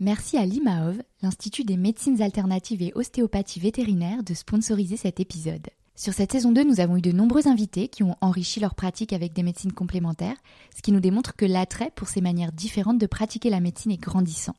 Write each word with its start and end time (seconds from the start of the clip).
Merci 0.00 0.36
à 0.36 0.46
l'IMAOV, 0.46 1.02
l'Institut 1.22 1.64
des 1.64 1.76
médecines 1.76 2.22
alternatives 2.22 2.82
et 2.82 2.92
ostéopathie 2.94 3.58
vétérinaire, 3.58 4.22
de 4.22 4.32
sponsoriser 4.32 4.96
cet 4.96 5.18
épisode. 5.18 5.66
Sur 5.96 6.14
cette 6.14 6.30
saison 6.30 6.52
2, 6.52 6.62
nous 6.62 6.78
avons 6.78 6.98
eu 6.98 7.00
de 7.00 7.10
nombreux 7.10 7.48
invités 7.48 7.88
qui 7.88 8.04
ont 8.04 8.14
enrichi 8.20 8.60
leur 8.60 8.76
pratique 8.76 9.12
avec 9.12 9.32
des 9.32 9.42
médecines 9.42 9.72
complémentaires, 9.72 10.36
ce 10.76 10.82
qui 10.82 10.92
nous 10.92 11.00
démontre 11.00 11.34
que 11.34 11.44
l'attrait 11.44 11.90
pour 11.96 12.06
ces 12.06 12.20
manières 12.20 12.52
différentes 12.52 12.98
de 12.98 13.08
pratiquer 13.08 13.50
la 13.50 13.58
médecine 13.58 13.90
est 13.90 14.00
grandissant. 14.00 14.54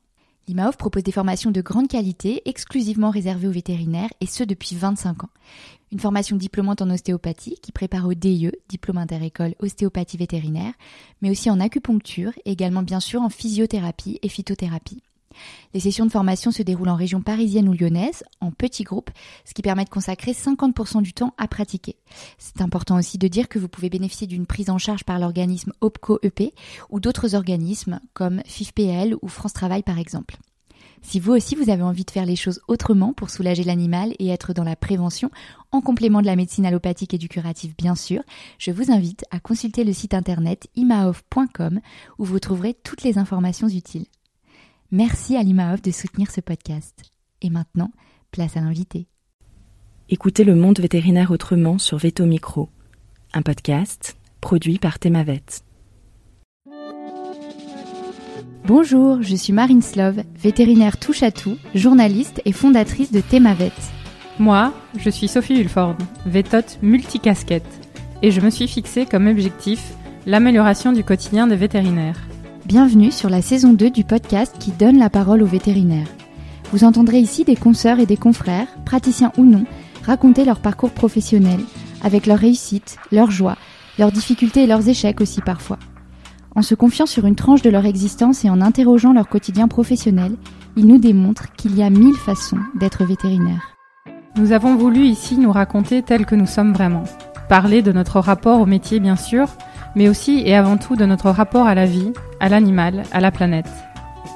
L'IMAOV 0.49 0.75
propose 0.75 1.04
des 1.04 1.13
formations 1.13 1.52
de 1.52 1.62
grande 1.62 1.88
qualité, 1.88 2.42
exclusivement 2.44 3.10
réservées 3.10 3.48
aux 3.48 3.52
vétérinaires, 3.52 4.10
et 4.20 4.26
ce 4.26 4.44
depuis 4.44 4.76
25 4.76 5.24
ans. 5.24 5.30
Une 5.94 6.02
formation 6.02 6.36
diplômante 6.36 6.82
en 6.82 6.90
ostéopathie 6.90 7.56
qui 7.62 7.71
prépare 7.71 8.08
au 8.08 8.14
DIE, 8.14 8.52
diplôme 8.68 8.98
inter-école 8.98 9.56
ostéopathie 9.60 10.18
vétérinaire, 10.18 10.74
mais 11.21 11.30
aussi 11.30 11.50
en 11.50 11.62
acupuncture 11.62 12.34
et 12.44 12.52
également 12.52 12.84
bien 12.84 13.00
sûr 13.00 13.21
en 13.21 13.30
physiothérapie 13.30 14.20
et 14.21 14.28
phytothérapie. 14.28 15.02
Les 15.74 15.80
sessions 15.80 16.06
de 16.06 16.12
formation 16.12 16.52
se 16.52 16.64
déroulent 16.64 16.90
en 16.90 16.96
région 16.96 17.21
parisienne 17.21 17.70
ou 17.70 17.74
lyonnaise, 17.74 18.24
en 18.42 18.52
petits 18.52 18.84
groupes, 18.84 19.11
ce 19.46 19.54
qui 19.54 19.61
permet 19.61 19.86
de 19.86 19.89
consacrer 19.89 20.32
50% 20.32 21.02
du 21.02 21.14
temps 21.14 21.34
à 21.38 21.47
pratiquer. 21.47 21.96
C'est 22.38 22.61
important 22.61 22.97
aussi 22.97 23.18
de 23.18 23.28
dire 23.28 23.50
que 23.50 23.60
vous 23.60 23.70
pouvez 23.70 23.89
bénéficier 23.89 24.28
d'une 24.28 24.46
prise 24.46 24.70
en 24.70 24.78
charge 24.78 25.04
par 25.04 25.20
l'organisme 25.20 25.74
OPCO-EP 25.82 26.54
ou 26.89 27.00
d'autres 27.00 27.36
organismes 27.36 28.00
comme 28.14 28.42
FIFPL 28.46 29.16
ou 29.21 29.28
France 29.28 29.54
Travail 29.54 29.83
par 29.83 30.00
exemple. 30.00 30.38
Si 31.02 31.20
vous 31.20 31.32
aussi 31.32 31.56
vous 31.56 31.69
avez 31.69 31.83
envie 31.83 32.03
de 32.03 32.11
faire 32.11 32.25
les 32.25 32.36
choses 32.36 32.61
autrement 32.67 33.14
pour 33.14 33.30
soulager 33.30 33.64
l'animal 33.64 34.14
et 34.19 34.30
être 34.30 34.53
dans 34.53 34.64
la 34.64 34.75
prévention, 34.75 35.31
en 35.72 35.81
complément 35.81 36.22
de 36.22 36.25
la 36.25 36.36
médecine 36.36 36.66
allopathique 36.66 37.14
et 37.14 37.17
du 37.17 37.30
curatif 37.30 37.75
bien 37.78 37.95
sûr, 37.95 38.22
je 38.58 38.72
vous 38.72 38.92
invite 38.92 39.25
à 39.31 39.39
consulter 39.39 39.83
le 39.83 39.94
site 39.94 40.14
internet 40.14 40.67
imaof.com 40.75 41.80
où 42.17 42.25
vous 42.25 42.39
trouverez 42.39 42.73
toutes 42.73 43.03
les 43.03 43.17
informations 43.17 43.69
utiles. 43.69 44.06
Merci 44.92 45.36
à 45.36 45.44
l'IMAOF 45.44 45.84
de 45.84 45.92
soutenir 45.92 46.31
ce 46.31 46.42
podcast. 46.42 47.03
Et 47.44 47.52
maintenant, 47.52 47.92
place 48.31 48.58
à 48.58 48.61
l'invité. 48.61 49.06
Écoutez 50.09 50.44
le 50.44 50.55
monde 50.55 50.80
vétérinaire 50.80 51.30
autrement 51.30 51.77
sur 51.77 52.00
Veto 52.00 52.25
Micro, 52.25 52.69
un 53.33 53.44
podcast 53.44 54.17
produit 54.41 54.80
par 54.80 54.97
Thémavet. 54.97 55.44
Bonjour, 58.66 59.22
je 59.22 59.36
suis 59.36 59.53
Marine 59.53 59.83
Slove, 59.83 60.23
vétérinaire 60.36 60.97
touche 60.97 61.22
à 61.22 61.31
tout, 61.31 61.58
journaliste 61.75 62.41
et 62.45 62.52
fondatrice 62.52 63.11
de 63.11 63.22
Thémavet. 63.22 63.72
Moi, 64.39 64.73
je 64.97 65.11
suis 65.11 65.28
Sophie 65.28 65.61
Hulford, 65.61 65.97
vétote 66.25 66.80
multicasquette, 66.81 67.88
et 68.23 68.31
je 68.31 68.41
me 68.41 68.50
suis 68.50 68.67
fixée 68.67 69.06
comme 69.06 69.28
objectif 69.28 69.94
l'amélioration 70.25 70.94
du 70.94 71.03
quotidien 71.03 71.45
des 71.45 71.56
vétérinaires. 71.56 72.19
Bienvenue 72.70 73.12
sur 73.12 73.31
la 73.31 73.42
saison 73.42 73.73
2 73.73 73.89
du 73.89 74.03
podcast 74.03 74.56
qui 74.59 74.70
donne 74.72 75.00
la 75.00 75.09
parole 75.09 75.42
aux 75.42 75.48
vétérinaires. 75.48 76.08
Vous 76.72 76.84
entendrez 76.84 77.17
ici 77.17 77.44
des 77.44 77.56
consoeurs 77.56 78.00
et 78.00 78.06
des 78.06 78.16
confrères, 78.16 78.67
praticiens 78.86 79.31
ou 79.39 79.44
non, 79.44 79.64
raconter 80.06 80.45
leur 80.45 80.59
parcours 80.59 80.92
professionnel, 80.92 81.59
avec 82.03 82.28
leurs 82.28 82.38
réussites, 82.38 83.00
leurs 83.12 83.31
joies, 83.31 83.58
leurs 83.97 84.12
difficultés 84.12 84.66
et 84.66 84.67
leurs 84.67 84.88
échecs 84.88 85.20
aussi 85.20 85.42
parfois. 85.42 85.80
En 86.56 86.62
se 86.62 86.75
confiant 86.75 87.08
sur 87.08 87.25
une 87.25 87.36
tranche 87.36 87.64
de 87.64 87.72
leur 87.72 87.88
existence 87.88 88.45
et 88.45 88.52
en 88.52 88.62
interrogeant 88.62 89.14
leur 89.14 89.30
quotidien 89.30 89.67
professionnel, 89.67 90.34
ils 90.78 90.86
nous 90.86 91.00
démontrent 91.00 91.52
qu'il 91.53 91.75
y 91.75 91.81
a 91.81 91.90
mille 91.90 92.17
façons 92.17 92.59
d'être 92.75 93.03
vétérinaire. 93.03 93.75
Nous 94.36 94.52
avons 94.52 94.75
voulu 94.75 95.06
ici 95.06 95.40
nous 95.40 95.52
raconter 95.52 96.03
tel 96.03 96.28
que 96.28 96.36
nous 96.36 96.45
sommes 96.45 96.73
vraiment. 96.73 97.06
Parler 97.50 97.81
de 97.81 97.92
notre 97.92 98.20
rapport 98.20 98.62
au 98.62 98.67
métier 98.67 99.00
bien 99.00 99.16
sûr, 99.16 99.47
mais 99.95 100.09
aussi 100.09 100.41
et 100.45 100.55
avant 100.55 100.77
tout 100.77 100.95
de 100.95 101.05
notre 101.05 101.29
rapport 101.29 101.67
à 101.67 101.75
la 101.75 101.85
vie, 101.85 102.13
à 102.39 102.49
l'animal, 102.49 103.03
à 103.11 103.19
la 103.19 103.31
planète. 103.31 103.69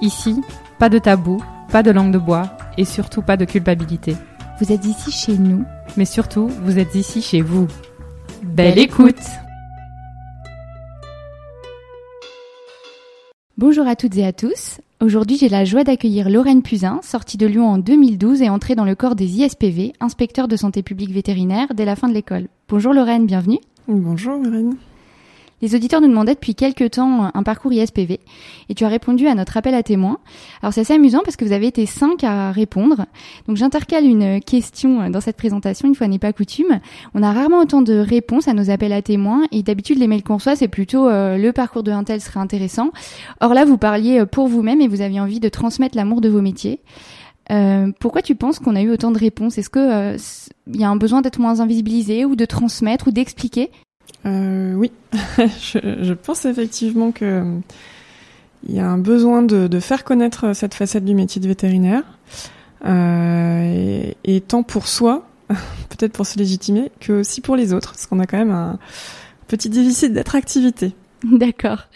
Ici, 0.02 0.42
pas 0.80 0.90
de 0.90 1.00
tabou, 1.00 1.44
pas 1.72 1.84
de 1.84 1.92
langue 1.92 2.12
de 2.12 2.18
bois 2.18 2.58
et 2.78 2.86
surtout 2.86 3.22
pas 3.22 3.38
de 3.38 3.46
culpabilité. 3.46 4.16
Vous 4.60 4.72
êtes 4.72 4.86
ici 4.86 5.12
chez 5.12 5.38
nous, 5.38 5.66
mais 5.98 6.06
surtout, 6.06 6.48
vous 6.64 6.80
êtes 6.80 6.96
ici 6.96 7.22
chez 7.22 7.42
vous. 7.42 7.68
Belle 8.44 8.80
écoute 8.80 9.16
Bonjour 13.58 13.88
à 13.88 13.96
toutes 13.96 14.18
et 14.18 14.26
à 14.26 14.34
tous. 14.34 14.82
Aujourd'hui, 15.00 15.38
j'ai 15.38 15.50
la 15.50 15.64
joie 15.64 15.84
d'accueillir 15.84 16.30
Lorraine 16.30 16.64
Puzin, 16.64 17.00
sortie 17.04 17.38
de 17.38 17.46
Lyon 17.46 17.68
en 17.68 17.78
2012 17.78 18.42
et 18.42 18.50
entrée 18.50 18.76
dans 18.76 18.86
le 18.86 18.96
corps 18.96 19.16
des 19.16 19.40
ISPV, 19.40 19.94
inspecteur 20.00 20.48
de 20.48 20.56
santé 20.56 20.82
publique 20.82 21.12
vétérinaire, 21.12 21.74
dès 21.74 21.86
la 21.86 21.96
fin 21.96 22.08
de 22.08 22.14
l'école. 22.14 22.48
Bonjour 22.68 22.94
Lorraine, 22.94 23.26
bienvenue. 23.26 23.60
Bonjour 23.88 24.38
Lorraine. 24.38 24.76
Les 25.64 25.76
auditeurs 25.76 26.02
nous 26.02 26.10
demandaient 26.10 26.34
depuis 26.34 26.56
quelques 26.56 26.92
temps 26.92 27.32
un 27.34 27.44
parcours 27.44 27.72
ISPV 27.72 28.20
et 28.68 28.76
tu 28.76 28.84
as 28.84 28.90
répondu 28.90 29.28
à 29.28 29.34
notre 29.34 29.56
appel 29.56 29.74
à 29.74 29.82
témoins. 29.82 30.20
Alors 30.62 30.74
c'est 30.74 30.82
assez 30.82 30.94
amusant 30.94 31.22
parce 31.24 31.38
que 31.38 31.46
vous 31.46 31.54
avez 31.54 31.68
été 31.68 31.86
cinq 31.86 32.26
à 32.26 32.52
répondre. 32.52 33.06
Donc 33.48 33.56
j'intercale 33.56 34.04
une 34.04 34.42
question 34.42 35.10
dans 35.10 35.22
cette 35.22 35.38
présentation, 35.38 35.88
une 35.88 35.96
fois 35.96 36.10
n'est 36.10 36.20
pas 36.20 36.34
coutume. 36.34 36.82
On 37.16 37.24
a 37.24 37.32
rarement 37.32 37.60
autant 37.60 37.82
de 37.82 37.94
réponses 37.94 38.50
à 38.50 38.54
nos 38.54 38.72
appels 38.72 38.92
à 38.92 39.02
témoins 39.02 39.44
et 39.54 39.64
d'habitude 39.64 40.00
les 40.00 40.08
mails 40.08 40.22
qu'on 40.22 40.36
reçoit 40.36 40.58
c'est 40.58 40.68
plutôt 40.68 41.08
euh, 41.08 41.38
le 41.38 41.54
parcours 41.54 41.84
de 41.84 41.92
un 41.92 42.04
tel 42.04 42.20
serait 42.20 42.42
intéressant. 42.42 42.92
Or 43.40 43.54
là 43.54 43.64
vous 43.64 43.78
parliez 43.78 44.26
pour 44.26 44.50
vous-même 44.50 44.82
et 44.82 44.90
vous 44.90 45.00
aviez 45.00 45.22
envie 45.22 45.40
de 45.40 45.48
transmettre 45.48 45.96
l'amour 45.96 46.20
de 46.20 46.28
vos 46.28 46.42
métiers. 46.42 46.82
Euh, 47.52 47.90
pourquoi 48.02 48.22
tu 48.22 48.36
penses 48.36 48.60
qu'on 48.60 48.76
a 48.76 48.82
eu 48.82 48.92
autant 48.92 49.12
de 49.12 49.18
réponses? 49.18 49.58
Est-ce 49.58 49.70
que 49.70 49.80
euh, 49.80 50.18
il 50.68 50.82
y 50.82 50.84
a 50.84 50.90
un 50.90 50.98
besoin 50.98 51.22
d'être 51.22 51.40
moins 51.40 51.62
invisibilisé 51.62 52.26
ou 52.26 52.36
de 52.36 52.44
transmettre 52.44 53.08
ou 53.08 53.12
d'expliquer? 53.12 53.72
Euh, 54.26 54.74
oui, 54.76 54.92
je, 55.38 56.14
pense 56.14 56.46
effectivement 56.46 57.12
que 57.12 57.26
euh, 57.26 57.60
il 58.68 58.76
y 58.76 58.80
a 58.80 58.88
un 58.88 58.98
besoin 58.98 59.42
de, 59.42 59.80
faire 59.80 60.04
connaître 60.04 60.54
cette 60.54 60.74
facette 60.74 61.04
du 61.04 61.14
métier 61.14 61.42
de 61.42 61.48
vétérinaire, 61.48 62.04
euh, 62.86 64.14
et, 64.24 64.36
et, 64.36 64.42
tant 64.42 64.64
pour 64.64 64.88
soi, 64.88 65.28
peut-être 65.50 66.14
pour 66.14 66.26
se 66.26 66.38
légitimer, 66.38 66.92
que 67.00 67.14
aussi 67.14 67.42
pour 67.42 67.56
les 67.56 67.74
autres, 67.74 67.92
parce 67.92 68.06
qu'on 68.06 68.20
a 68.20 68.26
quand 68.26 68.38
même 68.38 68.52
un 68.52 68.80
petit 69.48 69.70
déficit 69.70 70.14
d'attractivité. 70.14 70.94
D'accord. 71.32 71.88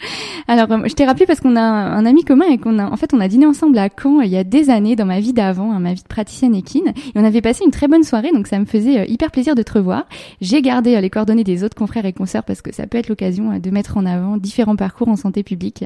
Alors, 0.46 0.70
euh, 0.72 0.86
je 0.86 0.94
t'ai 0.94 1.04
rappelé 1.04 1.26
parce 1.26 1.40
qu'on 1.40 1.56
a 1.56 1.60
un 1.60 2.06
ami 2.06 2.24
commun 2.24 2.46
et 2.46 2.56
qu'on 2.56 2.78
a, 2.78 2.86
en 2.86 2.96
fait, 2.96 3.12
on 3.12 3.20
a 3.20 3.28
dîné 3.28 3.44
ensemble 3.44 3.76
à 3.78 3.88
Caen 3.90 4.20
il 4.22 4.30
y 4.30 4.36
a 4.36 4.44
des 4.44 4.70
années 4.70 4.96
dans 4.96 5.04
ma 5.04 5.20
vie 5.20 5.34
d'avant, 5.34 5.72
hein, 5.72 5.80
ma 5.80 5.92
vie 5.92 6.02
de 6.02 6.08
praticienne 6.08 6.54
équine, 6.54 6.88
et 6.88 7.12
on 7.14 7.24
avait 7.24 7.42
passé 7.42 7.64
une 7.64 7.70
très 7.70 7.88
bonne 7.88 8.02
soirée, 8.02 8.30
donc 8.32 8.46
ça 8.46 8.58
me 8.58 8.64
faisait 8.64 9.00
euh, 9.00 9.04
hyper 9.06 9.30
plaisir 9.30 9.54
de 9.54 9.62
te 9.62 9.72
revoir. 9.72 10.06
J'ai 10.40 10.62
gardé 10.62 10.96
euh, 10.96 11.00
les 11.00 11.10
coordonnées 11.10 11.44
des 11.44 11.64
autres 11.64 11.76
confrères 11.76 12.06
et 12.06 12.14
consoeurs 12.14 12.44
parce 12.44 12.62
que 12.62 12.74
ça 12.74 12.86
peut 12.86 12.96
être 12.96 13.08
l'occasion 13.08 13.58
de 13.58 13.70
mettre 13.70 13.98
en 13.98 14.06
avant 14.06 14.38
différents 14.38 14.76
parcours 14.76 15.08
en 15.08 15.16
santé 15.16 15.42
publique. 15.42 15.84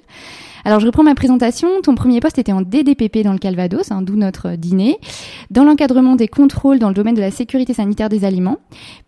Alors, 0.65 0.79
je 0.79 0.87
reprends 0.87 1.03
ma 1.03 1.17
présentation. 1.17 1.69
Ton 1.83 1.97
premier 1.97 2.21
poste 2.21 2.39
était 2.39 2.53
en 2.53 2.63
DDPP 2.63 3.25
dans 3.25 3.33
le 3.33 3.39
Calvados, 3.39 3.91
hein, 3.91 4.03
d'où 4.03 4.15
notre 4.15 4.55
dîner, 4.55 4.97
dans 5.51 5.65
l'encadrement 5.65 6.15
des 6.15 6.29
contrôles 6.29 6.79
dans 6.79 6.87
le 6.87 6.95
domaine 6.95 7.17
de 7.17 7.21
la 7.21 7.33
sécurité 7.33 7.75
sanitaire 7.75 8.09
des 8.09 8.25
aliments. 8.25 8.59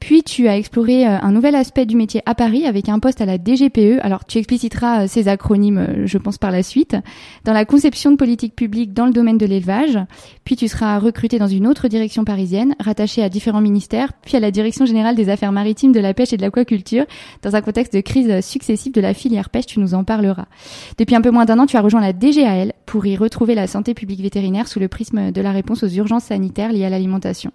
Puis, 0.00 0.24
tu 0.24 0.48
as 0.48 0.56
exploré 0.56 1.06
un 1.06 1.30
nouvel 1.30 1.54
aspect 1.54 1.86
du 1.86 1.94
métier 1.94 2.22
à 2.26 2.34
Paris 2.34 2.66
avec 2.66 2.88
un 2.88 2.98
poste 2.98 3.20
à 3.20 3.26
la 3.26 3.38
DGPE. 3.38 4.00
Alors, 4.02 4.23
tu 4.26 4.38
expliciteras 4.38 5.06
ces 5.06 5.28
acronymes 5.28 6.04
je 6.04 6.18
pense 6.18 6.38
par 6.38 6.50
la 6.50 6.62
suite, 6.62 6.96
dans 7.44 7.52
la 7.52 7.64
conception 7.64 8.10
de 8.10 8.16
politiques 8.16 8.56
publiques 8.56 8.92
dans 8.92 9.06
le 9.06 9.12
domaine 9.12 9.38
de 9.38 9.46
l'élevage, 9.46 9.98
puis 10.44 10.56
tu 10.56 10.68
seras 10.68 10.98
recruté 10.98 11.38
dans 11.38 11.46
une 11.46 11.66
autre 11.66 11.88
direction 11.88 12.24
parisienne, 12.24 12.74
rattachée 12.80 13.22
à 13.22 13.28
différents 13.28 13.60
ministères, 13.60 14.12
puis 14.22 14.36
à 14.36 14.40
la 14.40 14.50
direction 14.50 14.86
générale 14.86 15.16
des 15.16 15.28
affaires 15.28 15.52
maritimes, 15.52 15.92
de 15.92 16.00
la 16.00 16.14
pêche 16.14 16.32
et 16.32 16.36
de 16.36 16.42
l'aquaculture, 16.42 17.04
dans 17.42 17.56
un 17.56 17.60
contexte 17.60 17.94
de 17.94 18.00
crise 18.00 18.44
successive 18.44 18.92
de 18.92 19.00
la 19.00 19.14
filière 19.14 19.50
pêche, 19.50 19.66
tu 19.66 19.80
nous 19.80 19.94
en 19.94 20.04
parleras. 20.04 20.46
Depuis 20.98 21.14
un 21.14 21.20
peu 21.20 21.30
moins 21.30 21.44
d'un 21.44 21.58
an, 21.58 21.66
tu 21.66 21.76
as 21.76 21.80
rejoint 21.80 22.00
la 22.00 22.12
DGAL 22.12 22.72
pour 22.86 23.06
y 23.06 23.16
retrouver 23.16 23.54
la 23.54 23.66
santé 23.66 23.94
publique 23.94 24.20
vétérinaire 24.20 24.68
sous 24.68 24.80
le 24.80 24.88
prisme 24.88 25.32
de 25.32 25.40
la 25.40 25.52
réponse 25.52 25.82
aux 25.82 25.88
urgences 25.88 26.24
sanitaires 26.24 26.72
liées 26.72 26.84
à 26.84 26.90
l'alimentation. 26.90 27.52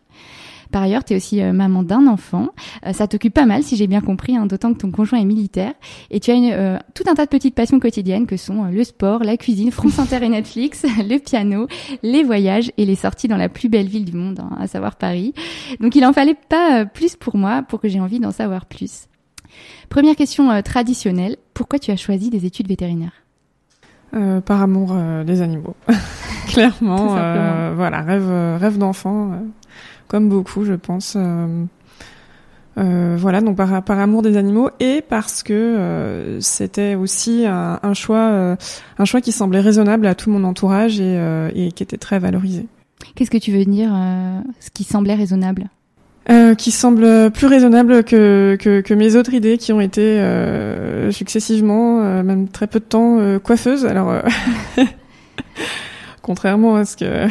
Par 0.71 0.83
ailleurs, 0.83 1.03
tu 1.03 1.13
es 1.13 1.15
aussi 1.15 1.41
euh, 1.41 1.51
maman 1.51 1.83
d'un 1.83 2.05
enfant. 2.07 2.49
Euh, 2.85 2.93
ça 2.93 3.07
t'occupe 3.07 3.33
pas 3.33 3.45
mal, 3.45 3.63
si 3.63 3.75
j'ai 3.75 3.87
bien 3.87 4.01
compris, 4.01 4.35
hein, 4.35 4.45
d'autant 4.45 4.73
que 4.73 4.79
ton 4.79 4.91
conjoint 4.91 5.19
est 5.19 5.25
militaire. 5.25 5.73
Et 6.11 6.19
tu 6.19 6.31
as 6.31 6.35
une, 6.35 6.51
euh, 6.51 6.77
tout 6.93 7.03
un 7.07 7.15
tas 7.15 7.25
de 7.25 7.29
petites 7.29 7.55
passions 7.55 7.79
quotidiennes 7.79 8.27
que 8.27 8.37
sont 8.37 8.65
le 8.65 8.83
sport, 8.83 9.23
la 9.23 9.37
cuisine, 9.37 9.71
France 9.71 9.97
Inter 9.99 10.23
et 10.23 10.29
Netflix, 10.29 10.85
le 10.97 11.17
piano, 11.17 11.67
les 12.03 12.23
voyages 12.23 12.71
et 12.77 12.85
les 12.85 12.95
sorties 12.95 13.27
dans 13.27 13.37
la 13.37 13.49
plus 13.49 13.69
belle 13.69 13.87
ville 13.87 14.05
du 14.05 14.15
monde, 14.15 14.39
hein, 14.39 14.55
à 14.59 14.67
savoir 14.67 14.95
Paris. 14.95 15.33
Donc 15.79 15.95
il 15.95 16.05
en 16.05 16.13
fallait 16.13 16.37
pas 16.49 16.85
plus 16.85 17.15
pour 17.15 17.35
moi 17.35 17.63
pour 17.63 17.79
que 17.79 17.87
j'ai 17.87 17.99
envie 17.99 18.19
d'en 18.19 18.31
savoir 18.31 18.65
plus. 18.65 19.07
Première 19.89 20.15
question 20.15 20.61
traditionnelle, 20.61 21.37
pourquoi 21.55 21.79
tu 21.79 21.89
as 21.89 21.95
choisi 21.95 22.29
des 22.29 22.45
études 22.45 22.67
vétérinaires? 22.67 23.23
Euh, 24.15 24.41
par 24.41 24.61
amour 24.61 24.95
des 25.25 25.41
animaux, 25.41 25.75
clairement. 26.47 27.07
voilà, 27.75 28.01
rêve, 28.01 28.59
rêve 28.59 28.77
d'enfant 28.77 29.31
comme 30.09 30.27
beaucoup, 30.27 30.65
je 30.65 30.73
pense. 30.73 31.13
Euh, 31.15 31.63
euh, 32.79 33.17
voilà, 33.19 33.41
donc 33.41 33.57
par, 33.57 33.83
par, 33.83 33.99
amour 33.99 34.21
des 34.21 34.37
animaux 34.37 34.69
et 34.79 35.01
parce 35.07 35.43
que 35.43 35.53
euh, 35.53 36.39
c'était 36.39 36.95
aussi 36.95 37.45
un, 37.45 37.79
un 37.81 37.93
choix, 37.93 38.29
euh, 38.31 38.55
un 38.97 39.05
choix 39.05 39.21
qui 39.21 39.31
semblait 39.31 39.59
raisonnable 39.59 40.07
à 40.07 40.15
tout 40.15 40.29
mon 40.29 40.43
entourage 40.43 41.01
et, 41.01 41.51
et 41.55 41.71
qui 41.71 41.83
était 41.83 41.97
très 41.97 42.19
valorisé. 42.19 42.67
Qu'est-ce 43.15 43.31
que 43.31 43.37
tu 43.37 43.51
veux 43.51 43.65
dire, 43.65 43.91
ce 44.59 44.69
qui 44.71 44.83
semblait 44.83 45.15
raisonnable? 45.15 45.69
Qui 46.57 46.69
semble 46.69 47.31
plus 47.31 47.47
raisonnable 47.47 48.03
que, 48.03 48.55
que, 48.59 48.81
que, 48.81 48.93
mes 48.93 49.15
autres 49.15 49.33
idées 49.33 49.57
qui 49.57 49.73
ont 49.73 49.81
été 49.81 50.21
successivement, 51.11 52.23
même 52.23 52.47
très 52.49 52.67
peu 52.67 52.79
de 52.79 52.85
temps, 52.85 53.39
coiffeuses. 53.39 53.85
Alors 53.85 54.13
contrairement 56.21 56.75
à 56.75 56.85
ce 56.85 56.97
que 56.97 57.27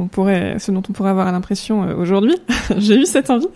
on 0.00 0.06
pourrait, 0.08 0.56
ce 0.58 0.70
dont 0.72 0.82
on 0.88 0.92
pourrait 0.92 1.10
avoir 1.10 1.30
l'impression 1.30 1.84
euh, 1.84 1.94
aujourd'hui. 1.96 2.36
J'ai 2.78 2.96
eu 2.96 3.06
cette 3.06 3.30
envie. 3.30 3.46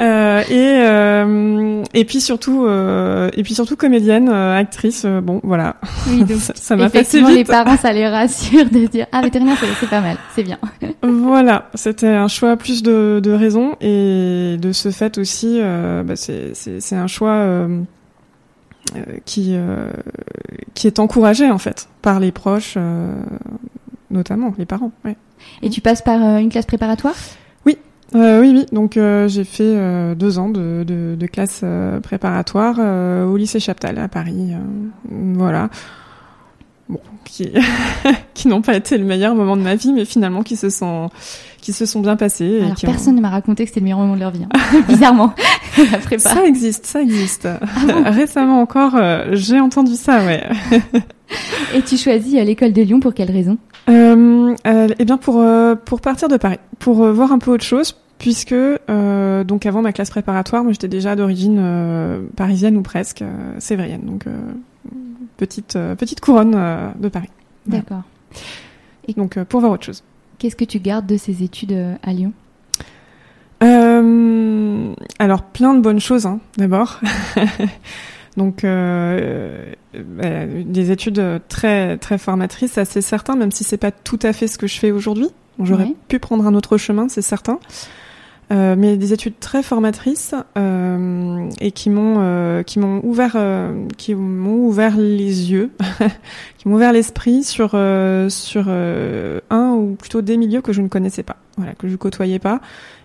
Euh, 0.00 0.40
et 0.48 0.80
euh, 0.86 1.82
et 1.94 2.04
puis 2.04 2.20
surtout 2.20 2.66
et 2.68 3.42
puis 3.42 3.54
surtout 3.54 3.76
comédienne, 3.76 4.28
actrice. 4.28 5.04
Bon, 5.06 5.40
voilà. 5.42 5.76
Oui, 6.08 6.24
donc 6.24 6.38
ça 6.54 6.76
m'a 6.76 6.88
passé 6.90 7.20
vite. 7.20 7.28
les 7.36 7.44
parents, 7.44 7.76
ça 7.76 7.92
les 7.92 8.08
rassure 8.08 8.64
de 8.70 8.86
dire 8.86 9.06
ah 9.12 9.22
vétérinaire, 9.22 9.56
c'est- 9.58 9.86
pas 9.90 10.00
mal, 10.00 10.16
c'est 10.34 10.42
bien. 10.42 10.58
Voilà, 11.02 11.68
c'était 11.74 12.06
un 12.08 12.28
choix 12.28 12.56
plus 12.56 12.82
de, 12.82 13.20
de 13.22 13.30
raisons 13.32 13.74
et 13.80 14.56
de 14.60 14.72
ce 14.72 14.90
fait 14.90 15.18
aussi, 15.18 15.58
euh, 15.60 16.02
bah, 16.02 16.14
c'est 16.16 16.96
un 16.96 17.06
choix 17.06 17.30
euh, 17.32 17.80
euh, 18.96 19.00
qui 19.24 19.52
euh, 19.54 19.90
qui 20.74 20.86
est 20.86 20.98
encouragé 20.98 21.50
en 21.50 21.58
fait 21.58 21.88
par 22.02 22.20
les 22.20 22.32
proches, 22.32 22.74
euh, 22.76 23.12
notamment 24.10 24.52
les 24.58 24.66
parents. 24.66 24.92
Ouais. 25.04 25.16
Et 25.62 25.70
tu 25.70 25.80
passes 25.80 26.02
par 26.02 26.22
euh, 26.24 26.38
une 26.38 26.48
classe 26.50 26.66
préparatoire? 26.66 27.14
Euh, 28.14 28.40
oui, 28.40 28.52
oui. 28.54 28.66
Donc 28.70 28.96
euh, 28.96 29.26
j'ai 29.26 29.42
fait 29.42 29.64
euh, 29.64 30.14
deux 30.14 30.38
ans 30.38 30.48
de, 30.48 30.84
de, 30.86 31.16
de 31.18 31.26
classe 31.26 31.64
préparatoire 32.04 32.78
au 33.28 33.36
lycée 33.36 33.58
Chaptal 33.58 33.98
à 33.98 34.06
Paris. 34.06 34.52
voilà. 35.10 35.68
Bon, 36.88 37.00
qui 37.24 37.50
qui 38.34 38.46
n'ont 38.46 38.62
pas 38.62 38.76
été 38.76 38.96
le 38.96 39.04
meilleur 39.04 39.34
moment 39.34 39.56
de 39.56 39.62
ma 39.62 39.74
vie, 39.74 39.92
mais 39.92 40.04
finalement 40.04 40.44
qui 40.44 40.54
se 40.54 40.70
sont 40.70 41.10
qui 41.60 41.72
se 41.72 41.84
sont 41.84 41.98
bien 42.00 42.14
passés. 42.14 42.44
et 42.44 42.58
Alors 42.62 42.76
ont- 42.76 42.86
personne 42.86 43.16
ne 43.16 43.20
m'a 43.20 43.28
raconté 43.28 43.64
que 43.64 43.70
c'était 43.70 43.80
le 43.80 43.84
meilleur 43.84 43.98
moment 43.98 44.14
de 44.14 44.20
leur 44.20 44.30
vie. 44.30 44.44
hein. 44.44 44.80
Bizarrement, 44.88 45.34
la 45.90 45.98
prépa. 45.98 46.30
Ça 46.30 46.44
existe, 46.46 46.86
ça 46.86 47.02
existe. 47.02 47.48
Ah 47.50 48.10
Récemment 48.12 48.60
encore, 48.60 48.94
j'ai 49.32 49.58
entendu 49.58 49.96
ça, 49.96 50.24
ouais. 50.24 50.44
Et 51.74 51.82
tu 51.82 51.96
choisis 51.96 52.34
l'école 52.34 52.72
de 52.72 52.82
Lyon 52.82 53.00
pour 53.00 53.14
quelle 53.14 53.32
raison? 53.32 53.58
Eh 53.88 55.04
bien, 55.04 55.16
pour 55.16 55.40
euh, 55.40 55.74
pour 55.74 56.00
partir 56.00 56.28
de 56.28 56.36
Paris, 56.36 56.58
pour 56.78 57.04
euh, 57.04 57.12
voir 57.12 57.32
un 57.32 57.38
peu 57.38 57.52
autre 57.52 57.64
chose, 57.64 57.96
puisque 58.18 58.52
euh, 58.52 59.44
donc 59.44 59.66
avant 59.66 59.82
ma 59.82 59.92
classe 59.92 60.10
préparatoire, 60.10 60.64
moi 60.64 60.72
j'étais 60.72 60.88
déjà 60.88 61.16
d'origine 61.16 61.58
euh, 61.60 62.22
parisienne 62.36 62.76
ou 62.76 62.82
presque 62.82 63.22
euh, 63.22 63.54
sévrienne, 63.58 64.02
donc 64.02 64.26
euh, 64.26 64.36
petite 65.36 65.76
euh, 65.76 65.94
petite 65.94 66.20
couronne 66.20 66.54
euh, 66.56 66.88
de 66.98 67.08
Paris. 67.08 67.30
Voilà. 67.66 67.82
D'accord. 67.82 68.02
Donc 69.16 69.36
euh, 69.36 69.44
pour 69.44 69.60
voir 69.60 69.72
autre 69.72 69.84
chose. 69.84 70.02
Qu'est-ce 70.38 70.56
que 70.56 70.64
tu 70.64 70.80
gardes 70.80 71.06
de 71.06 71.16
ces 71.16 71.42
études 71.42 71.72
euh, 71.72 71.94
à 72.02 72.12
Lyon? 72.12 72.32
Euh, 73.62 74.92
alors 75.18 75.42
plein 75.42 75.72
de 75.74 75.80
bonnes 75.80 76.00
choses 76.00 76.26
hein, 76.26 76.40
d'abord. 76.58 77.00
Donc 78.36 78.64
euh, 78.64 79.72
euh, 79.94 80.62
des 80.64 80.90
études 80.90 81.40
très 81.48 81.96
très 81.96 82.18
formatrices, 82.18 82.72
ça 82.72 82.84
c'est 82.84 83.00
certain, 83.00 83.36
même 83.36 83.50
si 83.50 83.64
c'est 83.64 83.76
pas 83.76 83.90
tout 83.90 84.18
à 84.22 84.32
fait 84.32 84.46
ce 84.46 84.58
que 84.58 84.66
je 84.66 84.78
fais 84.78 84.90
aujourd'hui. 84.90 85.28
J'aurais 85.62 85.94
pu 86.08 86.18
prendre 86.18 86.46
un 86.46 86.54
autre 86.54 86.76
chemin, 86.76 87.08
c'est 87.08 87.22
certain. 87.22 87.58
Euh, 88.52 88.76
mais 88.78 88.96
des 88.96 89.12
études 89.12 89.40
très 89.40 89.60
formatrices 89.64 90.32
euh, 90.56 91.50
et 91.60 91.72
qui 91.72 91.90
m'ont 91.90 92.18
euh, 92.18 92.62
qui 92.62 92.78
m'ont 92.78 93.00
ouvert 93.02 93.32
euh, 93.34 93.86
qui 93.96 94.14
m'ont 94.14 94.66
ouvert 94.66 94.96
les 94.96 95.50
yeux, 95.50 95.72
qui 96.56 96.68
m'ont 96.68 96.76
ouvert 96.76 96.92
l'esprit 96.92 97.42
sur 97.42 97.72
euh, 97.74 98.28
sur 98.28 98.66
euh, 98.68 99.40
un 99.50 99.72
ou 99.72 99.96
plutôt 99.96 100.22
des 100.22 100.36
milieux 100.36 100.60
que 100.60 100.72
je 100.72 100.80
ne 100.80 100.86
connaissais 100.86 101.24
pas, 101.24 101.38
voilà 101.56 101.74
que 101.74 101.88
je 101.88 101.96
côtoyais 101.96 102.38
pas 102.38 102.60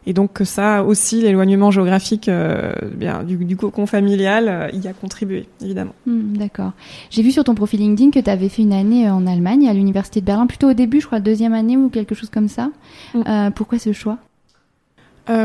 et 0.07 0.13
donc 0.13 0.33
que 0.33 0.44
ça 0.45 0.83
aussi 0.83 1.21
l'éloignement 1.21 1.69
géographique 1.69 2.27
euh, 2.27 2.74
bien 2.94 3.24
du, 3.24 3.38
du 3.38 3.56
cocon 3.56 3.86
familial 3.86 4.48
euh, 4.50 4.69
y 4.74 4.88
a 4.88 4.94
contribué 4.94 5.48
évidemment. 5.62 5.94
Hmm, 6.06 6.36
D'accord. 6.38 6.71
J'ai 7.09 7.21
vu 7.21 7.31
sur 7.31 7.44
ton 7.44 7.53
profil 7.56 7.81
LinkedIn 7.81 8.12
que 8.12 8.19
tu 8.19 8.30
avais 8.30 8.50
fait 8.50 8.63
une 8.63 8.74
année 8.74 9.07
euh, 9.07 9.13
en 9.13 9.27
Allemagne, 9.27 9.68
à 9.68 9.74
l'université 9.74 10.21
de 10.21 10.25
Berlin, 10.25 10.48
plutôt 10.48 10.69
au 10.69 10.74
début, 10.74 11.01
je 11.01 11.06
crois, 11.06 11.19
deuxième 11.19 11.53
année 11.53 11.77
ou 11.77 11.89
quelque 11.89 12.15
chose 12.15 12.30
comme 12.30 12.48
ça. 12.48 12.69
Mm. 13.13 13.21
Euh, 13.27 13.51
pourquoi 13.51 13.77
ce 13.80 13.94
choix? 13.94 14.18
Très 15.27 15.36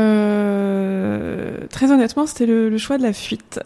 honnêtement, 1.91 2.25
c'était 2.25 2.45
le, 2.45 2.69
le 2.69 2.77
choix 2.77 2.97
de 2.97 3.03
la 3.03 3.13
fuite. 3.13 3.59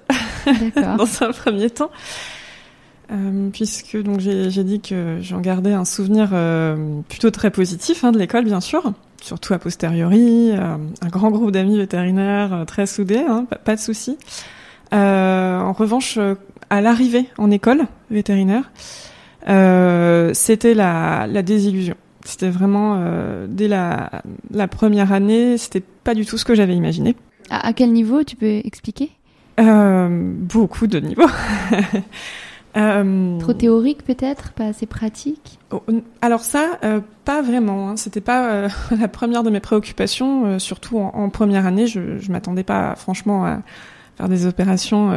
Dans 0.75 1.23
un 1.23 1.31
premier 1.31 1.69
temps. 1.69 1.89
Euh, 3.11 3.49
puisque 3.51 4.01
donc 4.01 4.19
j'ai 4.21 4.63
dit 4.63 4.79
que 4.79 5.17
j'en 5.21 5.41
gardais 5.41 5.73
un 5.73 5.83
souvenir 5.83 6.29
euh, 6.31 7.01
plutôt 7.09 7.29
très 7.29 7.51
positif 7.51 8.05
hein, 8.05 8.13
de 8.13 8.17
l'école 8.17 8.45
bien 8.45 8.61
sûr, 8.61 8.93
surtout 9.21 9.53
a 9.53 9.59
posteriori, 9.59 10.51
euh, 10.51 10.77
un 11.01 11.07
grand 11.09 11.29
groupe 11.29 11.51
d'amis 11.51 11.77
vétérinaires 11.77 12.53
euh, 12.53 12.65
très 12.65 12.85
soudés, 12.85 13.23
hein, 13.27 13.45
pas, 13.49 13.57
pas 13.57 13.75
de 13.75 13.81
souci. 13.81 14.17
Euh, 14.93 15.59
en 15.59 15.73
revanche, 15.73 16.19
à 16.69 16.81
l'arrivée 16.81 17.25
en 17.37 17.51
école 17.51 17.81
vétérinaire, 18.09 18.71
euh, 19.49 20.31
c'était 20.33 20.73
la, 20.73 21.27
la 21.27 21.41
désillusion. 21.41 21.95
C'était 22.23 22.49
vraiment 22.49 22.97
euh, 22.99 23.47
dès 23.49 23.67
la, 23.67 24.21
la 24.51 24.67
première 24.67 25.11
année, 25.11 25.57
c'était 25.57 25.81
pas 26.03 26.13
du 26.13 26.25
tout 26.25 26.37
ce 26.37 26.45
que 26.45 26.55
j'avais 26.55 26.75
imaginé. 26.75 27.15
À, 27.49 27.67
à 27.67 27.73
quel 27.73 27.91
niveau 27.91 28.23
tu 28.23 28.35
peux 28.35 28.61
expliquer? 28.63 29.11
Euh, 29.59 30.07
beaucoup 30.09 30.87
de 30.87 30.99
niveaux. 30.99 31.27
Euh, 32.77 33.37
Trop 33.39 33.53
théorique 33.53 34.03
peut-être, 34.03 34.51
pas 34.53 34.65
assez 34.65 34.85
pratique? 34.85 35.59
Oh, 35.71 35.81
Alors 36.21 36.41
ça, 36.41 36.79
euh, 36.83 37.01
pas 37.25 37.41
vraiment. 37.41 37.89
Hein. 37.89 37.97
C'était 37.97 38.21
pas 38.21 38.51
euh, 38.51 38.69
la 38.99 39.07
première 39.07 39.43
de 39.43 39.49
mes 39.49 39.59
préoccupations, 39.59 40.57
surtout 40.59 40.99
en, 40.99 41.11
en 41.13 41.29
première 41.29 41.65
année. 41.65 41.87
Je, 41.87 42.17
je 42.17 42.31
m'attendais 42.31 42.63
pas, 42.63 42.95
franchement, 42.95 43.45
à 43.45 43.61
faire 44.17 44.29
des 44.29 44.45
opérations, 44.45 45.09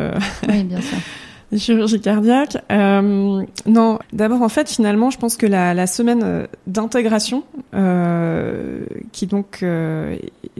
Oui, 0.48 0.64
bien 0.64 0.80
sûr. 0.80 0.98
des 1.54 1.60
chirurgies 1.60 2.00
cardiaques. 2.00 2.56
Euh, 2.72 3.42
non, 3.66 3.98
d'abord, 4.12 4.42
en 4.42 4.48
fait, 4.48 4.68
finalement, 4.68 5.10
je 5.10 5.18
pense 5.18 5.36
que 5.36 5.46
la, 5.46 5.72
la 5.72 5.86
semaine 5.86 6.22
euh, 6.24 6.46
d'intégration, 6.66 7.44
euh, 7.74 8.84
qui 9.12 9.26
donc, 9.26 9.60
euh, 9.62 10.16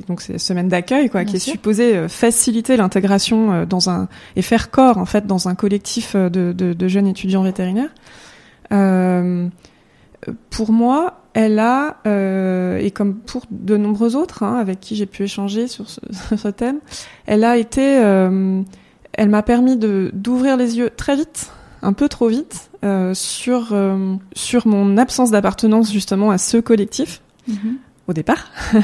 donc 0.06 0.20
c'est 0.22 0.34
la 0.34 0.38
semaine 0.38 0.68
d'accueil, 0.68 1.10
quoi, 1.10 1.24
Bien 1.24 1.32
qui 1.32 1.40
sûr. 1.40 1.50
est 1.50 1.56
supposée 1.56 1.96
euh, 1.96 2.08
faciliter 2.08 2.76
l'intégration 2.76 3.52
euh, 3.52 3.66
dans 3.66 3.90
un 3.90 4.08
et 4.36 4.42
faire 4.42 4.70
corps 4.70 4.98
en 4.98 5.04
fait 5.04 5.26
dans 5.26 5.48
un 5.48 5.54
collectif 5.54 6.14
de, 6.14 6.52
de, 6.52 6.72
de 6.72 6.88
jeunes 6.88 7.08
étudiants 7.08 7.42
vétérinaires. 7.42 7.90
Euh, 8.72 9.48
pour 10.50 10.70
moi, 10.72 11.22
elle 11.34 11.58
a, 11.58 11.96
euh, 12.06 12.78
et 12.78 12.92
comme 12.92 13.16
pour 13.16 13.42
de 13.50 13.76
nombreux 13.76 14.14
autres 14.14 14.44
hein, 14.44 14.56
avec 14.58 14.78
qui 14.80 14.94
j'ai 14.94 15.06
pu 15.06 15.24
échanger 15.24 15.66
sur 15.66 15.90
ce, 15.90 16.00
sur 16.28 16.38
ce 16.38 16.48
thème, 16.48 16.78
elle 17.26 17.42
a 17.44 17.56
été, 17.56 17.98
euh, 18.02 18.62
elle 19.18 19.28
m'a 19.28 19.42
permis 19.42 19.76
de 19.76 20.10
d'ouvrir 20.12 20.56
les 20.56 20.76
yeux 20.78 20.90
très 20.96 21.16
vite, 21.16 21.50
un 21.82 21.92
peu 21.92 22.08
trop 22.08 22.28
vite, 22.28 22.70
euh, 22.84 23.12
sur 23.14 23.68
euh, 23.72 24.14
sur 24.34 24.66
mon 24.66 24.96
absence 24.96 25.30
d'appartenance 25.30 25.92
justement 25.92 26.30
à 26.30 26.38
ce 26.38 26.56
collectif 26.58 27.20
Mhm. 27.48 27.76
au 28.08 28.12
départ. 28.12 28.50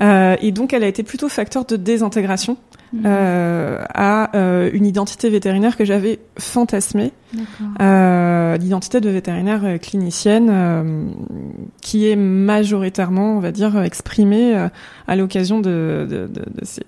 Euh, 0.00 0.36
et 0.40 0.52
donc, 0.52 0.72
elle 0.72 0.84
a 0.84 0.86
été 0.86 1.02
plutôt 1.02 1.28
facteur 1.28 1.64
de 1.64 1.74
désintégration 1.74 2.56
Mhm. 2.92 3.02
à 3.04 4.30
une 4.72 4.86
identité 4.86 5.28
vétérinaire 5.28 5.76
que 5.76 5.84
j'avais 5.84 6.20
fantasmée, 6.38 7.10
l'identité 7.80 9.00
de 9.00 9.10
vétérinaire 9.10 9.78
clinicienne, 9.80 11.12
qui 11.82 12.08
est 12.08 12.14
majoritairement, 12.16 13.36
on 13.36 13.40
va 13.40 13.50
dire, 13.52 13.82
exprimée 13.82 14.68
à 15.08 15.16
l'occasion 15.16 15.58
de, 15.60 16.06
de, 16.08 16.26
de, 16.28 16.40
de 16.48 16.64
ces 16.64 16.82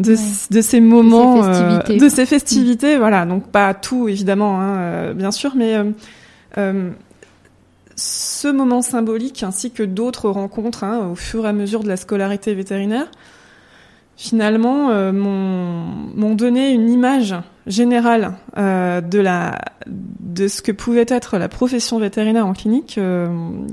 de, 0.00 0.12
Ouais. 0.12 0.18
de 0.50 0.60
ces 0.60 0.80
moments, 0.80 1.36
De 1.38 1.42
ces 1.42 1.48
festivités, 1.48 1.92
euh, 1.94 2.04
de 2.04 2.08
ces 2.08 2.26
festivités, 2.26 2.98
voilà. 2.98 3.26
Donc 3.26 3.48
pas 3.48 3.74
tout 3.74 4.08
évidemment, 4.08 4.60
hein, 4.60 4.76
euh, 4.78 5.14
bien 5.14 5.30
sûr, 5.30 5.52
mais 5.56 5.76
euh, 5.76 5.84
euh, 6.58 6.90
ce 7.96 8.48
moment 8.48 8.82
symbolique 8.82 9.42
ainsi 9.42 9.70
que 9.70 9.82
d'autres 9.82 10.30
rencontres 10.30 10.84
hein, 10.84 11.08
au 11.12 11.14
fur 11.14 11.44
et 11.44 11.48
à 11.48 11.52
mesure 11.52 11.82
de 11.82 11.88
la 11.88 11.96
scolarité 11.96 12.54
vétérinaire, 12.54 13.10
finalement, 14.16 14.90
euh, 14.90 15.12
m'ont 15.12 16.34
donné 16.34 16.72
une 16.72 16.90
image 16.90 17.34
générale 17.66 18.34
euh, 18.58 19.00
de 19.00 19.18
la 19.18 19.58
de 19.86 20.48
ce 20.48 20.62
que 20.62 20.72
pouvait 20.72 21.06
être 21.08 21.38
la 21.38 21.48
profession 21.48 21.98
vétérinaire 21.98 22.46
en 22.46 22.52
clinique 22.52 22.96
euh, 22.98 23.28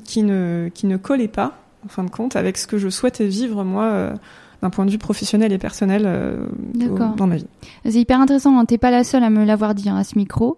qui 0.05 0.23
ne 0.23 0.69
qui 0.73 0.87
ne 0.87 0.97
collait 0.97 1.27
pas 1.27 1.57
en 1.85 1.89
fin 1.89 2.03
de 2.03 2.09
compte 2.09 2.35
avec 2.35 2.57
ce 2.57 2.67
que 2.67 2.77
je 2.77 2.89
souhaitais 2.89 3.25
vivre 3.27 3.63
moi 3.63 3.83
euh, 3.85 4.13
d'un 4.61 4.69
point 4.69 4.85
de 4.85 4.91
vue 4.91 4.97
professionnel 4.97 5.53
et 5.53 5.57
personnel 5.57 6.03
euh, 6.05 6.47
dans 7.17 7.27
ma 7.27 7.37
vie. 7.37 7.45
C'est 7.85 7.99
hyper 7.99 8.19
intéressant. 8.19 8.57
Hein. 8.57 8.65
T'es 8.65 8.77
pas 8.77 8.91
la 8.91 9.03
seule 9.03 9.23
à 9.23 9.29
me 9.29 9.45
l'avoir 9.45 9.75
dit 9.75 9.89
hein, 9.89 9.97
à 9.97 10.03
ce 10.03 10.17
micro. 10.17 10.57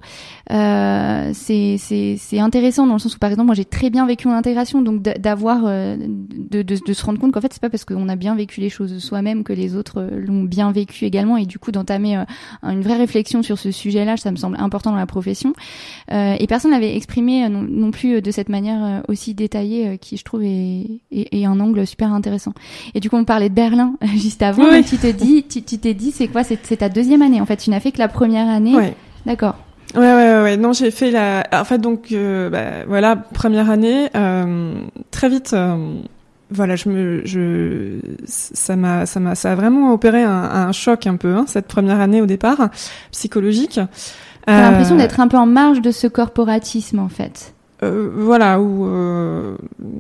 Euh, 0.52 1.32
c'est 1.34 2.40
intéressant 2.40 2.88
dans 2.88 2.94
le 2.94 3.00
sens 3.00 3.16
où 3.16 3.20
par 3.20 3.30
exemple 3.30 3.48
moi 3.48 3.56
j'ai 3.56 3.66
très 3.66 3.90
bien 3.90 4.06
vécu 4.06 4.28
mon 4.28 4.34
intégration 4.34 4.82
donc 4.82 5.02
d'avoir 5.02 5.64
euh, 5.66 5.96
de, 5.98 6.62
de 6.62 6.78
de 6.84 6.94
se 6.94 7.06
rendre 7.06 7.20
compte 7.20 7.32
qu'en 7.34 7.42
fait 7.42 7.54
c'est 7.54 7.62
pas 7.62 7.70
parce 7.70 7.86
qu'on 7.86 8.10
a 8.10 8.16
bien 8.16 8.36
vécu 8.36 8.62
les 8.62 8.70
choses 8.70 8.98
soi-même 9.00 9.44
que 9.44 9.54
les 9.54 9.76
autres 9.76 10.00
euh, 10.00 10.20
l'ont 10.26 10.44
bien 10.44 10.72
vécu 10.72 11.06
également 11.06 11.38
et 11.38 11.46
du 11.46 11.60
coup 11.60 11.72
d'entamer 11.72 12.24
une 12.64 12.82
vraie 12.82 12.98
réflexion 12.98 13.44
sur 13.44 13.60
ce 13.60 13.72
sujet-là 13.72 14.18
ça 14.18 14.32
me 14.32 14.38
semble 14.38 14.58
important 14.60 14.92
dans 14.92 14.98
la 14.98 15.06
profession 15.06 15.54
et 16.12 16.46
personne 16.48 16.72
n'avait 16.72 16.96
exprimé 16.96 17.48
non, 17.50 17.62
non 17.62 17.92
plus 17.92 18.22
de 18.22 18.32
cette 18.32 18.50
manière 18.50 19.04
aussi 19.08 19.34
détaillée 19.34 19.98
qui 20.00 20.18
je 20.18 20.24
trouve 20.24 20.44
est, 20.44 21.02
est, 21.12 21.28
est 21.32 21.46
un 21.46 21.60
angle 21.60 21.86
super 21.86 22.12
intéressant. 22.14 22.54
Et 22.94 23.00
du 23.00 23.10
coup 23.10 23.18
on 23.18 23.26
parlait 23.26 23.50
de 23.50 23.54
Berlin 23.54 23.89
juste 24.16 24.42
avant. 24.42 24.70
Oui. 24.70 24.84
tu 24.84 24.98
te 24.98 25.08
dis 25.08 25.44
tu 25.44 25.62
t'es 25.62 25.94
dit 25.94 26.12
c'est 26.12 26.28
quoi 26.28 26.44
c'est 26.44 26.78
ta 26.78 26.90
deuxième 26.90 27.22
année 27.22 27.42
en 27.42 27.46
fait 27.46 27.58
tu 27.58 27.70
n'as 27.70 27.80
fait 27.80 27.92
que 27.92 28.00
la 28.00 28.08
première 28.08 28.48
année. 28.48 28.76
Ouais. 28.76 28.96
D'accord. 29.26 29.56
Ouais, 29.96 30.14
ouais, 30.14 30.42
ouais. 30.44 30.58
Non, 30.58 30.74
j'ai 30.74 30.92
fait 30.92 31.12
la. 31.12 31.44
En 31.52 31.64
fait, 31.64 31.80
donc, 31.80 32.12
euh, 32.12 32.50
bah, 32.50 32.86
voilà, 32.88 33.16
première 33.16 33.70
année, 33.70 34.10
euh, 34.16 34.74
très 35.12 35.30
vite. 35.30 35.54
Euh, 35.54 35.96
voilà, 36.52 36.76
je 36.76 36.90
me, 36.90 37.22
je, 37.26 38.00
ça 38.26 38.76
m'a, 38.76 39.06
ça 39.06 39.20
m'a, 39.20 39.36
ça 39.36 39.52
a 39.52 39.56
vraiment 39.56 39.94
opéré 39.94 40.24
un, 40.24 40.32
un 40.32 40.72
choc 40.72 41.06
un 41.06 41.16
peu, 41.16 41.36
hein, 41.36 41.46
cette 41.48 41.68
première 41.68 42.00
année 42.00 42.22
au 42.22 42.26
départ, 42.26 42.70
psychologique. 43.12 43.80
T'as 44.46 44.62
l'impression 44.62 44.96
d'être 44.96 45.20
un 45.20 45.28
peu 45.28 45.38
en 45.38 45.46
marge 45.46 45.80
de 45.80 45.92
ce 45.92 46.08
corporatisme, 46.08 46.98
en 46.98 47.10
fait. 47.10 47.54
Euh, 47.84 48.10
voilà, 48.16 48.60
où 48.60 48.84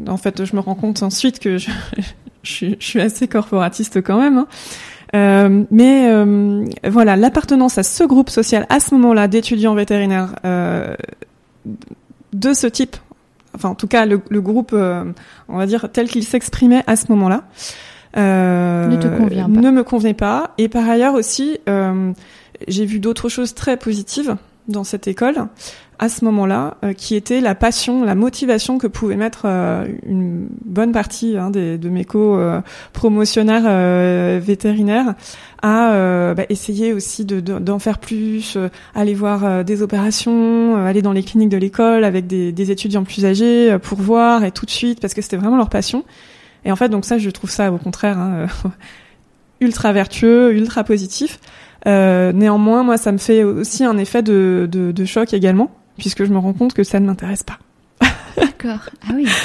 en 0.08 0.17
fait, 0.17 0.43
je 0.43 0.55
me 0.55 0.60
rends 0.60 0.75
compte 0.75 1.03
ensuite 1.03 1.39
que 1.39 1.60
je, 1.60 1.69
je, 2.43 2.51
suis, 2.51 2.77
je 2.79 2.86
suis 2.86 3.01
assez 3.01 3.27
corporatiste 3.27 4.01
quand 4.01 4.19
même. 4.19 4.38
Hein. 4.38 4.48
Euh, 5.15 5.63
mais 5.72 6.08
euh, 6.10 6.65
voilà, 6.88 7.15
l'appartenance 7.15 7.77
à 7.77 7.84
ce 7.84 8.03
groupe 8.03 8.29
social 8.29 8.65
à 8.69 8.79
ce 8.79 8.93
moment-là 8.96 9.27
d'étudiants 9.27 9.74
vétérinaires 9.74 10.36
euh, 10.46 10.96
de 12.34 12.53
ce 12.53 12.67
type, 12.67 12.96
enfin 13.55 13.69
en 13.69 13.75
tout 13.75 13.88
cas 13.88 14.05
le, 14.05 14.22
le 14.29 14.41
groupe, 14.41 14.74
on 14.74 15.58
va 15.58 15.65
dire 15.65 15.89
tel 15.91 16.08
qu'il 16.10 16.24
s'exprimait 16.24 16.84
à 16.86 16.96
ce 16.96 17.05
moment-là, 17.10 17.43
ne, 18.15 18.98
te 18.98 19.08
convient 19.08 19.50
pas. 19.50 19.60
ne 19.60 19.72
me 19.72 19.84
convenait 19.84 20.13
pas. 20.13 20.53
Et 20.60 20.69
par 20.69 20.88
ailleurs 20.88 21.15
aussi, 21.15 21.58
j'ai 22.67 22.86
vu 22.86 23.00
d'autres 23.00 23.29
choses 23.29 23.55
très 23.55 23.77
positives 23.77 24.36
dans 24.69 24.83
cette 24.83 25.07
école 25.07 25.47
à 25.99 26.07
ce 26.07 26.23
moment-là, 26.25 26.77
euh, 26.85 26.93
qui 26.93 27.15
était 27.15 27.41
la 27.41 27.55
passion, 27.55 28.05
la 28.05 28.15
motivation 28.15 28.77
que 28.77 28.88
pouvait 28.88 29.17
mettre 29.17 29.41
euh, 29.43 29.85
une 30.05 30.47
bonne 30.63 30.93
partie 30.93 31.38
hein, 31.38 31.49
des, 31.49 31.77
de 31.77 31.89
mes 31.89 32.05
co-promotionnaires 32.05 33.65
euh, 33.65 34.39
vétérinaires 34.41 35.13
à 35.61 36.33
bah, 36.35 36.43
essayer 36.47 36.93
aussi 36.93 37.25
d'en 37.25 37.41
de, 37.41 37.59
d'en 37.59 37.79
faire 37.79 37.97
plus, 37.97 38.57
aller 38.95 39.13
voir 39.13 39.65
des 39.65 39.81
opérations, 39.81 40.77
aller 40.77 41.01
dans 41.01 41.11
les 41.11 41.21
cliniques 41.21 41.49
de 41.49 41.57
l'école 41.57 42.05
avec 42.05 42.27
des, 42.27 42.53
des, 42.53 42.71
étudiants 42.71 43.03
plus 43.03 43.25
âgés 43.25 43.77
pour 43.83 43.97
voir 43.99 44.45
et 44.45 44.51
tout 44.51 44.65
de 44.65 44.71
suite 44.71 45.01
parce 45.01 45.13
que 45.13 45.21
c'était 45.21 45.35
vraiment 45.35 45.57
leur 45.57 45.69
passion. 45.69 46.05
Et 46.63 46.71
en 46.71 46.77
fait, 46.77 46.88
donc 46.88 47.03
ça, 47.03 47.17
je 47.17 47.29
trouve 47.29 47.49
ça 47.49 47.73
au 47.73 47.77
contraire 47.77 48.17
hein, 48.17 48.47
ultra 49.61 49.91
vertueux, 49.93 50.53
ultra 50.53 50.83
positif. 50.83 51.39
Euh, 51.87 52.31
néanmoins, 52.33 52.83
moi, 52.83 52.97
ça 52.97 53.11
me 53.11 53.17
fait 53.17 53.43
aussi 53.43 53.83
un 53.85 53.97
effet 53.97 54.21
de, 54.21 54.67
de, 54.71 54.91
de 54.91 55.05
choc 55.05 55.33
également, 55.33 55.71
puisque 55.97 56.25
je 56.25 56.31
me 56.31 56.37
rends 56.37 56.53
compte 56.53 56.73
que 56.73 56.83
ça 56.83 56.99
ne 56.99 57.05
m'intéresse 57.05 57.43
pas. 57.43 57.57
D'accord. 58.37 58.89
Ah 59.07 59.11
oui. 59.15 59.25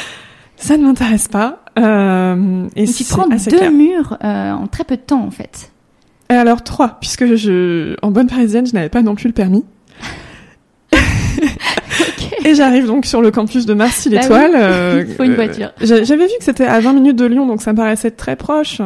Ça 0.56 0.76
ne 0.78 0.84
m'intéresse 0.84 1.26
pas. 1.28 1.58
Euh, 1.78 2.68
et 2.76 2.86
tu 2.86 3.04
prends 3.04 3.26
deux 3.26 3.70
murs 3.70 4.16
euh, 4.24 4.52
en 4.52 4.66
très 4.68 4.84
peu 4.84 4.96
de 4.96 5.02
temps, 5.02 5.22
en 5.22 5.30
fait. 5.30 5.72
Et 6.30 6.34
alors 6.34 6.62
trois, 6.62 6.96
puisque 7.00 7.34
je, 7.34 7.96
en 8.02 8.10
bonne 8.12 8.28
parisienne, 8.28 8.64
je 8.66 8.72
n'avais 8.72 8.88
pas 8.88 9.02
non 9.02 9.14
plus 9.14 9.26
le 9.26 9.34
permis. 9.34 9.64
okay. 10.92 12.48
Et 12.48 12.54
j'arrive 12.54 12.86
donc 12.86 13.04
sur 13.04 13.20
le 13.20 13.30
campus 13.30 13.66
de 13.66 13.74
Marcy-l'Étoile. 13.74 14.52
Bah 14.52 14.58
oui. 14.58 14.64
euh, 14.64 15.04
Il 15.08 15.14
faut 15.16 15.24
une 15.24 15.34
voiture. 15.34 15.72
J'avais 15.80 16.26
vu 16.26 16.32
que 16.38 16.44
c'était 16.44 16.66
à 16.66 16.80
20 16.80 16.92
minutes 16.94 17.16
de 17.16 17.26
Lyon, 17.26 17.46
donc 17.46 17.60
ça 17.60 17.72
me 17.72 17.76
paraissait 17.76 18.12
très 18.12 18.36
proche. 18.36 18.80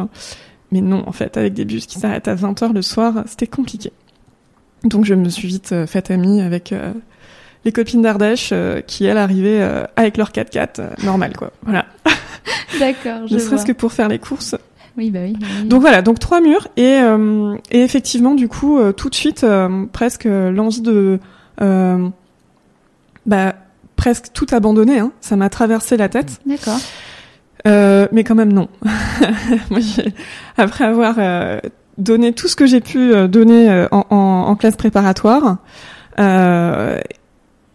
Mais 0.71 0.81
non, 0.81 1.03
en 1.07 1.11
fait, 1.11 1.37
avec 1.37 1.53
des 1.53 1.65
bus 1.65 1.85
qui 1.85 1.99
s'arrêtent 1.99 2.27
à 2.27 2.35
20h 2.35 2.73
le 2.73 2.81
soir, 2.81 3.23
c'était 3.25 3.47
compliqué. 3.47 3.91
Donc 4.83 5.05
je 5.05 5.13
me 5.13 5.29
suis 5.29 5.47
vite 5.47 5.71
euh, 5.71 5.87
faite 5.87 6.09
amie 6.09 6.41
avec 6.41 6.71
euh, 6.71 6.93
les 7.65 7.71
copines 7.71 8.01
d'Ardèche 8.01 8.49
euh, 8.53 8.81
qui, 8.81 9.05
elles, 9.05 9.17
arrivaient 9.17 9.61
avec 9.95 10.17
leur 10.17 10.31
4x4 10.31 10.69
euh, 10.79 10.89
normal, 11.03 11.33
quoi. 11.37 11.51
Voilà. 11.63 11.85
D'accord, 12.79 13.27
je 13.27 13.33
Ne 13.33 13.39
serait-ce 13.39 13.65
que 13.65 13.71
pour 13.71 13.91
faire 13.91 14.07
les 14.07 14.19
courses. 14.19 14.55
Oui, 14.97 15.11
bah 15.11 15.19
oui. 15.23 15.35
Bah 15.39 15.47
oui. 15.61 15.67
Donc 15.67 15.81
voilà, 15.81 16.01
donc 16.01 16.19
trois 16.19 16.41
murs. 16.41 16.67
Et, 16.77 16.99
euh, 17.01 17.55
et 17.71 17.81
effectivement, 17.81 18.35
du 18.35 18.47
coup, 18.47 18.79
tout 18.93 19.09
de 19.09 19.15
suite, 19.15 19.45
presque 19.91 20.25
l'envie 20.25 20.81
de... 20.81 21.19
bah, 23.25 23.55
presque 23.95 24.27
tout 24.33 24.47
abandonner. 24.51 24.99
Hein. 24.99 25.11
Ça 25.21 25.35
m'a 25.35 25.49
traversé 25.49 25.97
la 25.97 26.09
tête. 26.09 26.39
D'accord. 26.45 26.79
Euh, 27.67 28.07
mais 28.11 28.23
quand 28.23 28.35
même 28.35 28.53
non. 28.53 28.69
Moi, 29.69 29.79
après 30.57 30.85
avoir 30.85 31.15
euh, 31.17 31.59
donné 31.97 32.33
tout 32.33 32.47
ce 32.47 32.55
que 32.55 32.65
j'ai 32.65 32.79
pu 32.79 33.13
euh, 33.13 33.27
donner 33.27 33.87
en, 33.91 34.05
en, 34.09 34.15
en, 34.15 34.55
classe 34.55 34.75
préparatoire, 34.75 35.57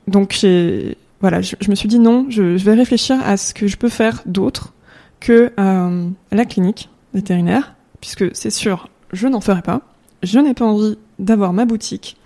donc 0.07 0.33
j'ai 0.33 0.97
voilà, 1.21 1.41
je, 1.41 1.57
je, 1.61 1.71
me 1.71 1.75
suis 1.75 1.89
dit 1.89 1.99
non, 1.99 2.27
je, 2.29 2.57
je, 2.59 2.65
vais 2.65 2.75
réfléchir 2.75 3.17
à 3.25 3.37
ce 3.37 3.55
que 3.55 3.67
je 3.67 3.77
peux 3.77 3.89
faire 3.89 4.23
d'autre 4.27 4.75
que 5.21 5.53
la 5.57 6.45
clinique 6.45 6.91
vétérinaire, 7.15 7.75
puisque 8.01 8.35
c'est 8.35 8.51
sûr, 8.51 8.89
je 9.13 9.29
n'en 9.29 9.41
ferai 9.41 9.63
pas. 9.63 9.81
Je 10.23 10.39
n'ai 10.39 10.55
pas 10.55 10.65
envie 10.65 10.99
d'avoir 11.19 11.53
ma 11.53 11.65
boutique 11.65 12.17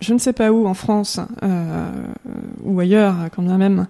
je 0.00 0.14
ne 0.14 0.18
sais 0.18 0.32
pas 0.32 0.50
où 0.50 0.66
en 0.66 0.74
France 0.74 1.20
euh, 1.42 1.90
ou 2.62 2.80
ailleurs 2.80 3.16
quand 3.34 3.42
même 3.42 3.86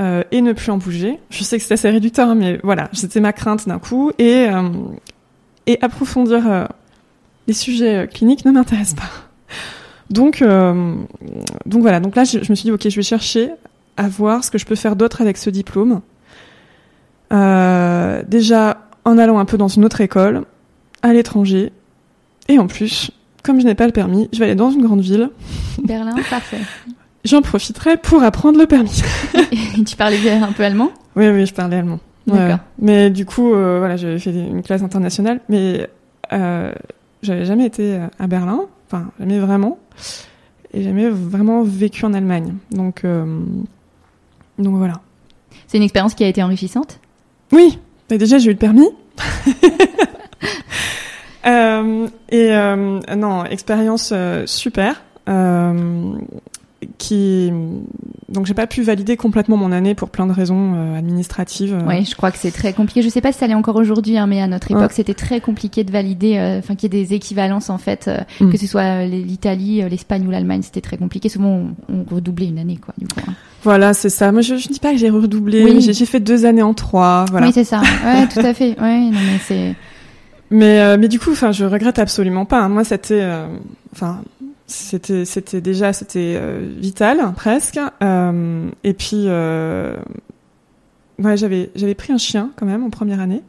euh, 0.00 0.22
et 0.30 0.40
ne 0.42 0.52
plus 0.52 0.70
en 0.70 0.78
bouger. 0.78 1.18
Je 1.30 1.42
sais 1.42 1.58
que 1.58 1.64
c'est 1.64 1.74
assez 1.74 1.90
réducteur, 1.90 2.34
mais 2.34 2.60
voilà, 2.62 2.88
c'était 2.92 3.20
ma 3.20 3.32
crainte 3.32 3.66
d'un 3.68 3.78
coup 3.78 4.12
et 4.18 4.46
euh, 4.48 4.68
et 5.66 5.78
approfondir 5.82 6.50
euh, 6.50 6.64
les 7.46 7.54
sujets 7.54 8.08
cliniques 8.12 8.44
ne 8.44 8.50
m'intéresse 8.52 8.94
pas. 8.94 9.10
Donc 10.10 10.42
euh, 10.42 10.94
donc 11.64 11.82
voilà, 11.82 12.00
donc 12.00 12.14
là 12.14 12.24
je, 12.24 12.42
je, 12.42 12.50
me 12.52 12.54
suis 12.54 12.64
dit 12.64 12.72
ok, 12.72 12.88
je 12.88 12.96
vais 12.96 13.02
chercher 13.02 13.50
à 13.96 14.08
voir 14.08 14.44
ce 14.44 14.50
que 14.50 14.58
je 14.58 14.66
peux 14.66 14.74
faire 14.74 14.94
d'autre 14.94 15.20
avec 15.20 15.36
ce 15.36 15.50
diplôme. 15.50 16.00
Euh, 17.32 18.22
déjà 18.26 18.88
en 19.04 19.18
allant 19.18 19.38
un 19.38 19.44
peu 19.44 19.56
dans 19.56 19.68
une 19.68 19.84
autre 19.84 20.00
école 20.00 20.44
à 21.02 21.12
l'étranger 21.12 21.72
et 22.48 22.58
en 22.58 22.66
plus 22.66 23.10
comme 23.46 23.60
je 23.60 23.64
n'ai 23.64 23.76
pas 23.76 23.86
le 23.86 23.92
permis, 23.92 24.28
je 24.32 24.40
vais 24.40 24.46
aller 24.46 24.54
dans 24.56 24.70
une 24.70 24.82
grande 24.82 25.00
ville. 25.00 25.30
Berlin, 25.82 26.16
parfait. 26.30 26.60
J'en 27.24 27.42
profiterai 27.42 27.96
pour 27.96 28.22
apprendre 28.22 28.58
le 28.58 28.66
permis. 28.66 29.02
Et 29.78 29.84
tu 29.84 29.96
parlais 29.96 30.18
bien 30.18 30.42
un 30.42 30.52
peu 30.52 30.64
allemand? 30.64 30.90
Oui, 31.14 31.28
oui, 31.28 31.46
je 31.46 31.54
parlais 31.54 31.76
allemand. 31.76 32.00
D'accord. 32.26 32.42
Ouais. 32.42 32.56
Mais 32.80 33.10
du 33.10 33.24
coup, 33.24 33.54
euh, 33.54 33.78
voilà, 33.78 33.96
j'avais 33.96 34.18
fait 34.18 34.30
une 34.30 34.62
classe 34.62 34.82
internationale, 34.82 35.40
mais 35.48 35.88
euh, 36.32 36.72
j'avais 37.22 37.44
jamais 37.44 37.66
été 37.66 38.00
à 38.18 38.26
Berlin, 38.26 38.62
enfin, 38.86 39.10
jamais 39.20 39.38
vraiment, 39.38 39.78
et 40.74 40.82
jamais 40.82 41.08
vraiment 41.08 41.62
vécu 41.62 42.04
en 42.04 42.14
Allemagne. 42.14 42.54
Donc, 42.72 43.04
euh, 43.04 43.24
donc 44.58 44.76
voilà. 44.76 45.00
C'est 45.68 45.78
une 45.78 45.84
expérience 45.84 46.14
qui 46.14 46.24
a 46.24 46.28
été 46.28 46.42
enrichissante? 46.42 46.98
Oui, 47.52 47.78
mais 48.10 48.18
déjà 48.18 48.38
j'ai 48.38 48.50
eu 48.50 48.52
le 48.52 48.58
permis. 48.58 48.88
Euh, 51.46 52.08
et 52.30 52.50
euh, 52.52 53.00
non, 53.16 53.44
expérience 53.44 54.10
euh, 54.12 54.44
super. 54.46 55.02
Qui 56.98 57.50
donc 58.28 58.46
j'ai 58.46 58.54
pas 58.54 58.66
pu 58.66 58.82
valider 58.82 59.16
complètement 59.16 59.56
mon 59.56 59.72
année 59.72 59.94
pour 59.94 60.10
plein 60.10 60.26
de 60.26 60.32
raisons 60.32 60.94
administratives. 60.96 61.76
Oui, 61.86 62.04
je 62.04 62.14
crois 62.14 62.30
que 62.30 62.38
c'est 62.38 62.52
très 62.52 62.74
compliqué. 62.74 63.02
Je 63.02 63.08
sais 63.08 63.20
pas 63.20 63.32
si 63.32 63.38
ça 63.38 63.46
l'est 63.46 63.54
encore 63.54 63.76
aujourd'hui, 63.76 64.18
hein, 64.18 64.26
mais 64.26 64.40
à 64.40 64.46
notre 64.46 64.70
époque, 64.70 64.82
ouais. 64.82 64.88
c'était 64.92 65.14
très 65.14 65.40
compliqué 65.40 65.84
de 65.84 65.90
valider, 65.90 66.38
enfin 66.58 66.74
qu'il 66.76 66.94
y 66.94 66.96
ait 66.96 67.04
des 67.04 67.14
équivalences 67.14 67.70
en 67.70 67.78
fait, 67.78 68.10
mm. 68.40 68.50
que 68.50 68.58
ce 68.58 68.66
soit 68.66 69.04
l'Italie, 69.06 69.82
l'Espagne 69.88 70.26
ou 70.28 70.30
l'Allemagne, 70.30 70.62
c'était 70.62 70.82
très 70.82 70.96
compliqué. 70.96 71.28
Souvent, 71.28 71.48
on, 71.48 71.94
on, 71.94 72.14
redoublait 72.14 72.46
une 72.46 72.58
année, 72.58 72.76
quoi. 72.76 72.94
Du 72.98 73.08
coup. 73.08 73.20
Hein. 73.26 73.32
Voilà, 73.62 73.94
c'est 73.94 74.10
ça. 74.10 74.30
Moi, 74.30 74.42
je, 74.42 74.56
je 74.56 74.68
dis 74.68 74.78
pas 74.78 74.92
que 74.92 74.98
j'ai 74.98 75.10
redoublé. 75.10 75.64
Oui. 75.64 75.80
J'ai 75.80 76.06
fait 76.06 76.20
deux 76.20 76.44
années 76.44 76.62
en 76.62 76.74
trois. 76.74 77.24
Voilà. 77.30 77.46
Oui, 77.46 77.52
c'est 77.52 77.64
ça. 77.64 77.80
Ouais, 77.80 78.28
tout 78.32 78.40
à 78.40 78.54
fait. 78.54 78.78
Ouais, 78.80 79.00
non 79.00 79.12
mais 79.12 79.40
c'est. 79.44 79.74
Mais 80.50 80.80
euh, 80.80 80.96
mais 80.98 81.08
du 81.08 81.18
coup, 81.18 81.32
enfin, 81.32 81.52
je 81.52 81.64
regrette 81.64 81.98
absolument 81.98 82.44
pas. 82.44 82.60
Hein. 82.60 82.68
Moi, 82.68 82.84
c'était, 82.84 83.26
enfin, 83.92 84.20
euh, 84.42 84.46
c'était 84.66 85.24
c'était 85.24 85.60
déjà 85.60 85.92
c'était 85.92 86.34
euh, 86.36 86.68
vital 86.76 87.32
presque. 87.34 87.80
Euh, 88.02 88.70
et 88.84 88.94
puis, 88.94 89.26
ouais, 89.26 89.96
j'avais 91.36 91.70
j'avais 91.74 91.94
pris 91.94 92.12
un 92.12 92.18
chien 92.18 92.50
quand 92.56 92.66
même 92.66 92.84
en 92.84 92.90
première 92.90 93.20
année. 93.20 93.42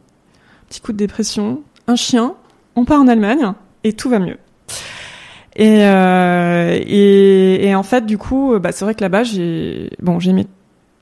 Petit 0.70 0.82
coup 0.82 0.92
de 0.92 0.98
dépression, 0.98 1.62
un 1.88 1.96
chien. 1.96 2.36
On 2.76 2.86
part 2.86 3.02
en 3.02 3.08
Allemagne 3.08 3.54
et 3.84 3.94
tout 3.94 4.10
va 4.10 4.20
mieux. 4.20 4.38
Et 5.56 5.80
et, 5.80 7.68
et 7.68 7.76
en 7.76 7.84
fait, 7.84 8.06
du 8.06 8.18
coup, 8.18 8.58
bah, 8.60 8.72
c'est 8.72 8.86
vrai 8.86 8.96
que 8.96 9.02
là-bas, 9.02 9.24
j'ai 9.24 9.90
bon, 10.00 10.20
j'aimais 10.20 10.48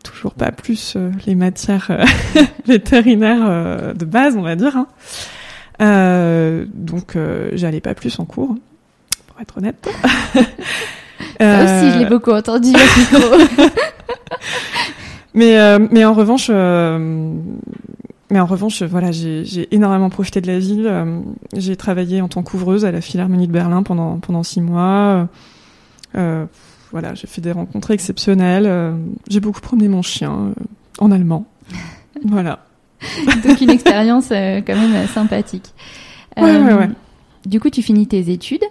toujours 0.03 0.33
pas 0.33 0.51
plus 0.51 0.97
les 1.25 1.35
matières 1.35 2.05
vétérinaires 2.65 3.93
de 3.93 4.05
base, 4.05 4.37
on 4.37 4.41
va 4.41 4.55
dire. 4.55 4.77
Hein. 4.77 4.87
Euh, 5.81 6.65
donc 6.73 7.15
euh, 7.15 7.49
j'allais 7.53 7.81
pas 7.81 7.93
plus 7.95 8.19
en 8.19 8.25
cours, 8.25 8.55
pour 9.27 9.41
être 9.41 9.57
honnête. 9.57 9.87
Ça 11.39 11.63
aussi, 11.63 11.91
je 11.91 11.99
l'ai 11.99 12.05
beaucoup 12.05 12.31
entendu 12.31 12.69
à 12.69 12.99
micro. 12.99 13.37
mais 15.33 15.59
euh, 15.59 15.85
mais 15.91 16.05
en 16.05 16.13
revanche, 16.13 16.47
euh, 16.49 17.33
mais 18.29 18.39
en 18.39 18.45
revanche, 18.45 18.83
voilà, 18.83 19.11
j'ai 19.11 19.67
énormément 19.73 20.09
profité 20.09 20.39
de 20.39 20.47
la 20.47 20.59
ville. 20.59 20.91
j'ai 21.53 21.75
travaillé 21.75 22.21
en 22.21 22.27
tant 22.27 22.41
qu'ouvreuse 22.41 22.85
à 22.85 22.91
la 22.91 23.01
Philharmonie 23.01 23.47
de 23.47 23.51
Berlin 23.51 23.83
pendant 23.83 24.17
pendant 24.19 24.43
six 24.43 24.61
mois. 24.61 25.27
voilà, 26.13 27.13
j'ai 27.15 27.27
fait 27.27 27.41
des 27.41 27.51
rencontres 27.51 27.91
exceptionnelles. 27.91 28.95
j'ai 29.27 29.41
beaucoup 29.41 29.61
promené 29.61 29.89
mon 29.89 30.01
chien 30.01 30.53
en 30.99 31.11
allemand. 31.11 31.45
voilà. 32.25 32.59
Donc 33.45 33.61
une 33.61 33.69
expérience 33.69 34.29
euh, 34.31 34.61
quand 34.65 34.75
même 34.75 34.95
euh, 34.95 35.07
sympathique. 35.07 35.73
Ouais, 36.37 36.57
ouais, 36.57 36.73
ouais. 36.73 36.89
du 37.45 37.59
coup, 37.59 37.69
tu 37.69 37.81
finis 37.81 38.07
tes 38.07 38.29
études 38.29 38.63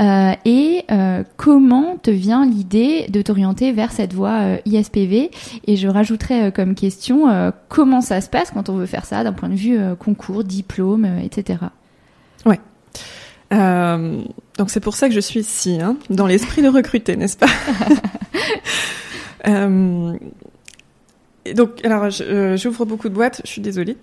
euh, 0.00 0.32
et 0.44 0.84
euh, 0.90 1.22
comment 1.36 1.96
te 1.98 2.10
vient 2.10 2.44
l'idée 2.44 3.06
de 3.08 3.22
t'orienter 3.22 3.72
vers 3.72 3.92
cette 3.92 4.12
voie 4.12 4.40
euh, 4.40 4.56
ISPV 4.66 5.30
Et 5.66 5.76
je 5.76 5.88
rajouterais 5.88 6.50
comme 6.52 6.74
question 6.74 7.52
comment 7.68 8.00
ça 8.00 8.20
se 8.20 8.28
passe 8.28 8.50
quand 8.50 8.68
on 8.68 8.74
veut 8.74 8.86
faire 8.86 9.04
ça 9.04 9.22
d'un 9.22 9.32
point 9.32 9.48
de 9.48 9.54
vue 9.54 9.78
concours, 9.98 10.44
diplôme, 10.44 11.06
etc. 11.22 11.60
Ouais. 12.44 12.58
donc 13.50 14.70
c'est 14.70 14.80
pour 14.80 14.94
ça 14.94 15.08
que 15.08 15.14
je 15.14 15.20
suis 15.20 15.40
ici, 15.40 15.78
hein, 15.80 15.96
dans 16.10 16.26
l'esprit 16.26 16.62
de 16.62 16.68
recruter, 16.68 17.16
n'est-ce 17.16 17.36
pas? 17.36 17.46
donc, 21.54 21.84
alors, 21.84 22.08
euh, 22.20 22.56
j'ouvre 22.56 22.84
beaucoup 22.84 23.08
de 23.08 23.14
boîtes, 23.14 23.40
je 23.44 23.50
suis 23.50 23.60
désolée. 23.60 23.96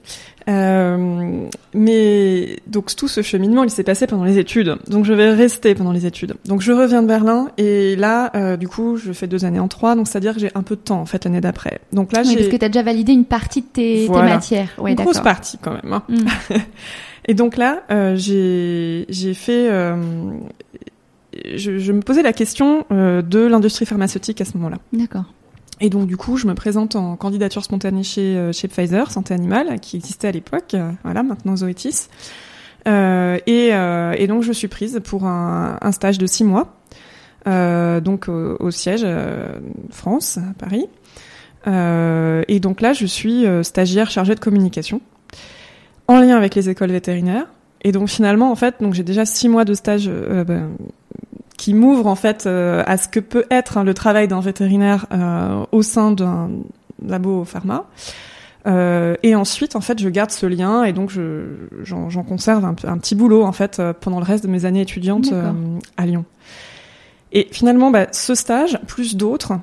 Euh, 0.49 1.47
mais 1.73 2.57
donc 2.67 2.93
tout 2.95 3.07
ce 3.07 3.21
cheminement, 3.21 3.63
il 3.63 3.69
s'est 3.69 3.83
passé 3.83 4.07
pendant 4.07 4.25
les 4.25 4.37
études. 4.37 4.77
Donc 4.87 5.05
je 5.05 5.13
vais 5.13 5.31
rester 5.31 5.73
pendant 5.73 5.91
les 5.91 6.05
études. 6.05 6.35
Donc 6.45 6.61
je 6.61 6.71
reviens 6.71 7.01
de 7.01 7.07
Berlin 7.07 7.49
et 7.57 7.95
là, 7.95 8.31
euh, 8.35 8.57
du 8.57 8.67
coup, 8.67 8.97
je 8.97 9.13
fais 9.13 9.27
deux 9.27 9.45
années 9.45 9.59
en 9.59 9.67
trois. 9.67 9.95
Donc 9.95 10.07
c'est-à-dire 10.07 10.33
que 10.33 10.39
j'ai 10.39 10.51
un 10.55 10.63
peu 10.63 10.75
de 10.75 10.81
temps 10.81 10.99
en 10.99 11.05
fait 11.05 11.23
l'année 11.23 11.41
d'après. 11.41 11.79
Donc 11.93 12.11
là, 12.11 12.21
oui, 12.23 12.31
j'ai 12.31 12.35
parce 12.35 12.49
que 12.49 12.57
tu 12.57 12.65
as 12.65 12.69
déjà 12.69 12.83
validé 12.83 13.13
une 13.13 13.25
partie 13.25 13.61
de 13.61 13.67
tes, 13.67 14.07
tes 14.07 14.21
matières. 14.21 14.69
Ouais, 14.77 14.91
Une 14.91 14.97
grosse 14.97 15.21
partie 15.21 15.57
quand 15.59 15.71
même. 15.71 15.93
Hein. 15.93 16.03
Mm. 16.09 16.55
et 17.25 17.33
donc 17.35 17.55
là, 17.55 17.83
euh, 17.91 18.15
j'ai 18.17 19.05
j'ai 19.07 19.33
fait. 19.33 19.69
Euh, 19.69 19.95
je, 21.55 21.77
je, 21.77 21.91
me 21.91 22.01
posais 22.01 22.23
la 22.23 22.33
question 22.33 22.85
euh, 22.91 23.21
de 23.21 23.39
l'industrie 23.39 23.85
pharmaceutique 23.85 24.41
à 24.41 24.45
ce 24.45 24.57
moment-là. 24.57 24.77
D'accord. 24.93 25.25
Et 25.81 25.89
donc 25.89 26.07
du 26.07 26.17
coup, 26.17 26.37
je 26.37 26.47
me 26.47 26.53
présente 26.53 26.95
en 26.95 27.15
candidature 27.15 27.63
spontanée 27.63 28.03
chez, 28.03 28.37
euh, 28.37 28.51
chez 28.51 28.67
Pfizer, 28.67 29.11
Santé 29.11 29.33
Animale, 29.33 29.79
qui 29.79 29.95
existait 29.97 30.27
à 30.27 30.31
l'époque, 30.31 30.73
euh, 30.73 30.91
voilà, 31.03 31.23
maintenant 31.23 31.55
Zoetis. 31.55 32.07
Euh, 32.87 33.37
et, 33.47 33.69
euh, 33.73 34.13
et, 34.17 34.27
donc 34.27 34.43
je 34.43 34.51
suis 34.51 34.67
prise 34.67 34.99
pour 35.03 35.25
un, 35.25 35.77
un 35.81 35.91
stage 35.91 36.17
de 36.17 36.25
six 36.25 36.43
mois, 36.43 36.75
donc 37.45 38.27
au, 38.27 38.57
au 38.59 38.71
siège 38.71 39.05
France, 39.89 40.37
à 40.37 40.53
Paris. 40.57 40.87
et 41.65 42.59
donc 42.59 42.81
là, 42.81 42.93
je 42.93 43.05
suis 43.05 43.45
stagiaire 43.63 44.11
chargée 44.11 44.35
de 44.35 44.39
communication, 44.39 45.01
en 46.07 46.19
lien 46.19 46.37
avec 46.37 46.55
les 46.55 46.69
écoles 46.69 46.91
vétérinaires. 46.91 47.47
Et 47.81 47.91
donc 47.91 48.09
finalement, 48.09 48.51
en 48.51 48.55
fait, 48.55 48.75
donc 48.81 48.93
j'ai 48.93 49.03
déjà 49.03 49.25
six 49.25 49.49
mois 49.49 49.65
de 49.65 49.73
stage 49.73 50.09
ben, 50.09 50.69
qui 51.59 51.73
m'ouvre 51.73 52.07
en 52.07 52.15
fait 52.15 52.45
euh, 52.45 52.83
à 52.87 52.95
ce 52.95 53.09
que 53.09 53.19
peut 53.19 53.43
être 53.51 53.77
hein, 53.77 53.83
le 53.83 53.93
travail 53.93 54.29
d'un 54.29 54.39
vétérinaire 54.39 55.07
euh, 55.11 55.65
au 55.73 55.81
sein 55.81 56.11
d'un 56.11 56.49
labo 57.05 57.43
pharma. 57.43 57.85
Euh, 58.65 59.15
et 59.23 59.35
ensuite, 59.35 59.75
en 59.75 59.81
fait, 59.81 59.99
je 59.99 60.07
garde 60.07 60.31
ce 60.31 60.45
lien 60.45 60.85
et 60.85 60.93
donc 60.93 61.11
j'en, 61.83 62.23
conserve 62.23 62.63
un, 62.63 62.75
un, 62.85 62.97
petit 62.97 63.13
boulot 63.13 63.43
en 63.43 63.51
fait 63.51 63.79
euh, 63.79 63.91
pendant 63.91 64.19
le 64.19 64.25
reste 64.25 64.45
de 64.45 64.49
mes 64.49 64.63
années 64.63 64.81
étudiantes 64.81 65.33
à 65.97 66.05
Lyon. 66.05 66.23
Et 67.33 67.47
finalement, 67.51 67.91
bah, 67.91 68.07
ce 68.13 68.35
stage, 68.35 68.79
plus 68.87 69.17
d'autres, 69.17 69.59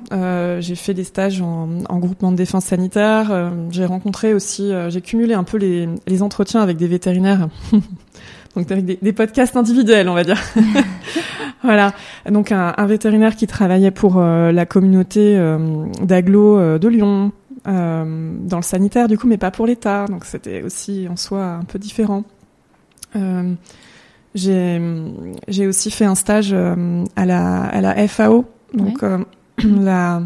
j'ai 0.60 0.76
fait 0.76 0.92
des 0.92 1.02
stages 1.02 1.40
en, 1.40 1.78
en, 1.88 1.98
groupement 1.98 2.30
de 2.30 2.36
défense 2.36 2.66
sanitaire. 2.66 3.52
j'ai 3.70 3.86
rencontré 3.86 4.34
aussi, 4.34 4.70
j'ai 4.88 5.00
cumulé 5.00 5.32
un 5.32 5.44
peu 5.44 5.56
les, 5.56 5.88
les 6.06 6.22
entretiens 6.22 6.60
avec 6.60 6.76
des 6.76 6.86
vétérinaires 6.88 7.48
donc 8.56 8.70
avec 8.72 8.86
des, 8.86 8.98
des, 9.00 9.12
podcasts 9.12 9.56
individuels, 9.56 10.08
on 10.08 10.14
va 10.14 10.24
dire. 10.24 10.42
voilà. 11.62 11.92
Donc 12.28 12.52
un, 12.52 12.74
un, 12.76 12.86
vétérinaire 12.86 13.36
qui 13.36 13.46
travaillait 13.46 13.90
pour 13.90 14.16
euh, 14.16 14.50
la 14.52 14.66
communauté 14.66 15.36
euh, 15.36 15.86
d'aglo 16.02 16.58
euh, 16.58 16.78
de 16.78 16.88
Lyon, 16.88 17.32
euh, 17.68 18.32
dans 18.40 18.56
le 18.56 18.62
sanitaire 18.62 19.08
du 19.08 19.18
coup, 19.18 19.26
mais 19.26 19.36
pas 19.36 19.50
pour 19.50 19.66
l'État. 19.66 20.06
Donc 20.06 20.24
c'était 20.24 20.62
aussi 20.62 21.06
en 21.10 21.16
soi 21.16 21.44
un 21.44 21.64
peu 21.64 21.78
différent. 21.78 22.24
j'ai 24.34 25.66
aussi 25.66 25.90
fait 25.90 26.04
un 26.04 26.14
stage 26.14 26.54
à 26.54 27.26
la 27.26 27.62
à 27.64 27.80
la 27.80 28.08
FAO, 28.08 28.46
donc 28.74 29.04
la 29.64 30.22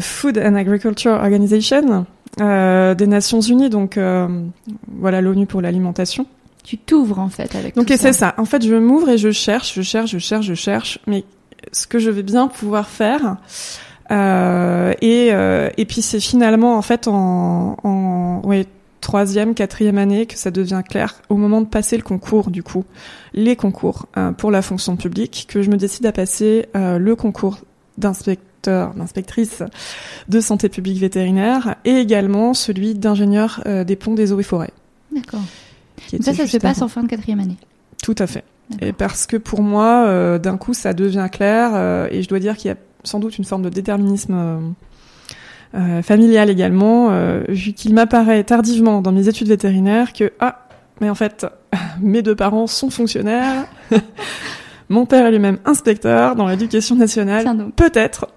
Food 0.00 0.38
and 0.38 0.54
Agriculture 0.54 1.12
Organization. 1.12 2.06
Euh, 2.40 2.94
des 2.94 3.06
Nations 3.06 3.40
Unies, 3.40 3.70
donc 3.70 3.96
euh, 3.96 4.28
voilà 4.88 5.20
l'ONU 5.20 5.46
pour 5.46 5.60
l'alimentation. 5.60 6.26
Tu 6.62 6.76
t'ouvres 6.76 7.18
en 7.18 7.28
fait 7.28 7.54
avec. 7.54 7.74
Donc 7.74 7.88
c'est 7.88 8.12
ça. 8.12 8.34
En 8.36 8.44
fait, 8.44 8.64
je 8.64 8.74
m'ouvre 8.74 9.08
et 9.08 9.18
je 9.18 9.30
cherche, 9.30 9.74
je 9.74 9.82
cherche, 9.82 10.10
je 10.10 10.18
cherche, 10.18 10.46
je 10.46 10.54
cherche, 10.54 10.98
mais 11.06 11.24
ce 11.72 11.86
que 11.86 11.98
je 11.98 12.10
vais 12.10 12.22
bien 12.22 12.48
pouvoir 12.48 12.88
faire. 12.88 13.36
Euh, 14.10 14.94
et 15.02 15.30
euh, 15.32 15.68
et 15.76 15.84
puis 15.84 16.00
c'est 16.00 16.20
finalement 16.20 16.76
en 16.76 16.82
fait 16.82 17.08
en, 17.08 17.76
en 17.82 18.40
ouais, 18.44 18.66
troisième, 19.00 19.54
quatrième 19.54 19.98
année 19.98 20.26
que 20.26 20.38
ça 20.38 20.50
devient 20.50 20.82
clair 20.88 21.20
au 21.28 21.36
moment 21.36 21.60
de 21.60 21.66
passer 21.66 21.96
le 21.96 22.02
concours 22.02 22.50
du 22.50 22.62
coup, 22.62 22.84
les 23.34 23.56
concours 23.56 24.06
euh, 24.16 24.32
pour 24.32 24.50
la 24.50 24.62
fonction 24.62 24.96
publique, 24.96 25.46
que 25.48 25.62
je 25.62 25.70
me 25.70 25.76
décide 25.76 26.06
à 26.06 26.12
passer 26.12 26.66
euh, 26.74 26.98
le 26.98 27.16
concours 27.16 27.58
d'inspecteur 27.98 28.47
d'inspectrice 28.64 29.62
de 30.28 30.40
santé 30.40 30.68
publique 30.68 30.98
vétérinaire 30.98 31.76
et 31.84 31.96
également 31.96 32.54
celui 32.54 32.94
d'ingénieur 32.94 33.62
euh, 33.66 33.84
des 33.84 33.96
ponts 33.96 34.14
des 34.14 34.32
eaux 34.32 34.40
et 34.40 34.44
forêts. 34.44 34.72
D'accord. 35.14 35.42
Ça, 36.20 36.32
ça 36.32 36.46
se 36.46 36.56
passe 36.58 36.82
en 36.82 36.88
fin 36.88 37.02
de 37.02 37.08
quatrième 37.08 37.40
année. 37.40 37.56
Tout 38.02 38.14
à 38.18 38.26
fait. 38.26 38.44
Et 38.80 38.92
parce 38.92 39.26
que 39.26 39.36
pour 39.36 39.62
moi, 39.62 40.04
euh, 40.06 40.38
d'un 40.38 40.56
coup, 40.56 40.74
ça 40.74 40.92
devient 40.92 41.28
clair 41.30 41.70
euh, 41.74 42.08
et 42.10 42.22
je 42.22 42.28
dois 42.28 42.38
dire 42.38 42.56
qu'il 42.56 42.68
y 42.68 42.72
a 42.72 42.76
sans 43.04 43.20
doute 43.20 43.38
une 43.38 43.44
forme 43.44 43.62
de 43.62 43.68
déterminisme 43.68 44.74
familial 46.02 46.50
également, 46.50 47.10
vu 47.48 47.72
qu'il 47.72 47.94
m'apparaît 47.94 48.42
tardivement 48.42 49.00
dans 49.00 49.12
mes 49.12 49.28
études 49.28 49.48
vétérinaires 49.48 50.12
que 50.12 50.32
ah, 50.40 50.68
mais 51.00 51.10
en 51.10 51.14
fait, 51.14 51.46
mes 52.00 52.22
deux 52.22 52.36
parents 52.36 52.66
sont 52.66 52.90
fonctionnaires. 52.90 53.66
Mon 54.88 55.04
père 55.04 55.26
est 55.26 55.30
lui-même 55.30 55.58
inspecteur 55.64 56.34
dans 56.34 56.46
l'éducation 56.46 56.96
nationale. 56.96 57.70
Peut-être. 57.76 58.28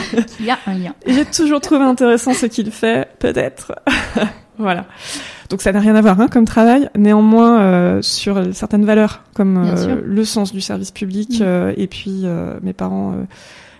Il 0.40 0.46
y 0.46 0.50
a 0.50 0.58
un 0.66 0.74
lien. 0.74 0.94
J'ai 1.06 1.24
toujours 1.24 1.60
trouvé 1.60 1.84
intéressant 1.84 2.32
ce 2.32 2.46
qu'il 2.46 2.70
fait. 2.72 3.08
Peut-être. 3.18 3.72
voilà. 4.58 4.86
Donc 5.50 5.62
ça 5.62 5.72
n'a 5.72 5.80
rien 5.80 5.94
à 5.94 6.00
voir 6.00 6.20
hein, 6.20 6.28
comme 6.28 6.44
travail. 6.44 6.90
Néanmoins, 6.96 7.60
euh, 7.60 8.02
sur 8.02 8.54
certaines 8.54 8.84
valeurs 8.84 9.22
comme 9.34 9.56
euh, 9.58 10.00
le 10.04 10.24
sens 10.24 10.52
du 10.52 10.60
service 10.60 10.90
public 10.90 11.40
mm. 11.40 11.42
euh, 11.42 11.74
et 11.76 11.86
puis 11.86 12.24
mes 12.62 12.72
parents 12.72 13.14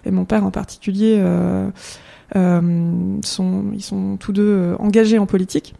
et 0.05 0.11
mon 0.11 0.25
père 0.25 0.45
en 0.45 0.51
particulier 0.53 1.21
sont 2.35 3.65
ils 3.73 3.83
sont 3.83 4.17
tous 4.19 4.33
deux 4.33 4.75
engagés 4.79 5.19
en 5.19 5.27
politique. 5.27 5.75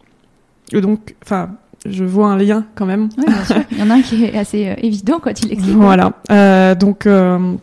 Et 0.73 0.81
donc, 0.81 1.15
enfin, 1.23 1.49
je 1.85 2.03
vois 2.03 2.27
un 2.27 2.37
lien 2.37 2.65
quand 2.75 2.85
même. 2.85 3.09
Oui, 3.17 3.25
bien 3.25 3.45
sûr. 3.45 3.63
Il 3.71 3.79
y 3.79 3.81
en 3.81 3.89
a 3.89 3.95
un 3.95 4.01
qui 4.01 4.25
est 4.25 4.37
assez 4.37 4.67
euh, 4.67 4.75
évident 4.77 5.19
quand 5.19 5.41
il 5.41 5.51
explique. 5.51 5.75
Voilà. 5.75 6.13
Euh, 6.29 6.75
donc 6.75 7.05
euh, 7.05 7.55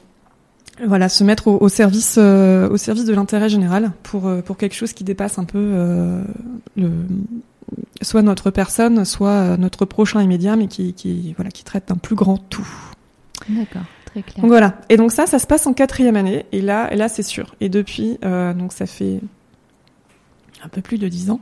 voilà, 0.84 1.08
se 1.08 1.22
mettre 1.24 1.48
au, 1.48 1.58
au 1.60 1.68
service 1.68 2.16
euh, 2.18 2.68
au 2.68 2.76
service 2.76 3.04
de 3.04 3.14
l'intérêt 3.14 3.48
général 3.48 3.92
pour 4.02 4.30
pour 4.44 4.56
quelque 4.56 4.74
chose 4.74 4.92
qui 4.92 5.04
dépasse 5.04 5.38
un 5.38 5.44
peu 5.44 5.72
le 6.76 6.90
soit 8.02 8.22
notre 8.22 8.50
personne, 8.50 9.04
soit 9.04 9.56
notre 9.56 9.84
prochain 9.84 10.20
immédiat, 10.22 10.56
mais 10.56 10.66
qui 10.66 10.94
qui 10.94 11.34
voilà 11.36 11.50
qui 11.50 11.64
traite 11.64 11.88
d'un 11.88 11.96
plus 11.96 12.16
grand 12.16 12.38
tout. 12.38 12.68
D'accord. 13.48 13.82
Très 14.06 14.22
clair. 14.22 14.42
Donc 14.42 14.50
voilà. 14.50 14.74
Et 14.88 14.96
donc 14.96 15.12
ça, 15.12 15.26
ça 15.26 15.38
se 15.38 15.46
passe 15.46 15.66
en 15.66 15.74
quatrième 15.74 16.16
année. 16.16 16.46
Et 16.50 16.60
là, 16.60 16.92
et 16.92 16.96
là, 16.96 17.08
c'est 17.08 17.22
sûr. 17.22 17.54
Et 17.60 17.68
depuis, 17.68 18.18
donc 18.22 18.72
ça 18.72 18.86
fait 18.86 19.20
un 20.64 20.68
peu 20.68 20.80
plus 20.80 20.98
de 20.98 21.08
dix 21.08 21.30
ans. 21.30 21.40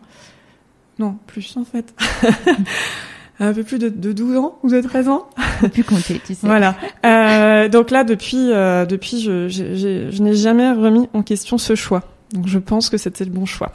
Non, 0.99 1.19
plus 1.27 1.57
en 1.57 1.65
fait. 1.65 1.95
un 3.39 3.53
peu 3.53 3.65
plus 3.65 3.79
de, 3.79 3.89
de 3.89 4.13
12 4.13 4.37
ans 4.37 4.59
ou 4.63 4.71
de 4.71 4.81
13 4.81 5.09
ans. 5.09 5.29
plus 5.73 5.85
compter, 5.85 6.21
tu 6.25 6.35
sais. 6.35 6.47
Voilà. 6.47 6.75
Euh, 7.05 7.69
donc 7.69 7.91
là, 7.91 8.05
depuis, 8.05 8.51
euh, 8.53 8.87
depuis, 8.87 9.21
je, 9.21 9.49
je, 9.49 10.11
je 10.11 10.23
n'ai 10.23 10.35
jamais 10.35 10.73
remis 10.73 11.09
en 11.13 11.23
question 11.23 11.59
ce 11.59 11.75
choix. 11.75 12.03
Donc 12.33 12.47
je 12.47 12.59
pense 12.59 12.89
que 12.89 12.97
c'était 12.97 13.25
le 13.25 13.31
bon 13.31 13.45
choix. 13.47 13.73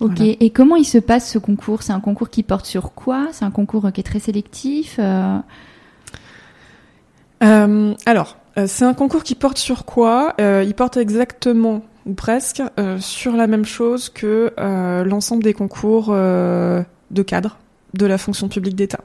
Ok. 0.00 0.16
Voilà. 0.16 0.34
Et 0.40 0.50
comment 0.50 0.76
il 0.76 0.84
se 0.84 0.98
passe 0.98 1.30
ce 1.30 1.38
concours? 1.38 1.82
C'est 1.82 1.92
un 1.92 2.00
concours 2.00 2.30
qui 2.30 2.42
porte 2.42 2.66
sur 2.66 2.92
quoi? 2.92 3.28
C'est 3.32 3.44
un 3.44 3.50
concours 3.50 3.90
qui 3.92 4.00
est 4.00 4.04
très 4.04 4.20
sélectif 4.20 4.98
euh... 5.00 5.38
Alors, 8.06 8.38
c'est 8.66 8.86
un 8.86 8.94
concours 8.94 9.22
qui 9.22 9.34
porte 9.34 9.58
sur 9.58 9.84
quoi? 9.84 10.34
Il 10.38 10.72
porte 10.74 10.96
exactement 10.96 11.82
ou 12.06 12.14
presque, 12.14 12.62
euh, 12.78 12.98
sur 12.98 13.36
la 13.36 13.46
même 13.46 13.64
chose 13.64 14.08
que 14.08 14.52
euh, 14.58 15.04
l'ensemble 15.04 15.42
des 15.42 15.54
concours 15.54 16.08
euh, 16.10 16.82
de 17.10 17.22
cadre 17.22 17.58
de 17.94 18.06
la 18.06 18.18
fonction 18.18 18.48
publique 18.48 18.76
d'État. 18.76 19.00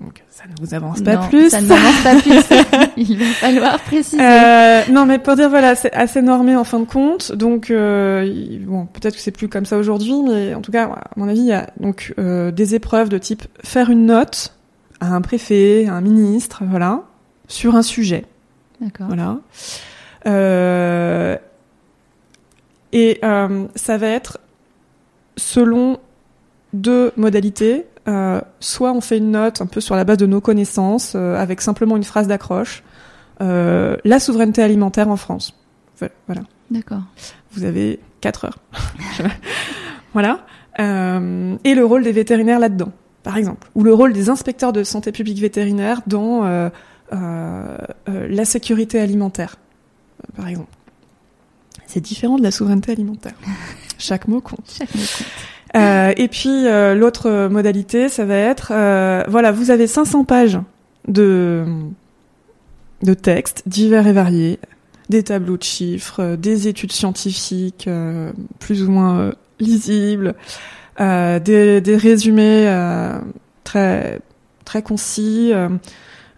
Donc 0.00 0.22
ça 0.30 0.44
ne 0.44 0.64
vous 0.64 0.74
avance 0.74 1.02
pas 1.02 1.16
non, 1.16 1.28
plus. 1.28 1.50
Ça 1.50 1.60
ne 1.60 1.70
avance 1.70 2.02
pas 2.02 2.14
plus. 2.22 2.92
Il 2.96 3.18
va 3.18 3.24
falloir 3.24 3.80
préciser. 3.80 4.22
Euh, 4.22 4.82
non, 4.90 5.06
mais 5.06 5.18
pour 5.18 5.34
dire 5.34 5.50
voilà, 5.50 5.74
c'est 5.74 5.92
assez 5.92 6.22
normé 6.22 6.54
en 6.54 6.64
fin 6.64 6.78
de 6.78 6.84
compte. 6.84 7.32
Donc 7.32 7.70
euh, 7.70 8.58
bon, 8.60 8.86
peut-être 8.86 9.14
que 9.14 9.20
c'est 9.20 9.32
plus 9.32 9.48
comme 9.48 9.66
ça 9.66 9.76
aujourd'hui, 9.76 10.22
mais 10.22 10.54
en 10.54 10.60
tout 10.60 10.70
cas, 10.70 10.84
à 10.84 11.10
mon 11.16 11.28
avis, 11.28 11.40
il 11.40 11.46
y 11.46 11.52
a 11.52 11.68
donc 11.80 12.14
euh, 12.18 12.52
des 12.52 12.74
épreuves 12.76 13.08
de 13.08 13.18
type 13.18 13.42
faire 13.64 13.90
une 13.90 14.06
note 14.06 14.54
à 15.00 15.14
un 15.14 15.20
préfet, 15.20 15.86
à 15.88 15.94
un 15.94 16.00
ministre, 16.00 16.62
voilà, 16.64 17.02
sur 17.48 17.74
un 17.74 17.82
sujet. 17.82 18.24
D'accord. 18.80 19.08
Voilà. 19.08 19.38
Euh, 20.26 21.36
et 22.92 23.18
euh, 23.24 23.66
ça 23.74 23.98
va 23.98 24.08
être 24.08 24.38
selon 25.36 25.98
deux 26.72 27.12
modalités. 27.16 27.86
euh, 28.08 28.40
soit 28.60 28.92
on 28.92 29.00
fait 29.00 29.18
une 29.18 29.32
note 29.32 29.60
un 29.60 29.66
peu 29.66 29.80
sur 29.80 29.94
la 29.94 30.04
base 30.04 30.16
de 30.16 30.26
nos 30.26 30.40
connaissances, 30.40 31.12
euh, 31.14 31.36
avec 31.36 31.60
simplement 31.60 31.96
une 31.96 32.04
phrase 32.04 32.26
d'accroche. 32.26 32.82
Euh, 33.40 33.96
la 34.04 34.18
souveraineté 34.18 34.62
alimentaire 34.62 35.08
en 35.08 35.16
France. 35.16 35.54
Voilà. 36.26 36.42
D'accord. 36.70 37.02
Vous 37.52 37.64
avez 37.64 38.00
quatre 38.20 38.44
heures. 38.46 38.58
voilà. 40.12 40.40
Euh, 40.80 41.56
et 41.64 41.74
le 41.74 41.84
rôle 41.84 42.02
des 42.02 42.12
vétérinaires 42.12 42.58
là-dedans, 42.58 42.92
par 43.22 43.36
exemple. 43.36 43.68
Ou 43.74 43.82
le 43.82 43.92
rôle 43.92 44.12
des 44.12 44.30
inspecteurs 44.30 44.72
de 44.72 44.84
santé 44.84 45.12
publique 45.12 45.38
vétérinaire 45.38 46.02
dans 46.06 46.44
euh 46.44 47.78
la 48.06 48.44
sécurité 48.44 49.00
alimentaire, 49.00 49.56
par 50.36 50.46
exemple. 50.46 50.77
C'est 51.88 52.00
différent 52.00 52.36
de 52.36 52.42
la 52.42 52.50
souveraineté 52.50 52.92
alimentaire. 52.92 53.34
Chaque 53.98 54.28
mot 54.28 54.40
compte. 54.40 54.70
Chaque 54.78 54.94
mot 54.94 55.00
compte. 55.00 55.26
Euh, 55.76 56.12
et 56.16 56.28
puis 56.28 56.66
euh, 56.66 56.94
l'autre 56.94 57.48
modalité, 57.48 58.08
ça 58.08 58.24
va 58.24 58.36
être, 58.36 58.72
euh, 58.72 59.22
voilà, 59.28 59.52
vous 59.52 59.70
avez 59.70 59.86
500 59.86 60.24
pages 60.24 60.58
de 61.06 61.64
de 63.02 63.14
textes 63.14 63.62
divers 63.66 64.06
et 64.06 64.12
variés, 64.12 64.58
des 65.08 65.22
tableaux 65.22 65.56
de 65.56 65.62
chiffres, 65.62 66.36
des 66.36 66.66
études 66.66 66.90
scientifiques 66.90 67.88
plus 68.58 68.82
ou 68.82 68.90
moins 68.90 69.34
lisibles, 69.60 70.34
des, 70.98 71.80
des 71.80 71.96
résumés 71.96 72.68
très 73.62 74.20
très 74.64 74.82
concis, 74.82 75.52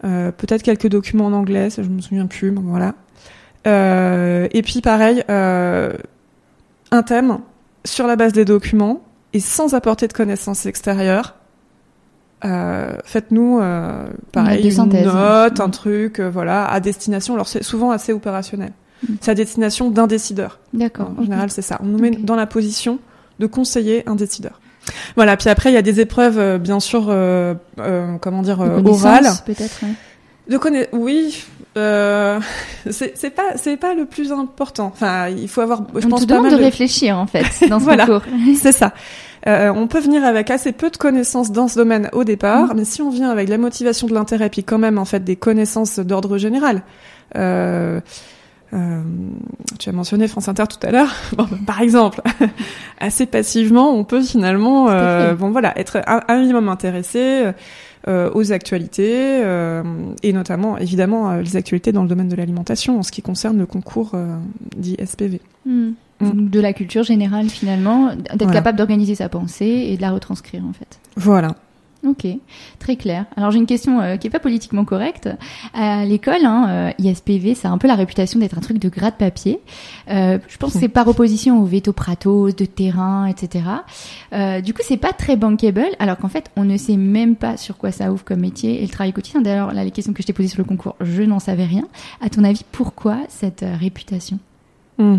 peut-être 0.03 0.63
quelques 0.63 0.89
documents 0.89 1.27
en 1.27 1.33
anglais, 1.33 1.71
ça 1.71 1.83
je 1.83 1.89
me 1.89 2.03
souviens 2.03 2.27
plus, 2.27 2.51
bon 2.51 2.61
voilà. 2.61 2.95
Euh, 3.67 4.49
et 4.53 4.63
puis 4.63 4.81
pareil, 4.81 5.23
euh, 5.31 5.93
un 6.91 7.03
thème 7.03 7.39
sur 7.85 8.07
la 8.07 8.17
base 8.17 8.33
des 8.33 8.45
documents 8.45 9.03
et 9.33 9.41
sans 9.41 9.75
apporter 9.75 10.09
de 10.09 10.13
connaissances 10.13 10.67
extérieures. 10.67 11.35
Euh, 12.45 12.93
faites-nous 13.05 13.61
euh, 13.61 14.07
pareil 14.33 14.67
Une 14.67 15.05
note 15.05 15.61
un 15.61 15.69
Mm. 15.69 15.71
truc, 15.73 16.21
euh, 16.21 16.31
voilà, 16.31 16.65
à 16.67 16.81
destination. 16.81 17.35
Alors 17.35 17.47
c'est 17.49 17.63
souvent 17.63 17.91
assez 17.91 18.13
opérationnel. 18.15 18.73
Mm. 19.07 19.15
C'est 19.21 19.31
à 19.31 19.35
destination 19.35 19.91
d'un 19.91 20.07
décideur. 20.07 20.59
D'accord. 20.73 21.11
En 21.19 21.23
général, 21.23 21.51
c'est 21.51 21.61
ça. 21.63 21.79
On 21.83 21.87
nous 21.87 21.99
met 21.99 22.11
dans 22.13 22.37
la 22.37 22.47
position 22.47 22.99
de 23.41 23.47
conseiller 23.47 24.09
un 24.09 24.15
décideur. 24.15 24.59
Voilà. 25.17 25.37
Puis 25.37 25.51
après, 25.51 25.71
il 25.71 25.75
y 25.75 25.79
a 25.79 25.83
des 25.83 26.01
épreuves, 26.01 26.59
bien 26.59 26.81
sûr, 26.81 27.15
comment 28.21 28.43
dire, 28.43 28.61
orales. 28.61 29.29
Peut-être. 29.45 29.83
ouais. 29.83 29.93
De 30.49 30.57
connaître, 30.59 30.91
oui. 30.95 31.45
Euh, 31.77 32.41
c'est 32.91 33.17
c'est 33.17 33.31
pas, 33.31 33.57
c'est 33.57 33.77
pas 33.77 33.95
le 33.95 34.05
plus 34.07 34.33
important. 34.33 34.87
Enfin, 34.93 35.29
il 35.29 35.49
faut 35.49 35.61
avoir, 35.61 35.83
je 35.97 36.07
On 36.07 36.11
pense 36.11 36.23
te 36.23 36.27
pas 36.27 36.35
demande 36.35 36.51
mal 36.51 36.59
de 36.59 36.65
réfléchir 36.65 37.17
en 37.19 37.27
fait 37.27 37.45
dans 37.69 37.79
ce 37.79 37.85
Voilà. 37.85 38.07
concours. 38.07 38.23
C'est 38.57 38.73
ça. 38.73 38.93
Euh, 39.47 39.73
on 39.75 39.87
peut 39.87 40.01
venir 40.01 40.25
avec 40.25 40.51
assez 40.51 40.73
peu 40.73 40.91
de 40.91 40.97
connaissances 40.99 41.51
dans 41.51 41.67
ce 41.67 41.77
domaine 41.77 42.11
au 42.13 42.25
départ, 42.25 42.75
mais 42.75 42.85
si 42.85 43.01
on 43.01 43.09
vient 43.09 43.31
avec 43.31 43.49
la 43.49 43.57
motivation 43.57 44.07
de 44.07 44.13
l'intérêt, 44.13 44.51
puis 44.51 44.65
quand 44.65 44.77
même 44.77 44.99
en 44.99 45.07
fait 45.07 45.25
des 45.25 45.37
connaissances 45.37 45.99
d'ordre 45.99 46.37
général. 46.37 46.83
Euh, 47.37 48.01
euh, 48.73 49.01
tu 49.79 49.89
as 49.89 49.93
mentionné 49.93 50.29
France 50.29 50.49
Inter 50.49 50.65
tout 50.69 50.87
à 50.87 50.91
l'heure. 50.91 51.13
Bon, 51.37 51.45
bah, 51.51 51.57
par 51.67 51.81
exemple, 51.81 52.21
assez 53.01 53.27
passivement, 53.27 53.93
on 53.95 54.05
peut 54.05 54.23
finalement, 54.23 54.89
euh, 54.91 55.35
bon 55.35 55.51
voilà, 55.51 55.77
être 55.79 56.03
un, 56.07 56.21
un 56.29 56.39
minimum 56.39 56.69
intéressé 56.69 57.19
euh, 57.47 57.53
aux 58.07 58.53
actualités 58.53 59.43
euh, 59.45 59.83
et 60.23 60.33
notamment 60.33 60.79
évidemment 60.79 61.31
euh, 61.31 61.43
les 61.43 61.57
actualités 61.57 61.93
dans 61.93 62.03
le 62.03 62.09
domaine 62.09 62.29
de 62.29 62.37
l'alimentation 62.37 62.99
en 62.99 63.03
ce 63.03 63.13
qui 63.13 63.23
concerne 63.23 63.59
le 63.59 63.67
concours 63.67 64.13
euh, 64.15 64.37
dit 64.77 64.97
SPV. 65.05 65.41
Hmm. 65.67 65.91
Mm. 66.21 66.49
De 66.51 66.61
la 66.61 66.73
culture 66.73 67.03
générale 67.03 67.49
finalement, 67.49 68.15
d'être 68.15 68.39
Voilà. 68.39 68.53
capable 68.53 68.79
d'organiser 68.79 69.15
sa 69.15 69.29
pensée 69.29 69.89
et 69.89 69.97
de 69.97 70.03
la 70.03 70.11
retranscrire 70.11 70.65
en 70.65 70.73
fait. 70.73 70.99
Voilà. 71.17 71.57
Ok, 72.07 72.27
très 72.79 72.97
clair. 72.97 73.27
Alors 73.37 73.51
j'ai 73.51 73.59
une 73.59 73.67
question 73.67 74.01
euh, 74.01 74.17
qui 74.17 74.27
est 74.27 74.31
pas 74.31 74.39
politiquement 74.39 74.87
correcte. 74.87 75.29
À 75.75 76.07
l'école, 76.07 76.47
hein, 76.47 76.67
euh, 76.71 76.91
ISPV, 76.99 77.55
ça 77.55 77.69
a 77.69 77.73
un 77.73 77.77
peu 77.77 77.89
la 77.89 77.95
réputation 77.95 78.41
d'être 78.41 78.57
un 78.57 78.63
truc 78.63 78.79
de 78.79 78.89
gras 78.89 79.11
de 79.11 79.17
papier. 79.17 79.61
Euh, 80.09 80.39
je 80.49 80.57
pense 80.57 80.73
que 80.73 80.79
c'est 80.79 80.89
par 81.01 81.07
opposition 81.09 81.61
au 81.61 81.67
veto 81.67 81.93
Pratos, 81.93 82.57
de 82.57 82.65
terrain, 82.65 83.27
etc. 83.27 83.65
Du 84.65 84.73
coup, 84.73 84.81
c'est 84.83 84.97
pas 84.97 85.13
très 85.13 85.37
bankable, 85.37 85.89
alors 85.99 86.17
qu'en 86.17 86.29
fait, 86.29 86.51
on 86.57 86.65
ne 86.65 86.79
sait 86.79 86.97
même 86.97 87.37
pas 87.37 87.59
sur 87.59 87.77
quoi 87.77 87.93
ça 87.93 88.11
ouvre 88.11 88.25
comme 88.25 88.41
métier 88.41 88.79
et 88.79 88.83
le 88.83 88.89
travail 88.89 89.13
quotidien. 89.13 89.43
D'ailleurs, 89.43 89.75
là, 89.75 89.85
les 89.85 89.91
questions 89.91 90.15
que 90.15 90.23
je 90.23 90.27
t'ai 90.27 90.33
posées 90.33 90.49
sur 90.49 90.59
le 90.59 90.65
concours, 90.65 90.97
je 91.01 91.23
n'en 91.23 91.39
savais 91.39 91.67
rien. 91.67 91.87
À 92.23 92.31
ton 92.31 92.45
avis, 92.45 92.65
pourquoi 92.73 93.19
cette 93.29 93.65
réputation? 93.79 94.39
Hmm. 94.97 95.19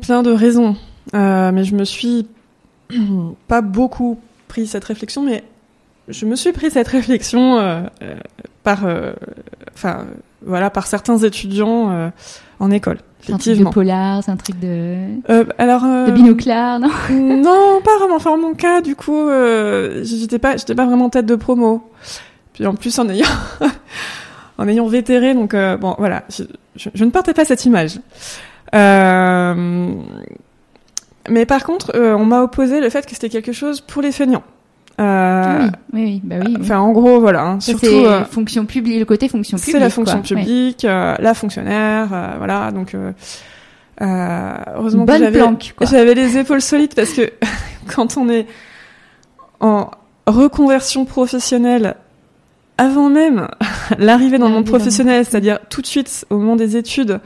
Plein 0.00 0.24
de 0.24 0.32
raisons. 0.32 0.74
Mais 1.12 1.62
je 1.62 1.76
me 1.76 1.84
suis 1.84 2.26
pas 3.46 3.60
beaucoup 3.60 4.18
pris 4.54 4.68
cette 4.68 4.84
réflexion, 4.84 5.22
mais 5.24 5.42
je 6.06 6.26
me 6.26 6.36
suis 6.36 6.52
pris 6.52 6.70
cette 6.70 6.86
réflexion 6.86 7.58
euh, 7.58 7.80
euh, 8.02 8.14
par, 8.62 8.84
euh, 8.86 9.12
enfin, 9.74 10.04
voilà, 10.46 10.70
par 10.70 10.86
certains 10.86 11.18
étudiants 11.18 12.10
en 12.60 12.70
école. 12.70 12.98
C'est 13.22 13.32
un 13.32 13.38
truc 13.38 13.58
de 13.58 13.64
polar, 13.72 14.22
c'est 14.22 14.30
un 14.30 14.36
truc 14.36 14.60
de, 14.60 14.96
alors, 15.58 15.82
de 15.82 16.12
binoclard, 16.12 16.78
non 16.78 16.88
non, 17.10 17.80
pas 17.82 17.98
vraiment. 17.98 18.14
Enfin, 18.16 18.30
en 18.30 18.38
mon 18.38 18.54
cas, 18.54 18.80
du 18.80 18.94
coup, 18.94 19.28
j'étais 20.02 20.38
pas, 20.38 20.56
j'étais 20.56 20.74
pas 20.76 20.86
vraiment 20.86 21.10
tête 21.10 21.26
de 21.26 21.34
promo. 21.34 21.90
Puis 22.52 22.64
en 22.66 22.74
plus, 22.74 22.96
en 23.00 23.08
ayant, 23.08 23.26
en 24.58 24.68
ayant 24.68 24.86
vétéré, 24.86 25.34
donc 25.34 25.56
bon, 25.80 25.96
voilà, 25.98 26.22
je, 26.30 26.44
je- 26.76 26.90
je 26.94 27.04
ne 27.04 27.10
portais 27.10 27.34
pas 27.34 27.44
cette 27.44 27.64
image. 27.64 27.98
Euh, 28.74 29.92
mais 31.28 31.46
par 31.46 31.64
contre, 31.64 31.92
euh, 31.94 32.14
on 32.14 32.24
m'a 32.24 32.42
opposé 32.42 32.80
le 32.80 32.90
fait 32.90 33.06
que 33.06 33.12
c'était 33.12 33.28
quelque 33.28 33.52
chose 33.52 33.80
pour 33.80 34.02
les 34.02 34.12
feignants. 34.12 34.42
Euh, 35.00 35.58
oui, 35.60 35.70
oui, 35.92 36.02
oui, 36.04 36.20
bah 36.22 36.36
oui. 36.40 36.52
oui. 36.54 36.56
Enfin, 36.60 36.78
en 36.78 36.92
gros, 36.92 37.18
voilà. 37.20 37.42
hein, 37.42 37.60
surtout, 37.60 37.86
euh, 37.86 38.24
fonction 38.24 38.64
publique, 38.64 38.98
le 39.00 39.04
côté 39.04 39.28
fonction 39.28 39.56
publique. 39.56 39.72
c'est 39.74 39.80
la 39.80 39.90
fonction 39.90 40.22
quoi. 40.22 40.36
Ouais. 40.36 40.42
publique, 40.42 40.84
euh, 40.84 41.16
la 41.18 41.34
fonctionnaire, 41.34 42.08
euh, 42.12 42.28
voilà. 42.38 42.70
Donc, 42.70 42.94
euh, 42.94 43.12
euh, 44.02 44.52
heureusement 44.76 45.04
que 45.04 45.10
Bonne 45.12 45.22
j'avais, 45.22 45.38
planque, 45.38 45.74
quoi. 45.76 45.86
j'avais 45.90 46.14
les 46.14 46.38
épaules 46.38 46.60
solides 46.60 46.94
parce 46.94 47.12
que 47.12 47.32
quand 47.94 48.16
on 48.16 48.28
est 48.28 48.46
en 49.60 49.90
reconversion 50.26 51.04
professionnelle, 51.04 51.96
avant 52.78 53.08
même 53.08 53.48
l'arrivée 53.98 54.38
dans 54.38 54.48
le 54.48 54.54
monde 54.54 54.66
professionnel, 54.66 55.24
c'est-à-dire 55.24 55.58
tout 55.70 55.80
de 55.80 55.86
suite 55.86 56.24
au 56.30 56.38
moment 56.38 56.56
des 56.56 56.76
études, 56.76 57.20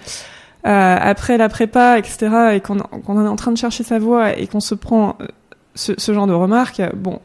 après 0.64 1.38
la 1.38 1.48
prépa, 1.48 1.98
etc., 1.98 2.28
et 2.54 2.60
qu'on 2.60 2.78
qu'on 2.78 3.24
est 3.24 3.28
en 3.28 3.36
train 3.36 3.52
de 3.52 3.56
chercher 3.58 3.84
sa 3.84 3.98
voie 3.98 4.36
et 4.36 4.46
qu'on 4.46 4.60
se 4.60 4.74
prend 4.74 5.16
euh, 5.20 5.26
ce, 5.74 5.92
ce 5.96 6.12
genre 6.12 6.26
de 6.26 6.32
remarques, 6.32 6.82
bon. 6.94 7.20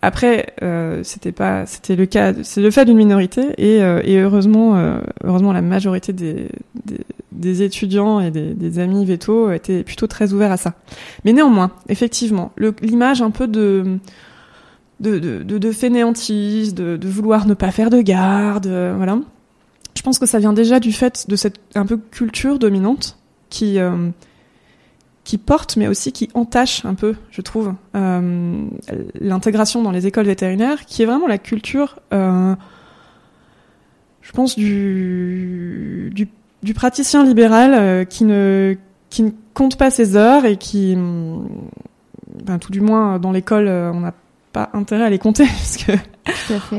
Après, 0.00 0.54
euh, 0.62 1.00
c'était 1.02 1.32
pas, 1.32 1.66
c'était 1.66 1.96
le 1.96 2.06
cas, 2.06 2.32
c'est 2.44 2.60
le 2.60 2.70
fait 2.70 2.84
d'une 2.84 2.96
minorité 2.96 3.48
et, 3.58 3.82
euh, 3.82 4.00
et 4.04 4.20
heureusement, 4.20 4.76
euh, 4.76 5.00
heureusement 5.24 5.52
la 5.52 5.60
majorité 5.60 6.12
des, 6.12 6.50
des, 6.84 7.00
des 7.32 7.62
étudiants 7.62 8.20
et 8.20 8.30
des, 8.30 8.54
des 8.54 8.78
amis 8.78 9.04
vétos 9.04 9.50
étaient 9.50 9.82
plutôt 9.82 10.06
très 10.06 10.32
ouverts 10.32 10.52
à 10.52 10.56
ça. 10.56 10.74
Mais 11.24 11.32
néanmoins, 11.32 11.72
effectivement, 11.88 12.52
l'image 12.80 13.22
un 13.22 13.32
peu 13.32 13.48
de 13.48 13.98
de, 15.00 15.18
de, 15.18 15.42
de, 15.42 15.58
de 15.58 15.72
fainéantise, 15.72 16.74
de, 16.74 16.96
de 16.96 17.08
vouloir 17.08 17.46
ne 17.46 17.54
pas 17.54 17.70
faire 17.72 17.90
de 17.90 18.00
garde, 18.00 18.66
euh, 18.66 18.94
voilà. 18.96 19.18
Je 19.98 20.02
pense 20.04 20.20
que 20.20 20.26
ça 20.26 20.38
vient 20.38 20.52
déjà 20.52 20.78
du 20.78 20.92
fait 20.92 21.28
de 21.28 21.34
cette 21.34 21.58
un 21.74 21.84
peu 21.84 21.96
culture 21.96 22.60
dominante 22.60 23.18
qui 23.50 23.80
euh, 23.80 24.10
qui 25.24 25.38
porte, 25.38 25.76
mais 25.76 25.88
aussi 25.88 26.12
qui 26.12 26.30
entache 26.34 26.84
un 26.84 26.94
peu, 26.94 27.16
je 27.32 27.40
trouve, 27.40 27.74
euh, 27.96 28.68
l'intégration 29.20 29.82
dans 29.82 29.90
les 29.90 30.06
écoles 30.06 30.26
vétérinaires, 30.26 30.86
qui 30.86 31.02
est 31.02 31.04
vraiment 31.04 31.26
la 31.26 31.36
culture, 31.36 31.98
euh, 32.14 32.54
je 34.22 34.30
pense, 34.30 34.56
du, 34.56 36.12
du, 36.62 36.74
praticien 36.74 37.24
libéral 37.24 38.06
qui, 38.06 38.24
ne, 38.24 38.76
qui 39.10 39.24
ne 39.24 39.30
compte 39.52 39.76
pas 39.76 39.90
ses 39.90 40.14
heures 40.14 40.44
et 40.44 40.56
qui, 40.56 40.94
ben, 42.44 42.58
tout 42.60 42.70
du 42.70 42.80
moins 42.80 43.18
dans 43.18 43.32
l'école, 43.32 43.66
on 43.66 44.00
n'a 44.00 44.14
pas 44.52 44.70
intérêt 44.74 45.04
à 45.04 45.10
les 45.10 45.18
compter, 45.18 45.44
parce 45.58 45.76
que. 45.76 45.92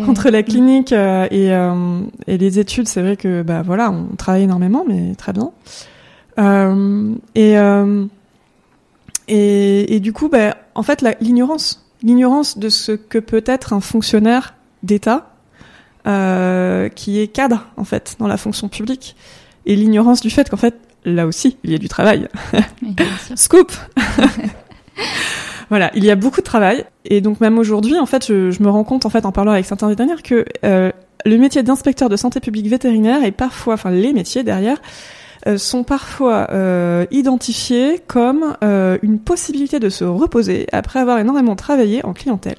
Entre 0.07 0.29
la 0.29 0.43
clinique 0.43 0.93
euh, 0.93 1.27
et, 1.31 1.51
euh, 1.53 2.01
et 2.27 2.37
les 2.37 2.59
études, 2.59 2.87
c'est 2.87 3.01
vrai 3.01 3.17
que 3.17 3.41
bah 3.41 3.61
voilà, 3.61 3.91
on 3.91 4.15
travaille 4.15 4.43
énormément, 4.43 4.85
mais 4.87 5.15
très 5.15 5.33
bien. 5.33 5.51
Euh, 6.39 7.13
et, 7.35 7.57
euh, 7.57 8.05
et 9.27 9.95
et 9.95 9.99
du 9.99 10.13
coup, 10.13 10.29
bah, 10.29 10.57
en 10.75 10.83
fait, 10.83 11.03
l'ignorance, 11.19 11.85
l'ignorance 12.03 12.57
de 12.57 12.69
ce 12.69 12.91
que 12.93 13.17
peut 13.17 13.43
être 13.45 13.73
un 13.73 13.81
fonctionnaire 13.81 14.55
d'État 14.83 15.33
euh, 16.07 16.87
qui 16.89 17.19
est 17.19 17.27
cadre 17.27 17.67
en 17.75 17.83
fait 17.83 18.15
dans 18.19 18.27
la 18.27 18.37
fonction 18.37 18.69
publique, 18.69 19.15
et 19.65 19.75
l'ignorance 19.75 20.21
du 20.21 20.29
fait 20.29 20.49
qu'en 20.49 20.57
fait 20.57 20.75
là 21.05 21.27
aussi 21.27 21.57
il 21.63 21.71
y 21.71 21.75
a 21.75 21.77
du 21.77 21.89
travail. 21.89 22.27
Oui. 22.81 22.95
Scoop 23.35 23.71
Voilà, 25.69 25.91
il 25.93 26.03
y 26.03 26.11
a 26.11 26.15
beaucoup 26.15 26.41
de 26.41 26.45
travail 26.45 26.85
et 27.05 27.21
donc 27.21 27.41
même 27.41 27.57
aujourd'hui, 27.59 27.97
en 27.99 28.05
fait, 28.05 28.25
je, 28.25 28.51
je 28.51 28.63
me 28.63 28.69
rends 28.69 28.83
compte 28.83 29.05
en 29.05 29.09
fait 29.09 29.25
en 29.25 29.31
parlant 29.31 29.51
avec 29.51 29.65
certains 29.65 29.87
vétérinaires 29.87 30.23
que 30.23 30.45
euh, 30.63 30.91
le 31.25 31.37
métier 31.37 31.63
d'inspecteur 31.63 32.09
de 32.09 32.15
santé 32.15 32.39
publique 32.39 32.67
vétérinaire 32.67 33.23
est 33.23 33.31
parfois, 33.31 33.75
enfin 33.75 33.91
les 33.91 34.13
métiers 34.13 34.43
derrière, 34.43 34.77
sont 35.57 35.83
parfois 35.83 36.47
identifiées 37.11 38.01
comme 38.07 38.57
une 38.61 39.19
possibilité 39.19 39.79
de 39.79 39.89
se 39.89 40.03
reposer 40.03 40.67
après 40.71 40.99
avoir 40.99 41.17
énormément 41.19 41.55
travaillé 41.55 42.05
en 42.05 42.13
clientèle. 42.13 42.57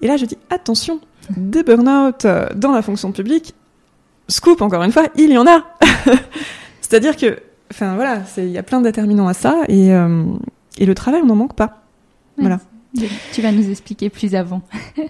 Et 0.00 0.06
là, 0.06 0.16
je 0.16 0.24
dis 0.24 0.38
attention, 0.50 1.00
des 1.36 1.62
burn-out 1.62 2.26
dans 2.54 2.72
la 2.72 2.82
fonction 2.82 3.12
publique, 3.12 3.54
scoop 4.28 4.62
encore 4.62 4.82
une 4.82 4.92
fois, 4.92 5.04
il 5.16 5.30
y 5.30 5.38
en 5.38 5.46
a. 5.46 5.64
C'est-à-dire 6.80 7.16
que, 7.16 7.38
enfin 7.72 7.94
voilà, 7.96 8.22
il 8.36 8.50
y 8.50 8.58
a 8.58 8.62
plein 8.62 8.80
de 8.80 8.84
déterminants 8.84 9.28
à 9.28 9.34
ça 9.34 9.62
et, 9.68 9.88
et 10.78 10.86
le 10.86 10.94
travail, 10.94 11.22
on 11.22 11.26
n'en 11.26 11.36
manque 11.36 11.54
pas. 11.54 11.83
Voilà. 12.38 12.60
Tu 13.32 13.42
vas 13.42 13.52
nous 13.52 13.70
expliquer 13.70 14.10
plus 14.10 14.34
avant. 14.34 14.62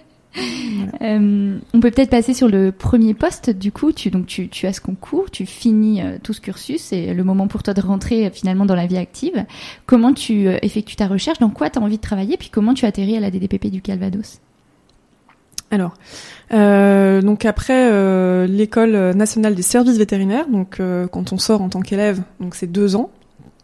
Euh, 1.01 1.57
on 1.73 1.79
peut 1.79 1.91
peut-être 1.91 2.09
passer 2.09 2.33
sur 2.33 2.47
le 2.47 2.71
premier 2.71 3.13
poste. 3.13 3.49
Du 3.49 3.71
coup, 3.71 3.91
tu 3.91 4.09
donc 4.09 4.25
tu, 4.25 4.49
tu 4.49 4.67
as 4.67 4.73
ce 4.73 4.81
concours, 4.81 5.31
tu 5.31 5.45
finis 5.45 6.01
euh, 6.01 6.17
tout 6.21 6.33
ce 6.33 6.41
cursus, 6.41 6.81
c'est 6.81 7.13
le 7.13 7.23
moment 7.23 7.47
pour 7.47 7.63
toi 7.63 7.73
de 7.73 7.81
rentrer 7.81 8.25
euh, 8.25 8.29
finalement 8.29 8.65
dans 8.65 8.75
la 8.75 8.85
vie 8.85 8.97
active. 8.97 9.45
Comment 9.85 10.13
tu 10.13 10.47
effectues 10.61 10.95
ta 10.95 11.07
recherche? 11.07 11.39
Dans 11.39 11.49
quoi 11.49 11.69
tu 11.69 11.79
as 11.79 11.81
envie 11.81 11.97
de 11.97 12.01
travailler? 12.01 12.37
Puis 12.37 12.49
comment 12.49 12.73
tu 12.73 12.85
atterris 12.85 13.17
à 13.17 13.19
la 13.19 13.31
DDPP 13.31 13.67
du 13.67 13.81
Calvados? 13.81 14.39
Alors, 15.71 15.93
donc 16.51 17.43
après 17.43 18.47
l'école 18.47 19.15
nationale 19.15 19.55
des 19.55 19.63
services 19.63 19.97
vétérinaires, 19.97 20.47
donc 20.47 20.79
quand 21.11 21.33
on 21.33 21.37
sort 21.37 21.61
en 21.61 21.69
tant 21.69 21.81
qu'élève, 21.81 22.21
donc 22.39 22.55
c'est 22.55 22.71
deux 22.71 22.95
ans. 22.95 23.09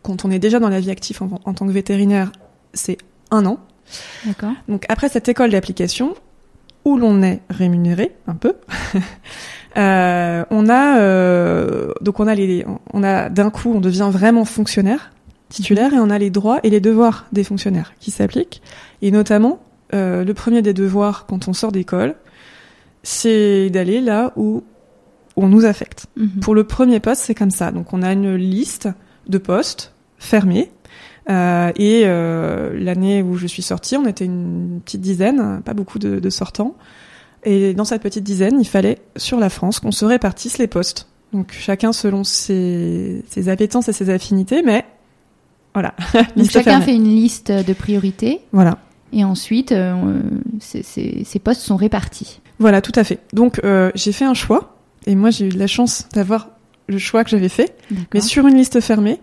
Quand 0.02 0.26
on 0.26 0.32
est 0.32 0.40
déjà 0.40 0.60
dans 0.60 0.68
la 0.68 0.80
vie 0.80 0.90
active 0.90 1.22
en 1.22 1.54
tant 1.54 1.66
que 1.66 1.72
vétérinaire, 1.72 2.32
c'est 2.74 2.98
un 3.32 3.46
an. 3.46 3.60
D'accord. 4.26 4.54
Donc 4.68 4.86
après 4.90 5.10
cette 5.10 5.28
école 5.28 5.52
d'application, 5.52 6.16
où 6.86 6.98
l'on 6.98 7.22
est 7.22 7.42
rémunéré 7.50 8.16
un 8.28 8.36
peu, 8.36 8.56
euh, 9.78 10.46
on 10.50 10.70
a 10.70 11.00
euh, 11.00 11.92
donc 12.02 12.20
on 12.20 12.28
a 12.28 12.36
les, 12.36 12.66
on 12.94 13.04
a 13.04 13.30
d'un 13.30 13.50
coup 13.50 13.74
on 13.74 13.82
devient 13.82 14.10
vraiment 14.12 14.46
fonctionnaire 14.46 15.12
titulaire 15.50 15.94
et 15.94 16.00
on 16.00 16.10
a 16.10 16.18
les 16.18 16.30
droits 16.30 16.60
et 16.64 16.70
les 16.70 16.80
devoirs 16.80 17.28
des 17.32 17.44
fonctionnaires 17.44 17.94
qui 18.00 18.12
s'appliquent 18.12 18.62
et 19.02 19.12
notamment 19.12 19.60
euh, 19.94 20.24
le 20.24 20.34
premier 20.34 20.62
des 20.62 20.74
devoirs 20.74 21.26
quand 21.26 21.48
on 21.48 21.54
sort 21.54 21.72
d'école, 21.72 22.16
c'est 23.04 23.70
d'aller 23.70 24.00
là 24.00 24.32
où 24.36 24.64
on 25.36 25.48
nous 25.48 25.66
affecte. 25.66 26.08
Mhm. 26.16 26.40
Pour 26.42 26.56
le 26.56 26.64
premier 26.64 27.00
poste, 27.00 27.24
c'est 27.24 27.36
comme 27.36 27.52
ça. 27.52 27.72
Donc 27.72 27.94
on 27.94 28.02
a 28.02 28.14
une 28.14 28.36
liste 28.36 28.90
de 29.28 29.38
postes 29.38 29.94
fermés 30.18 30.72
euh, 31.32 31.72
et 31.76 32.04
euh, 32.06 32.72
l'année 32.78 33.22
où 33.22 33.38
je 33.38 33.48
suis 33.48 33.62
sortie, 33.62 33.96
on 33.96 34.06
était 34.06 34.26
une 34.26 34.82
petite 34.84 35.02
dizaine, 35.02 35.62
pas 35.64 35.74
beaucoup 35.74 35.98
de, 35.98 36.20
de, 36.20 36.30
sortants. 36.30 36.76
Et 37.44 37.74
dans 37.74 37.86
cette 37.86 38.02
petite 38.02 38.24
dizaine, 38.24 38.60
il 38.60 38.68
fallait 38.68 39.00
sur 39.16 39.40
la 39.40 39.50
France 39.50 39.80
qu'on 39.80 39.92
se 39.92 40.06
répartisse 40.06 40.58
les 40.58 40.68
postes. 40.68 41.08
Donc 41.32 41.54
chacun 41.54 41.94
selon 41.94 42.24
ses, 42.24 43.24
ses 43.30 43.50
appétences 43.50 43.88
et 43.88 43.94
ses 43.94 44.10
affinités, 44.10 44.62
mais 44.62 44.86
voilà. 45.74 45.96
Donc 46.36 46.50
chacun 46.50 46.82
fait 46.82 46.96
une 46.96 47.08
liste 47.08 47.52
de 47.52 47.74
priorités. 47.74 48.42
Voilà. 48.52 48.78
Et 49.14 49.24
ensuite, 49.24 49.72
euh, 49.72 50.22
ces, 50.60 50.84
ces, 50.84 51.40
postes 51.40 51.62
sont 51.62 51.78
répartis. 51.78 52.42
Voilà, 52.60 52.82
tout 52.82 52.94
à 52.96 53.04
fait. 53.04 53.20
Donc 53.34 53.62
j'ai 53.96 54.12
fait 54.12 54.26
un 54.26 54.34
choix, 54.34 54.78
et 55.06 55.16
moi 55.16 55.30
j'ai 55.30 55.48
eu 55.48 55.52
la 55.52 55.68
chance 55.68 56.08
d'avoir 56.14 56.50
le 56.88 56.98
choix 56.98 57.24
que 57.24 57.30
j'avais 57.30 57.50
fait, 57.50 57.76
mais 58.14 58.22
sur 58.22 58.46
une 58.48 58.56
liste 58.56 58.82
fermée. 58.82 59.20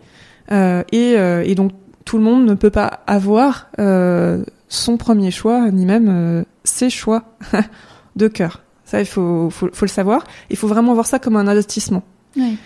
Et, 0.51 1.13
et 1.13 1.55
donc 1.55 1.73
tout 2.09 2.17
le 2.17 2.25
monde 2.25 2.47
ne 2.47 2.55
peut 2.55 2.71
pas 2.71 3.01
avoir 3.07 3.69
euh, 3.79 4.43
son 4.71 4.97
premier 4.97 5.31
choix, 5.31 5.71
ni 5.71 5.85
même 5.85 6.09
euh, 6.09 6.43
ses 6.65 6.89
choix 6.89 7.25
de 8.17 8.29
cœur. 8.29 8.63
Ça, 8.87 9.01
il 9.01 9.05
faut, 9.05 9.51
faut, 9.51 9.69
faut, 9.71 9.85
le 9.85 9.91
savoir. 9.91 10.25
Il 10.49 10.57
faut 10.57 10.69
vraiment 10.69 10.95
voir 10.95 11.05
ça 11.05 11.19
comme 11.19 11.37
un 11.37 11.47
investissement. 11.47 12.03
Oui. 12.35 12.57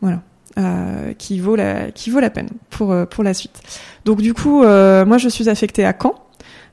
Voilà. 0.00 0.22
Euh, 0.58 1.12
qui 1.12 1.40
vaut 1.40 1.56
la 1.56 1.90
qui 1.90 2.08
vaut 2.08 2.20
la 2.20 2.30
peine 2.30 2.48
pour 2.70 2.94
pour 3.10 3.22
la 3.22 3.34
suite. 3.34 3.60
Donc 4.06 4.22
du 4.22 4.32
coup, 4.32 4.62
moi 4.62 5.18
je 5.18 5.28
suis 5.28 5.50
affectée 5.50 5.84
à 5.84 5.92
Caen 5.92 6.14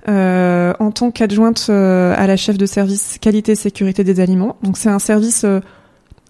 en 0.08 0.92
tant 0.92 1.12
qu'adjointe 1.12 1.70
à 1.70 2.26
la 2.26 2.38
chef 2.38 2.58
de 2.58 2.66
service 2.66 3.18
qualité 3.20 3.52
et 3.52 3.56
sécurité 3.56 4.06
des 4.06 4.22
aliments. 4.22 4.56
Donc 4.64 4.78
c'est 4.78 4.90
un 4.90 5.00
service 5.00 5.46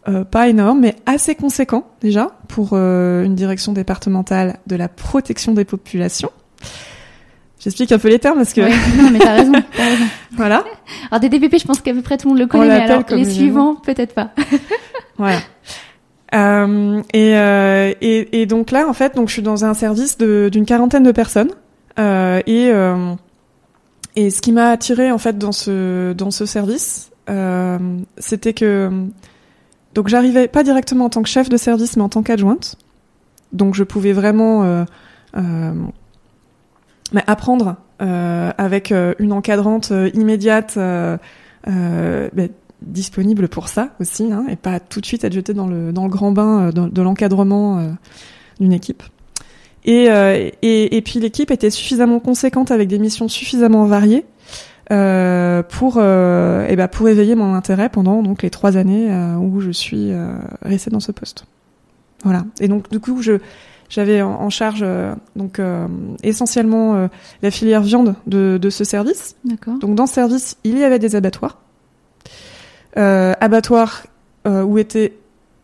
euh, 0.07 0.23
pas 0.23 0.47
énorme, 0.49 0.81
mais 0.81 0.95
assez 1.05 1.35
conséquent 1.35 1.87
déjà 2.01 2.37
pour 2.47 2.71
euh, 2.73 3.23
une 3.23 3.35
direction 3.35 3.73
départementale 3.73 4.59
de 4.67 4.75
la 4.75 4.87
protection 4.87 5.53
des 5.53 5.65
populations. 5.65 6.31
J'explique 7.59 7.91
un 7.91 7.97
peu 7.97 8.09
les 8.09 8.19
termes 8.19 8.37
parce 8.37 8.53
que. 8.53 8.61
non, 8.61 9.09
mais 9.11 9.17
t'as 9.17 9.33
raison, 9.33 9.53
raison. 9.53 10.03
voilà. 10.33 10.63
Alors 11.09 11.19
des 11.19 11.29
DPP, 11.29 11.59
je 11.59 11.65
pense 11.65 11.81
qu'à 11.81 11.93
peu 11.93 12.03
près 12.03 12.17
tout 12.17 12.27
le 12.27 12.33
monde 12.33 12.39
le 12.39 12.47
connaît, 12.47 12.67
mais 12.67 12.91
alors 12.91 13.03
les 13.09 13.25
suivants, 13.25 13.75
peut-être 13.75 14.13
pas. 14.13 14.31
voilà. 15.17 15.39
Euh, 16.35 17.01
et, 17.13 17.35
euh, 17.35 17.93
et, 18.01 18.41
et, 18.41 18.45
donc 18.45 18.71
là, 18.71 18.87
en 18.87 18.93
fait, 18.93 19.15
donc 19.15 19.29
je 19.29 19.33
suis 19.33 19.41
dans 19.41 19.65
un 19.65 19.73
service 19.73 20.17
d'une 20.17 20.65
quarantaine 20.65 21.03
de 21.03 21.11
personnes. 21.11 21.51
Euh, 21.97 22.41
et, 22.45 22.71
et 24.15 24.29
ce 24.29 24.41
qui 24.41 24.51
m'a 24.51 24.69
attiré 24.69 25.11
en 25.11 25.17
fait 25.17 25.37
dans 25.37 25.51
ce 25.51 26.13
dans 26.13 26.29
ce 26.29 26.45
service, 26.45 27.09
c'était 28.19 28.53
que 28.53 28.91
donc 29.95 30.09
j'arrivais 30.09 30.49
pas 30.49 30.63
directement 30.63 31.05
en 31.05 31.09
tant 31.09 31.23
que 31.23 31.29
chef 31.29 31.47
de 31.49 31.57
service, 31.57 31.95
mais 31.95 32.03
en 32.03 32.09
tant 32.09 32.21
qu'adjointe. 32.21 32.75
Donc 33.53 33.73
je 33.73 33.83
pouvais 33.83 34.11
vraiment 34.11 34.63
euh, 34.63 34.83
euh, 35.37 35.73
apprendre 37.25 37.77
euh, 38.01 38.51
avec 38.57 38.93
une 39.19 39.31
encadrante 39.31 39.93
immédiate, 40.13 40.77
disponible 42.81 43.47
pour 43.47 43.69
ça 43.69 43.89
aussi, 44.01 44.31
hein, 44.31 44.45
et 44.49 44.57
pas 44.57 44.81
tout 44.81 44.99
de 44.99 45.05
suite 45.05 45.23
être 45.23 45.33
jeté 45.33 45.53
dans 45.53 45.67
le 45.67 45.91
grand 46.09 46.31
bain 46.31 46.71
de, 46.71 47.01
l'encadrement 47.01 47.95
d'une 48.59 48.73
équipe. 48.73 49.01
Et 49.85 51.01
puis 51.05 51.19
l'équipe 51.19 51.51
était 51.51 51.69
suffisamment 51.69 52.19
conséquente 52.19 52.69
avec 52.69 52.89
des 52.89 52.99
missions 52.99 53.29
suffisamment 53.29 53.85
variées 53.85 54.25
euh, 54.91 55.63
pour 55.63 55.95
euh, 55.97 56.67
eh 56.69 56.75
ben 56.75 56.87
pour 56.87 57.09
éveiller 57.09 57.33
mon 57.33 57.55
intérêt 57.55 57.89
pendant 57.89 58.21
donc 58.21 58.43
les 58.43 58.51
trois 58.51 58.77
années 58.77 59.07
euh, 59.09 59.35
où 59.35 59.59
je 59.59 59.71
suis 59.71 60.11
euh, 60.11 60.35
restée 60.61 60.91
dans 60.91 60.99
ce 60.99 61.11
poste. 61.11 61.45
Voilà. 62.23 62.45
Et 62.59 62.67
donc 62.67 62.89
du 62.91 62.99
coup 62.99 63.21
je 63.21 63.39
j'avais 63.87 64.21
en, 64.21 64.49
charge 64.49 64.83
donc 65.35 65.61
essentiellement 66.23 67.07
la 67.43 67.51
filière 67.51 67.83
viande 67.83 68.15
de, 68.25 68.57
de 68.59 68.69
ce 68.71 68.83
service. 68.83 69.35
D'accord. 69.45 69.77
Donc 69.77 69.93
dans 69.93 70.07
ce 70.07 70.15
service 70.15 70.57
il 70.63 70.79
y 70.79 70.83
avait 70.83 70.97
des 70.97 71.15
abattoirs, 71.15 71.59
abattoirs 72.95 74.07
où 74.47 74.79
étaient 74.79 75.13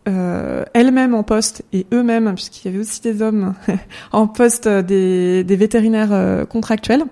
elles-mêmes 0.04 1.14
en 1.14 1.24
poste 1.24 1.64
et 1.72 1.84
eux-mêmes, 1.92 2.32
puisqu'il 2.34 2.66
y 2.66 2.74
avait 2.74 2.80
aussi 2.80 3.00
des 3.00 3.22
hommes 3.22 3.54
en 4.12 4.28
poste, 4.28 4.68
des, 4.68 5.42
des 5.42 5.56
vétérinaires 5.56 6.46
contractuels. 6.48 7.02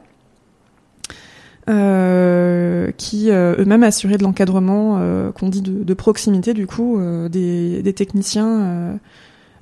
Euh, 1.70 2.90
qui 2.96 3.30
euh, 3.30 3.54
eux-mêmes 3.59 3.85
assuraient 3.85 4.16
de 4.16 4.24
l'encadrement 4.24 4.96
euh, 4.98 5.30
qu'on 5.30 5.48
dit 5.48 5.62
de, 5.62 5.85
de, 5.85 5.94
proximité 5.94 6.52
du 6.52 6.66
coup 6.66 7.00
des, 7.30 7.80
des, 7.83 7.92
techniciens 7.92 8.98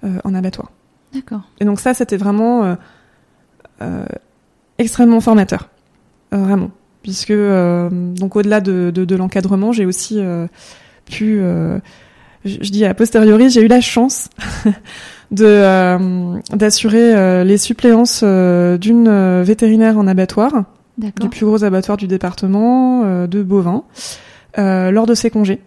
en 0.03 0.35
abattoir. 0.35 0.71
D'accord. 1.13 1.43
Et 1.61 1.67
donc 1.67 1.81
ça 1.81 1.93
c'était 1.93 2.17
vraiment 2.17 2.77
extrêmement 4.79 5.21
formateur, 5.21 5.69
vraiment, 6.33 6.71
puisque 7.03 7.33
donc 7.33 8.37
au-delà 8.37 8.61
de, 8.61 8.91
de, 8.95 9.05
de 9.05 9.17
l'encadrement, 9.17 9.73
j'ai 9.73 9.85
aussi 9.85 10.19
pu, 11.05 11.41
je, 11.41 11.79
je, 12.45 12.71
dis 12.71 12.87
a 12.87 12.95
posteriori, 12.95 13.51
j'ai 13.51 13.61
eu 13.63 13.69
la 13.69 13.83
chance 13.83 14.31
de 15.31 16.57
d'assurer 16.57 17.45
les 17.45 17.59
suppléances 17.59 18.23
d'une 18.23 19.43
vétérinaire 19.43 19.99
en 19.99 20.07
abattoir 20.07 20.65
du 20.99 21.29
plus 21.29 21.47
gros 21.47 21.65
abattoir 21.65 21.97
du 21.97 22.07
département 22.07 23.05
euh, 23.05 23.27
de 23.27 23.43
bovins 23.43 23.85
euh, 24.59 24.91
lors 24.91 25.07
de 25.07 25.15
ses 25.15 25.31
congés. 25.31 25.61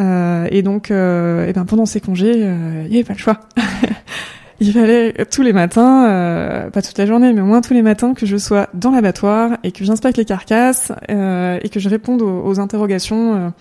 Euh, 0.00 0.46
et 0.50 0.62
donc, 0.62 0.90
et 0.90 1.52
ben 1.54 1.64
pendant 1.66 1.86
ses 1.86 2.00
congés, 2.00 2.38
il 2.38 2.90
n'y 2.90 2.96
avait 2.96 3.04
pas 3.04 3.12
le 3.12 3.18
choix. 3.18 3.40
il 4.60 4.72
fallait 4.72 5.12
tous 5.30 5.42
les 5.42 5.52
matins, 5.52 6.68
pas 6.72 6.82
toute 6.82 6.98
la 6.98 7.06
journée, 7.06 7.32
mais 7.32 7.40
au 7.40 7.46
moins 7.46 7.60
tous 7.60 7.74
les 7.74 7.82
matins, 7.82 8.14
que 8.14 8.26
je 8.26 8.36
sois 8.36 8.68
dans 8.74 8.90
l'abattoir 8.90 9.58
et 9.62 9.72
que 9.72 9.84
j'inspecte 9.84 10.16
les 10.16 10.24
carcasses 10.24 10.90
et 11.08 11.68
que 11.68 11.78
je 11.78 11.88
réponde 11.88 12.22
aux, 12.22 12.44
aux 12.44 12.58
interrogations 12.58 13.52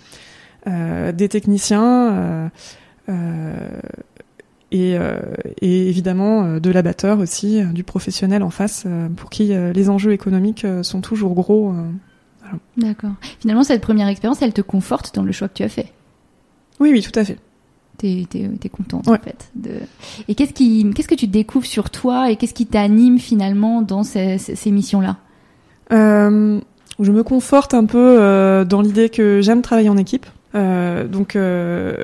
des 0.66 1.30
techniciens 1.30 2.50
et, 4.74 4.98
euh, 4.98 5.20
et 5.62 5.88
évidemment 5.88 6.44
euh, 6.44 6.60
de 6.60 6.72
l'abatteur 6.72 7.20
aussi, 7.20 7.62
euh, 7.62 7.66
du 7.68 7.84
professionnel 7.84 8.44
en 8.44 8.50
face, 8.50 8.86
pour 9.16 9.30
qui 9.30 9.54
les 9.74 9.90
enjeux 9.90 10.12
économiques 10.12 10.66
sont 10.82 11.00
toujours 11.00 11.34
gros. 11.34 11.74
Voilà. 12.42 12.58
D'accord. 12.76 13.12
Finalement, 13.40 13.64
cette 13.64 13.82
première 13.82 14.08
expérience, 14.08 14.42
elle 14.42 14.54
te 14.54 14.62
conforte 14.62 15.16
dans 15.16 15.24
le 15.24 15.32
choix 15.32 15.48
que 15.48 15.54
tu 15.54 15.64
as 15.64 15.70
fait. 15.70 15.94
Oui, 16.80 16.92
oui, 16.92 17.02
tout 17.02 17.18
à 17.18 17.24
fait. 17.24 17.38
T'es 17.98 18.26
es, 18.34 18.50
es 18.64 18.70
contente 18.70 19.06
ouais. 19.08 19.20
en 19.20 19.22
fait. 19.22 19.52
De... 19.56 19.72
Et 20.28 20.34
qu'est-ce 20.34 20.54
qui, 20.54 20.90
qu'est-ce 20.96 21.08
que 21.08 21.16
tu 21.16 21.28
découvres 21.28 21.68
sur 21.68 21.92
toi 21.92 22.32
et 22.32 22.36
qu'est-ce 22.36 22.56
qui 22.56 22.66
t'anime 22.66 23.20
finalement 23.20 23.84
dans 23.84 24.04
ces, 24.04 24.40
ces 24.40 24.72
missions-là? 24.72 25.18
Euh, 25.92 26.60
Je 27.00 27.12
me 27.12 27.24
conforte 27.24 27.76
un 27.76 27.86
peu 27.86 28.20
euh, 28.20 28.66
dans 28.66 28.82
l'idée 28.82 29.10
que 29.10 29.42
j'aime 29.42 29.62
travailler 29.62 29.90
en 29.90 29.98
équipe. 29.98 30.26
Euh, 30.56 31.08
donc 31.08 31.36
euh, 31.36 31.96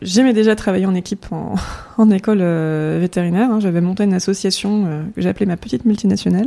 j'aimais 0.00 0.32
déjà 0.32 0.56
travailler 0.56 0.86
en 0.86 0.94
équipe 0.94 1.26
en, 1.32 1.54
en 1.98 2.10
école 2.10 2.40
euh, 2.40 2.98
vétérinaire. 3.00 3.50
Hein. 3.50 3.60
J'avais 3.60 3.80
monté 3.80 4.04
une 4.04 4.14
association 4.14 4.86
euh, 4.86 5.02
que 5.14 5.20
j'appelais 5.20 5.46
ma 5.46 5.56
petite 5.56 5.84
multinationale. 5.84 6.46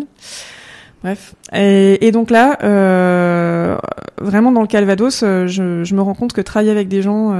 Bref. 1.03 1.35
Et, 1.53 2.07
et 2.07 2.11
donc 2.11 2.31
là, 2.31 2.57
euh, 2.63 3.77
vraiment 4.19 4.53
dans 4.53 4.61
le 4.61 4.67
Calvados, 4.67 5.19
je, 5.19 5.45
je, 5.83 5.95
me 5.95 6.01
rends 6.01 6.13
compte 6.13 6.31
que 6.31 6.39
travailler 6.39 6.71
avec 6.71 6.87
des 6.87 7.01
gens 7.01 7.35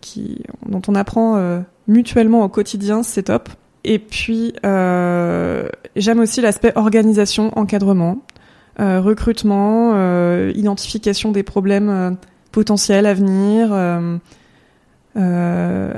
qui, 0.00 0.42
dont 0.68 0.82
on 0.86 0.94
apprend 0.94 1.60
mutuellement 1.88 2.44
au 2.44 2.48
quotidien, 2.48 3.02
c'est 3.02 3.24
top. 3.24 3.48
Et 3.82 3.98
puis 3.98 4.52
j'aime 4.62 6.20
aussi 6.20 6.40
l'aspect 6.40 6.70
organisation, 6.76 7.50
encadrement, 7.58 8.22
recrutement, 8.78 9.96
identification 10.50 11.32
des 11.32 11.42
problèmes 11.42 12.16
potentiel, 12.58 13.06
avenir, 13.06 13.68
euh, 13.72 14.18
euh, 15.16 15.92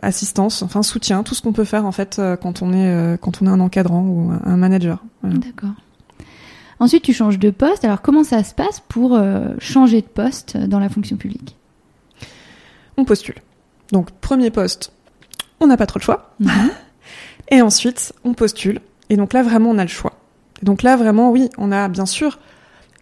assistance, 0.00 0.62
enfin 0.62 0.84
soutien, 0.84 1.24
tout 1.24 1.34
ce 1.34 1.42
qu'on 1.42 1.52
peut 1.52 1.64
faire 1.64 1.84
en 1.86 1.90
fait 1.90 2.20
euh, 2.20 2.36
quand 2.36 2.62
on 2.62 2.72
est 2.72 3.18
quand 3.20 3.42
on 3.42 3.46
est 3.46 3.50
un 3.50 3.58
encadrant 3.58 4.02
ou 4.02 4.30
un 4.44 4.56
manager. 4.56 5.02
D'accord. 5.24 5.74
Ensuite, 6.78 7.02
tu 7.02 7.12
changes 7.12 7.40
de 7.40 7.50
poste. 7.50 7.84
Alors, 7.84 8.00
comment 8.00 8.22
ça 8.22 8.44
se 8.44 8.54
passe 8.54 8.80
pour 8.86 9.16
euh, 9.16 9.48
changer 9.58 10.02
de 10.02 10.06
poste 10.06 10.56
dans 10.56 10.78
la 10.78 10.88
fonction 10.88 11.16
publique? 11.16 11.56
On 12.96 13.04
postule. 13.04 13.34
Donc, 13.90 14.12
premier 14.12 14.52
poste, 14.52 14.92
on 15.58 15.66
n'a 15.66 15.76
pas 15.76 15.86
trop 15.86 15.98
le 15.98 16.04
choix. 16.04 16.30
Mhm. 16.38 16.70
Et 17.50 17.60
ensuite, 17.60 18.12
on 18.22 18.34
postule. 18.34 18.80
Et 19.10 19.16
donc 19.16 19.32
là, 19.32 19.42
vraiment, 19.42 19.70
on 19.70 19.78
a 19.78 19.82
le 19.82 19.88
choix. 19.88 20.12
Et 20.62 20.64
donc 20.64 20.84
là, 20.84 20.96
vraiment, 20.96 21.32
oui, 21.32 21.48
on 21.58 21.72
a 21.72 21.88
bien 21.88 22.06
sûr 22.06 22.38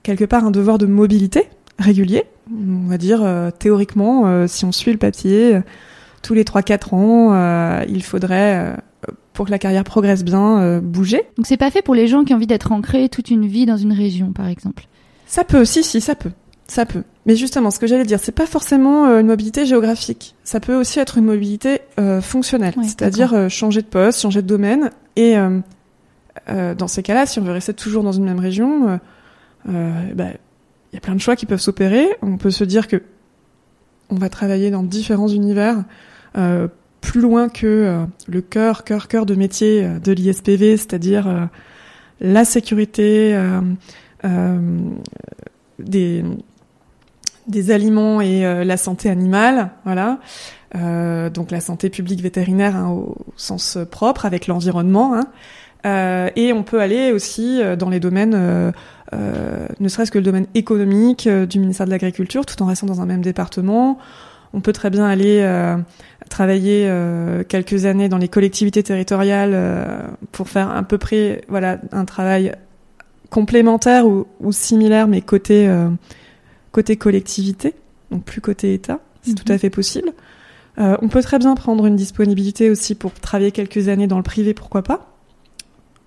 quelque 0.03 0.25
part 0.25 0.47
un 0.47 0.51
devoir 0.51 0.79
de 0.79 0.87
mobilité 0.87 1.51
régulier, 1.79 2.25
on 2.51 2.89
va 2.89 2.99
dire 2.99 3.23
euh, 3.23 3.51
théoriquement, 3.51 4.27
euh, 4.27 4.47
si 4.47 4.65
on 4.65 4.73
suit 4.73 4.93
le 4.93 4.99
papier, 4.99 5.57
euh, 5.57 5.61
tous 6.23 6.35
les 6.35 6.45
3-4 6.45 6.95
ans, 6.95 7.85
il 7.89 8.03
faudrait, 8.03 8.77
pour 9.33 9.47
que 9.47 9.51
la 9.53 9.61
carrière 9.61 9.85
progresse 9.85 10.25
bien, 10.25 10.81
bouger. 10.81 11.23
Donc 11.37 11.47
c'est 11.47 11.57
pas 11.57 11.71
fait 11.71 11.83
pour 11.83 11.95
les 11.95 12.09
gens 12.09 12.25
qui 12.25 12.33
ont 12.33 12.37
envie 12.37 12.49
d'être 12.49 12.73
ancrés 12.73 13.09
toute 13.09 13.31
une 13.31 13.47
vie 13.47 13.65
dans 13.65 13.77
une 13.77 13.93
région, 13.93 14.33
par 14.33 14.49
exemple 14.49 14.89
Ça 15.29 15.45
peut, 15.45 15.65
si, 15.65 15.85
si, 15.85 16.01
ça 16.01 16.17
peut. 16.17 16.33
Ça 16.67 16.85
peut. 16.85 17.05
Mais 17.27 17.37
justement, 17.37 17.71
ce 17.71 17.79
que 17.79 17.87
j'allais 17.87 18.05
dire, 18.05 18.19
c'est 18.21 18.33
pas 18.33 18.47
forcément 18.47 19.07
une 19.21 19.29
mobilité 19.29 19.67
géographique. 19.67 20.35
Ça 20.43 20.59
peut 20.59 20.75
aussi 20.75 20.99
être 20.99 21.19
une 21.19 21.27
mobilité 21.27 21.83
fonctionnelle, 22.23 22.75
c'est-à-dire 22.83 23.49
changer 23.49 23.83
de 23.83 23.87
poste, 23.87 24.21
changer 24.21 24.43
de 24.43 24.49
domaine. 24.49 24.91
Et 25.15 25.37
dans 26.49 26.89
ces 26.89 27.05
cas-là, 27.05 27.27
si 27.27 27.39
on 27.39 27.43
veut 27.43 27.53
rester 27.53 27.73
toujours 27.73 28.03
dans 28.03 28.11
une 28.11 28.25
même 28.25 28.41
région, 28.41 28.99
bah, 29.65 30.31
il 30.93 30.97
y 30.97 30.99
a 30.99 31.01
plein 31.01 31.15
de 31.15 31.21
choix 31.21 31.37
qui 31.37 31.47
peuvent 31.47 31.61
s'opérer. 31.61 32.07
On 32.23 32.37
peut 32.37 32.51
se 32.51 32.65
dire 32.65 32.89
que 32.89 33.03
on 34.09 34.17
va 34.17 34.29
travailler 34.29 34.71
dans 34.71 34.85
différents 34.85 35.29
univers, 35.29 35.85
euh, 36.37 36.69
plus 37.07 37.21
loin 37.21 37.49
que 37.49 37.67
euh, 37.67 38.05
le 38.27 38.41
cœur, 38.43 38.85
cœur, 38.85 39.09
cœur 39.09 39.27
de 39.27 39.35
métier 39.35 39.85
euh, 39.85 39.99
de 39.99 40.13
l'ISPV, 40.13 40.77
c'est-à-dire 40.77 41.29
euh, 41.29 41.45
la 42.21 42.45
sécurité 42.45 43.39
des 45.79 46.25
des 47.47 47.71
aliments 47.71 48.21
et 48.21 48.65
la 48.65 48.77
santé 48.77 49.09
animale, 49.09 49.71
voilà. 49.85 50.19
donc 50.75 51.51
la 51.51 51.61
santé 51.61 51.91
publique 51.91 52.23
vétérinaire 52.23 52.75
hein, 52.75 52.89
au 52.89 53.15
sens 53.37 53.79
propre 53.91 54.25
avec 54.25 54.47
l'environnement. 54.47 55.15
Hein. 55.15 56.31
et 56.35 56.55
on 56.55 56.63
peut 56.63 56.81
aller 56.81 57.13
aussi 57.13 57.61
dans 57.79 57.91
les 57.91 58.01
domaines 58.01 58.73
ne 59.13 59.89
serait-ce 59.89 60.11
que 60.11 60.19
le 60.19 60.25
domaine 60.25 60.47
économique 60.55 61.27
euh, 61.27 61.47
du 61.47 61.59
ministère 61.59 61.87
de 61.87 61.91
l'Agriculture, 61.91 62.47
tout 62.47 62.61
en 62.63 62.67
restant 62.67 62.87
dans 62.87 63.01
un 63.01 63.07
même 63.07 63.23
département. 63.23 63.99
On 64.53 64.61
peut 64.61 64.73
très 64.73 64.91
bien 64.91 65.05
aller 65.05 65.41
euh, 65.43 65.77
travailler 66.31 66.91
quelques 67.49 67.85
années 67.85 68.09
dans 68.09 68.19
les 68.19 68.29
collectivités 68.29 68.83
territoriales 68.83 70.17
pour 70.33 70.49
faire 70.49 70.71
à 70.71 70.83
peu 70.83 70.99
près 70.99 71.43
voilà 71.49 71.79
un 71.93 72.05
travail 72.05 72.53
complémentaire 73.29 74.07
ou, 74.07 74.27
ou 74.41 74.53
similaire, 74.53 75.09
mais 75.09 75.21
côté 75.21 75.71
côté 76.73 76.97
collectivité, 76.97 77.75
donc 78.11 78.25
plus 78.25 78.41
côté 78.41 78.75
État. 78.75 79.01
C'est 79.23 79.35
tout 79.35 79.51
à 79.51 79.55
mhm. 79.55 79.59
fait 79.59 79.71
possible. 79.71 80.13
Euh, 80.79 80.97
on 81.01 81.09
peut 81.09 81.23
très 81.23 81.39
bien 81.39 81.55
prendre 81.55 81.87
une 81.87 81.97
disponibilité 81.97 82.71
aussi 82.71 82.95
pour 82.95 83.13
travailler 83.15 83.51
quelques 83.51 83.89
années 83.89 84.07
dans 84.07 84.19
le 84.19 84.23
privé, 84.23 84.53
pourquoi 84.53 84.83
pas. 84.83 85.15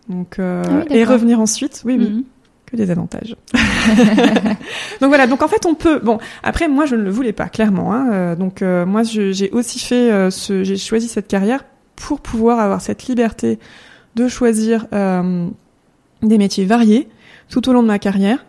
Donc 0.08 0.40
euh, 0.40 0.64
ah 0.68 0.84
et 0.90 1.04
revenir 1.04 1.40
ensuite. 1.40 1.82
Oui, 1.86 1.98
oui. 2.00 2.26
Que 2.70 2.76
des 2.76 2.92
avantages. 2.92 3.36
donc 5.02 5.08
voilà, 5.08 5.26
donc 5.26 5.42
en 5.42 5.48
fait 5.48 5.66
on 5.66 5.74
peut. 5.74 5.98
Bon, 5.98 6.20
après 6.44 6.68
moi 6.68 6.86
je 6.86 6.96
ne 6.96 7.02
le 7.02 7.10
voulais 7.10 7.34
pas 7.34 7.50
clairement. 7.50 7.94
Hein, 7.94 8.10
euh, 8.12 8.36
donc 8.36 8.62
euh, 8.62 8.86
moi 8.86 9.02
j'ai 9.02 9.50
aussi 9.50 9.80
fait 9.80 10.12
euh, 10.12 10.30
ce, 10.30 10.64
j'ai 10.64 10.78
choisi 10.78 11.08
cette 11.08 11.28
carrière 11.28 11.66
pour 11.96 12.22
pouvoir 12.22 12.60
avoir 12.60 12.80
cette 12.80 13.08
liberté 13.08 13.58
de 14.16 14.28
choisir 14.28 14.86
des 14.92 16.38
métiers 16.38 16.66
variés 16.66 17.08
tout 17.50 17.68
au 17.68 17.74
long 17.74 17.82
de 17.82 17.88
ma 17.88 18.00
carrière, 18.00 18.46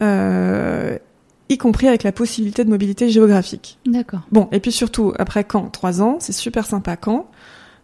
y 0.00 1.58
compris 1.58 1.88
avec 1.88 2.02
la 2.02 2.12
possibilité 2.12 2.64
de 2.64 2.70
mobilité 2.70 3.08
géographique. 3.08 3.78
D'accord. 3.86 4.20
Bon, 4.30 4.48
et 4.52 4.60
puis 4.60 4.72
surtout 4.72 5.14
après 5.18 5.44
quand 5.44 5.70
trois 5.70 6.02
ans, 6.02 6.18
c'est 6.20 6.32
super 6.32 6.66
sympa 6.66 6.96
quand, 6.96 7.30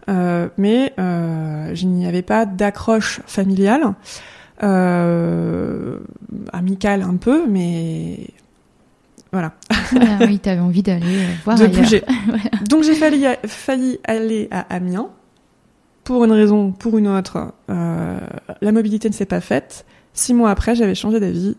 mais 0.09 0.93
je 0.99 1.87
n'y 1.87 2.07
avais 2.07 2.23
pas 2.23 2.45
d'accroche 2.45 3.21
familiale 3.27 3.83
euh, 3.85 3.93
amical 6.53 7.03
un 7.03 7.17
peu, 7.17 7.47
mais 7.49 8.29
voilà. 9.33 9.53
ah, 9.71 10.19
oui, 10.27 10.39
t'avais 10.39 10.61
envie 10.61 10.83
d'aller 10.83 11.19
euh, 11.19 11.35
voir 11.45 11.59
de 11.59 11.67
bouger. 11.67 12.03
Donc 12.69 12.83
j'ai 12.83 12.95
failli, 12.95 13.27
failli 13.47 14.01
aller 14.05 14.49
à 14.51 14.61
Amiens 14.75 15.09
pour 16.05 16.25
une 16.25 16.33
raison, 16.33 16.73
pour 16.73 16.99
une 16.99 17.07
autre. 17.07 17.53
Euh, 17.69 18.19
la 18.61 18.73
mobilité 18.73 19.09
ne 19.09 19.15
s'est 19.15 19.27
pas 19.27 19.41
faite. 19.41 19.85
Six 20.15 20.35
mois 20.35 20.51
après, 20.51 20.75
j'avais 20.75 20.97
changé 20.97 21.21
d'avis 21.21 21.57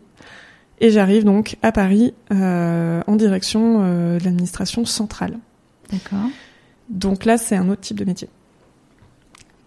et 0.81 0.89
j'arrive 0.89 1.23
donc 1.23 1.57
à 1.61 1.71
Paris 1.71 2.13
euh, 2.33 3.01
en 3.07 3.15
direction 3.15 3.79
euh, 3.81 4.19
de 4.19 4.25
l'administration 4.25 4.83
centrale. 4.83 5.39
D'accord. 5.91 6.29
Donc 6.89 7.23
là, 7.23 7.37
c'est 7.37 7.55
un 7.55 7.69
autre 7.69 7.81
type 7.81 7.97
de 7.97 8.05
métier. 8.05 8.27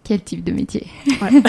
Quel 0.03 0.21
type 0.21 0.43
de 0.43 0.51
métier? 0.51 0.85
Ouais. 1.21 1.31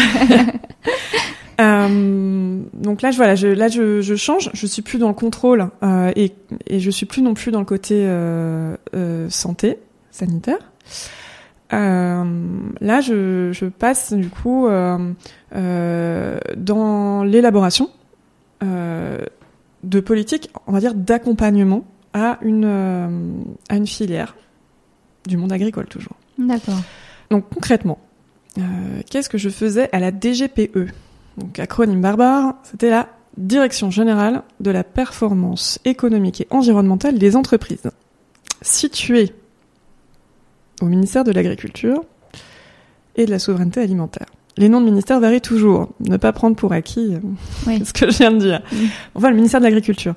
Euh, 1.61 2.63
donc 2.75 3.03
là, 3.03 3.11
je, 3.11 3.17
voilà, 3.17 3.35
je, 3.35 3.49
là, 3.49 3.69
je, 3.69 4.01
je, 4.01 4.15
change. 4.15 4.51
Je 4.53 4.67
suis 4.67 4.83
plus 4.83 4.99
dans 4.99 5.09
le 5.09 5.15
contrôle 5.15 5.71
euh, 5.83 6.13
et, 6.17 6.33
et 6.67 6.81
je 6.81 6.91
suis 6.91 7.07
plus 7.07 7.23
non 7.23 7.35
plus 7.35 7.51
dans 7.51 7.61
le 7.61 7.65
côté 7.65 8.05
euh, 8.07 8.77
santé 9.31 9.79
sanitaire. 10.11 10.59
Là, 11.71 13.01
je, 13.01 13.51
je, 13.53 13.67
passe 13.67 14.13
du 14.13 14.29
coup 14.29 14.69
dans 15.51 17.25
l'élaboration 17.25 17.91
de 18.63 20.01
politiques, 20.01 20.51
on 20.67 20.73
va 20.73 20.81
dire, 20.81 20.95
d'accompagnement 20.95 21.85
à 22.13 22.39
une 22.43 23.45
à 23.69 23.77
une 23.77 23.87
filière 23.87 24.37
du 25.27 25.37
monde 25.37 25.53
agricole 25.53 25.87
toujours. 25.87 26.15
D'accord. 26.39 26.81
Donc 27.31 27.47
concrètement, 27.53 27.99
qu'est-ce 29.11 29.29
que 29.29 29.39
je 29.39 29.49
faisais 29.49 29.89
à 29.93 29.99
la 29.99 30.13
DGPE 30.13 30.93
donc 31.39 31.59
acronyme 31.59 32.01
barbare, 32.01 32.55
c'était 32.65 32.91
la 32.91 33.09
Direction 33.37 33.91
générale 33.91 34.43
de 34.61 34.71
la 34.71 34.83
performance 34.83 35.79
économique 35.85 36.41
et 36.41 36.47
environnementale 36.49 37.19
des 37.19 37.37
entreprises, 37.37 37.91
située 38.63 39.35
au 40.81 40.87
ministère 40.87 41.23
de 41.23 41.33
l'Agriculture 41.33 42.03
et 43.17 43.27
de 43.27 43.31
la 43.31 43.39
souveraineté 43.39 43.83
alimentaire. 43.83 44.27
Les 44.57 44.71
noms 44.71 44.81
de 44.81 44.87
ministères 44.87 45.21
varient 45.21 45.43
toujours. 45.43 45.91
Ne 46.01 46.17
pas 46.17 46.33
prendre 46.33 46.57
pour 46.57 46.73
acquis 46.73 47.15
euh, 47.15 47.79
ce 47.85 47.93
que 47.93 48.11
je 48.11 48.17
viens 48.17 48.31
de 48.31 48.39
dire. 48.39 48.63
Enfin, 49.15 49.29
le 49.29 49.37
ministère 49.37 49.61
de 49.61 49.67
l'Agriculture. 49.67 50.15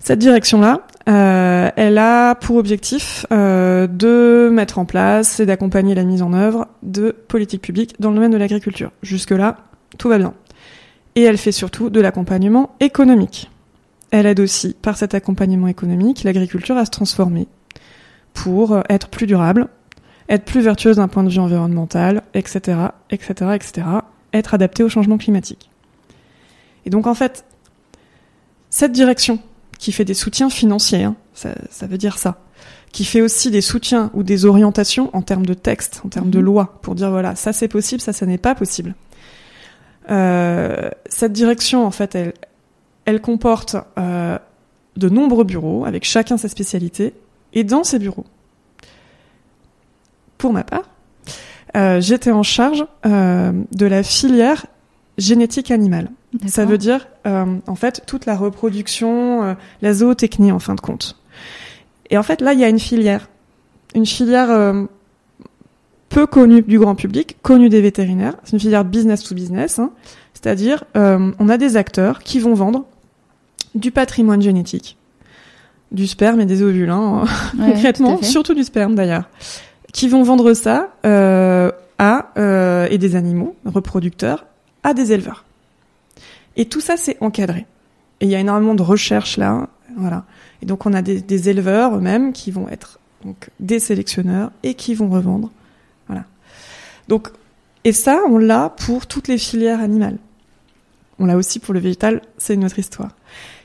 Cette 0.00 0.18
direction-là, 0.18 0.80
euh, 1.08 1.70
elle 1.76 1.98
a 1.98 2.34
pour 2.34 2.56
objectif 2.56 3.26
euh, 3.32 3.86
de 3.86 4.50
mettre 4.52 4.80
en 4.80 4.86
place 4.86 5.38
et 5.38 5.46
d'accompagner 5.46 5.94
la 5.94 6.02
mise 6.02 6.22
en 6.22 6.32
œuvre 6.32 6.66
de 6.82 7.12
politiques 7.12 7.62
publiques 7.62 7.94
dans 8.00 8.08
le 8.08 8.16
domaine 8.16 8.32
de 8.32 8.38
l'agriculture. 8.38 8.90
Jusque-là, 9.02 9.58
tout 9.98 10.08
va 10.08 10.18
bien 10.18 10.34
et 11.16 11.22
elle 11.22 11.38
fait 11.38 11.52
surtout 11.52 11.90
de 11.90 12.00
l'accompagnement 12.00 12.76
économique. 12.78 13.50
Elle 14.10 14.26
aide 14.26 14.38
aussi, 14.38 14.76
par 14.80 14.96
cet 14.96 15.14
accompagnement 15.14 15.66
économique, 15.66 16.22
l'agriculture 16.22 16.76
à 16.76 16.84
se 16.84 16.90
transformer 16.90 17.48
pour 18.34 18.78
être 18.88 19.08
plus 19.08 19.26
durable, 19.26 19.68
être 20.28 20.44
plus 20.44 20.60
vertueuse 20.60 20.96
d'un 20.96 21.08
point 21.08 21.24
de 21.24 21.30
vue 21.30 21.40
environnemental, 21.40 22.22
etc., 22.34 22.78
etc., 23.10 23.52
etc., 23.54 23.86
être 24.32 24.54
adaptée 24.54 24.82
au 24.84 24.88
changement 24.88 25.16
climatique. 25.16 25.70
Et 26.84 26.90
donc 26.90 27.06
en 27.06 27.14
fait, 27.14 27.44
cette 28.68 28.92
direction 28.92 29.40
qui 29.78 29.92
fait 29.92 30.04
des 30.04 30.14
soutiens 30.14 30.50
financiers, 30.50 31.04
hein, 31.04 31.16
ça, 31.34 31.54
ça, 31.70 31.86
veut 31.86 31.98
dire 31.98 32.18
ça, 32.18 32.38
qui 32.92 33.04
fait 33.04 33.22
aussi 33.22 33.50
des 33.50 33.60
soutiens 33.60 34.10
ou 34.14 34.22
des 34.22 34.44
orientations 34.44 35.10
en 35.14 35.22
termes 35.22 35.46
de 35.46 35.54
texte, 35.54 36.02
en 36.04 36.08
termes 36.08 36.30
de 36.30 36.38
mhm. 36.38 36.44
loi, 36.44 36.78
pour 36.82 36.94
dire 36.94 37.10
voilà, 37.10 37.34
ça 37.34 37.52
c'est 37.52 37.68
possible, 37.68 38.00
ça 38.00 38.12
ça 38.12 38.26
n'est 38.26 38.38
pas 38.38 38.54
possible. 38.54 38.94
Euh, 40.10 40.90
cette 41.06 41.32
direction, 41.32 41.86
en 41.86 41.90
fait, 41.90 42.16
elle, 43.04 43.20
comporte 43.20 43.76
euh, 43.98 44.38
de 44.96 45.08
nombreux 45.08 45.44
bureaux 45.44 45.84
avec 45.84 46.04
chacun 46.04 46.36
sa 46.36 46.48
spécialité 46.48 47.14
Et 47.52 47.64
dans 47.64 47.84
ces 47.84 47.98
bureaux, 47.98 48.26
pour 50.38 50.52
ma 50.52 50.64
part, 50.64 50.88
euh, 51.76 52.00
j'étais 52.00 52.30
en 52.30 52.42
charge 52.42 52.84
euh, 53.04 53.52
de 53.72 53.86
la 53.86 54.02
filière 54.02 54.66
génétique 55.18 55.70
animale. 55.70 56.10
Ça 56.46 56.64
veut 56.64 56.78
dire, 56.78 57.08
euh, 57.26 57.56
en 57.66 57.74
fait, 57.74 58.02
toute 58.06 58.26
la 58.26 58.36
reproduction, 58.36 59.42
euh, 59.42 59.54
la 59.80 59.92
zootechnie, 59.94 60.52
en 60.52 60.58
fin 60.58 60.74
de 60.74 60.80
compte. 60.80 61.16
Et 62.10 62.18
en 62.18 62.22
fait, 62.22 62.40
là, 62.40 62.52
il 62.52 62.60
y 62.60 62.64
a 62.64 62.68
une 62.68 62.78
filière. 62.78 63.28
Une 63.94 64.06
filière 64.06 64.50
euh, 64.50 64.84
peu 66.08 66.26
connue 66.26 66.62
du 66.62 66.78
grand 66.78 66.94
public, 66.94 67.36
connue 67.42 67.68
des 67.68 67.80
vétérinaires. 67.80 68.34
C'est 68.44 68.52
une 68.52 68.60
filière 68.60 68.84
business 68.84 69.22
to 69.24 69.34
business. 69.34 69.78
Hein. 69.78 69.90
C'est-à-dire, 70.34 70.84
euh, 70.96 71.32
on 71.38 71.48
a 71.48 71.56
des 71.58 71.76
acteurs 71.76 72.20
qui 72.20 72.38
vont 72.38 72.54
vendre 72.54 72.84
du 73.74 73.90
patrimoine 73.90 74.40
génétique, 74.40 74.96
du 75.92 76.06
sperme 76.06 76.40
et 76.40 76.46
des 76.46 76.62
ovules, 76.62 76.90
hein, 76.90 77.24
Ouais, 77.58 77.72
concrètement, 77.72 78.22
surtout 78.22 78.54
du 78.54 78.64
sperme 78.64 78.94
d'ailleurs, 78.94 79.28
qui 79.92 80.08
vont 80.08 80.22
vendre 80.22 80.52
ça 80.54 80.90
euh, 81.04 81.70
à 81.98 82.30
euh, 82.38 82.86
et 82.90 82.98
des 82.98 83.16
animaux 83.16 83.56
reproducteurs 83.64 84.46
à 84.82 84.94
des 84.94 85.12
éleveurs. 85.12 85.44
Et 86.56 86.66
tout 86.66 86.80
ça, 86.80 86.96
c'est 86.96 87.16
encadré. 87.20 87.66
Et 88.20 88.26
il 88.26 88.30
y 88.30 88.34
a 88.34 88.40
énormément 88.40 88.74
de 88.74 88.82
recherches 88.82 89.36
là, 89.36 89.68
voilà. 89.96 90.24
Et 90.62 90.66
donc 90.66 90.86
on 90.86 90.94
a 90.94 91.02
des, 91.02 91.20
des 91.20 91.48
éleveurs 91.48 91.96
eux-mêmes 91.96 92.32
qui 92.32 92.50
vont 92.50 92.68
être 92.68 92.98
donc 93.24 93.50
des 93.60 93.78
sélectionneurs 93.78 94.50
et 94.62 94.74
qui 94.74 94.94
vont 94.94 95.08
revendre. 95.08 95.50
Donc 97.08 97.28
et 97.84 97.92
ça, 97.92 98.22
on 98.28 98.38
l'a 98.38 98.70
pour 98.70 99.06
toutes 99.06 99.28
les 99.28 99.38
filières 99.38 99.80
animales. 99.80 100.18
On 101.18 101.26
l'a 101.26 101.36
aussi 101.36 101.60
pour 101.60 101.72
le 101.72 101.80
végétal, 101.80 102.20
c'est 102.36 102.54
une 102.54 102.64
autre 102.64 102.78
histoire. 102.78 103.10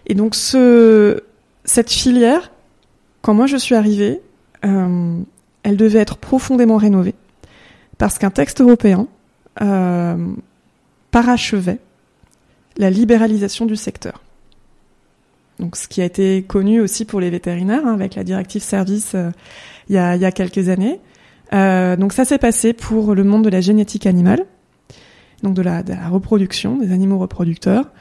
Et 0.06 0.14
donc 0.14 0.36
ce 0.36 1.24
cette 1.66 1.92
filière, 1.92 2.52
quand 3.22 3.34
moi 3.34 3.48
je 3.48 3.58
suis 3.58 3.76
arrivée, 3.76 4.22
euh, 4.66 5.20
elle 5.64 5.78
devait 5.78 6.00
être 6.00 6.18
profondément 6.18 6.78
rénovée 6.78 7.16
parce 7.98 8.18
qu'un 8.18 8.32
texte 8.32 8.62
européen 8.62 9.08
euh, 9.62 10.34
parachevait 11.12 11.80
la 12.78 12.90
libéralisation 12.90 13.66
du 13.66 13.76
secteur. 13.76 14.22
Donc, 15.60 15.76
ce 15.76 15.88
qui 15.88 16.02
a 16.02 16.06
été 16.06 16.42
connu 16.42 16.82
aussi 16.82 17.06
pour 17.06 17.20
les 17.20 17.30
vétérinaires 17.30 17.86
hein, 17.86 17.94
avec 17.94 18.16
la 18.16 18.24
directive 18.24 18.64
service 18.64 19.14
euh, 19.14 19.30
y 19.90 19.98
a, 19.98 20.16
il 20.16 20.22
y 20.22 20.26
a 20.26 20.32
quelques 20.32 20.70
années. 20.70 21.00
Euh, 21.54 21.96
donc, 21.96 22.14
ça 22.14 22.26
s'est 22.26 22.38
passé 22.38 22.74
pour 22.74 23.14
le 23.16 23.24
monde 23.24 23.44
de 23.44 23.50
la 23.50 23.62
génétique 23.62 24.06
animale, 24.06 24.46
donc 25.44 25.54
de 25.54 25.62
la, 25.62 25.84
de 25.84 25.94
la 25.94 26.10
reproduction 26.10 26.78
des 26.78 26.92
animaux 26.92 27.18
reproducteurs, 27.18 27.92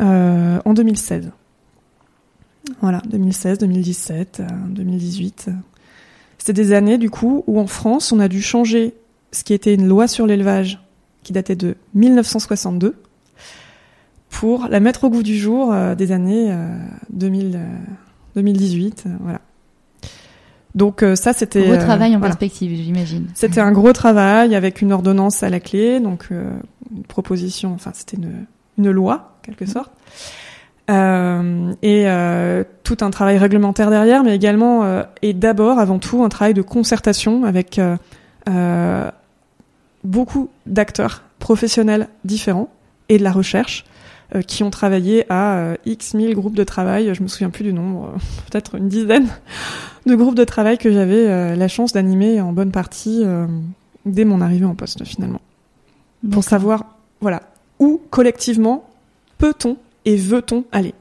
euh, 0.00 0.58
en 0.64 0.74
2016. 0.74 1.30
Voilà, 2.80 3.00
2016, 3.08 3.58
2017, 3.58 4.40
euh, 4.40 4.46
2018. 4.68 5.50
C'était 6.38 6.52
des 6.52 6.72
années 6.72 6.98
du 6.98 7.10
coup 7.10 7.44
où 7.46 7.58
en 7.58 7.66
France 7.66 8.12
on 8.12 8.20
a 8.20 8.28
dû 8.28 8.42
changer 8.42 8.94
ce 9.32 9.44
qui 9.44 9.52
était 9.52 9.74
une 9.74 9.88
loi 9.88 10.06
sur 10.08 10.26
l'élevage 10.26 10.80
qui 11.22 11.32
datait 11.32 11.56
de 11.56 11.76
1962 11.94 12.94
pour 14.30 14.68
la 14.68 14.80
mettre 14.80 15.04
au 15.04 15.10
goût 15.10 15.22
du 15.22 15.36
jour 15.36 15.72
euh, 15.72 15.94
des 15.94 16.12
années 16.12 16.52
euh, 16.52 16.76
2000, 17.10 17.56
euh, 17.56 17.66
2018. 18.36 19.04
euh, 19.06 19.10
voilà. 19.20 19.40
Donc 20.76 21.02
euh, 21.02 21.16
ça 21.16 21.32
c'était 21.32 21.62
Gros 21.62 21.72
euh, 21.72 21.78
travail 21.78 22.14
en 22.14 22.18
voilà. 22.18 22.36
perspective, 22.36 22.70
j'imagine. 22.76 23.26
C'était 23.34 23.60
un 23.60 23.72
gros 23.72 23.92
travail 23.92 24.54
avec 24.54 24.82
une 24.82 24.92
ordonnance 24.92 25.42
à 25.42 25.48
la 25.48 25.58
clé, 25.58 26.00
donc 26.00 26.28
euh, 26.30 26.50
une 26.94 27.02
proposition, 27.02 27.72
enfin 27.74 27.92
c'était 27.94 28.18
une, 28.18 28.44
une 28.78 28.90
loi, 28.90 29.32
en 29.38 29.42
quelque 29.42 29.66
sorte. 29.66 29.90
Euh, 30.88 31.72
et 31.82 32.04
euh, 32.06 32.62
tout 32.84 32.98
un 33.00 33.10
travail 33.10 33.38
réglementaire 33.38 33.90
derrière, 33.90 34.22
mais 34.22 34.36
également 34.36 34.84
euh, 34.84 35.02
et 35.22 35.32
d'abord, 35.32 35.78
avant 35.80 35.98
tout, 35.98 36.22
un 36.22 36.28
travail 36.28 36.54
de 36.54 36.62
concertation 36.62 37.44
avec 37.44 37.80
beaucoup 40.04 40.48
d'acteurs 40.66 41.22
professionnels 41.40 42.08
différents 42.24 42.68
et 43.08 43.18
de 43.18 43.24
la 43.24 43.32
recherche 43.32 43.84
qui 44.46 44.62
ont 44.62 44.70
travaillé 44.70 45.24
à 45.30 45.56
euh, 45.56 45.76
X 45.86 46.14
mille 46.14 46.34
groupes 46.34 46.56
de 46.56 46.64
travail, 46.64 47.14
je 47.14 47.22
me 47.22 47.28
souviens 47.28 47.50
plus 47.50 47.64
du 47.64 47.72
nombre, 47.72 48.12
euh, 48.14 48.18
peut-être 48.50 48.76
une 48.76 48.88
dizaine 48.88 49.28
de 50.06 50.14
groupes 50.14 50.34
de 50.34 50.44
travail 50.44 50.78
que 50.78 50.90
j'avais 50.90 51.28
euh, 51.28 51.56
la 51.56 51.68
chance 51.68 51.92
d'animer 51.92 52.40
en 52.40 52.52
bonne 52.52 52.70
partie 52.70 53.22
euh, 53.24 53.46
dès 54.04 54.24
mon 54.24 54.40
arrivée 54.40 54.66
en 54.66 54.74
poste 54.74 55.04
finalement. 55.04 55.40
Pour 56.30 56.44
savoir, 56.44 56.96
voilà, 57.20 57.42
où 57.78 58.00
collectivement 58.10 58.88
peut-on 59.38 59.76
et 60.04 60.16
veut-on 60.16 60.64
aller? 60.72 60.94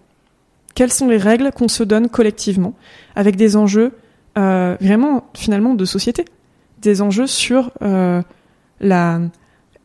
Quelles 0.73 0.91
sont 0.91 1.07
les 1.07 1.17
règles 1.17 1.51
qu'on 1.51 1.67
se 1.69 1.83
donne 1.83 2.09
collectivement 2.09 2.73
avec 3.15 3.37
des 3.37 3.55
enjeux 3.55 3.93
euh, 4.37 4.75
vraiment 4.81 5.23
finalement 5.33 5.73
de 5.73 5.85
société? 5.85 6.25
Des 6.81 7.01
enjeux 7.01 7.27
sur 7.27 7.71
euh, 7.81 8.21
la, 8.81 9.21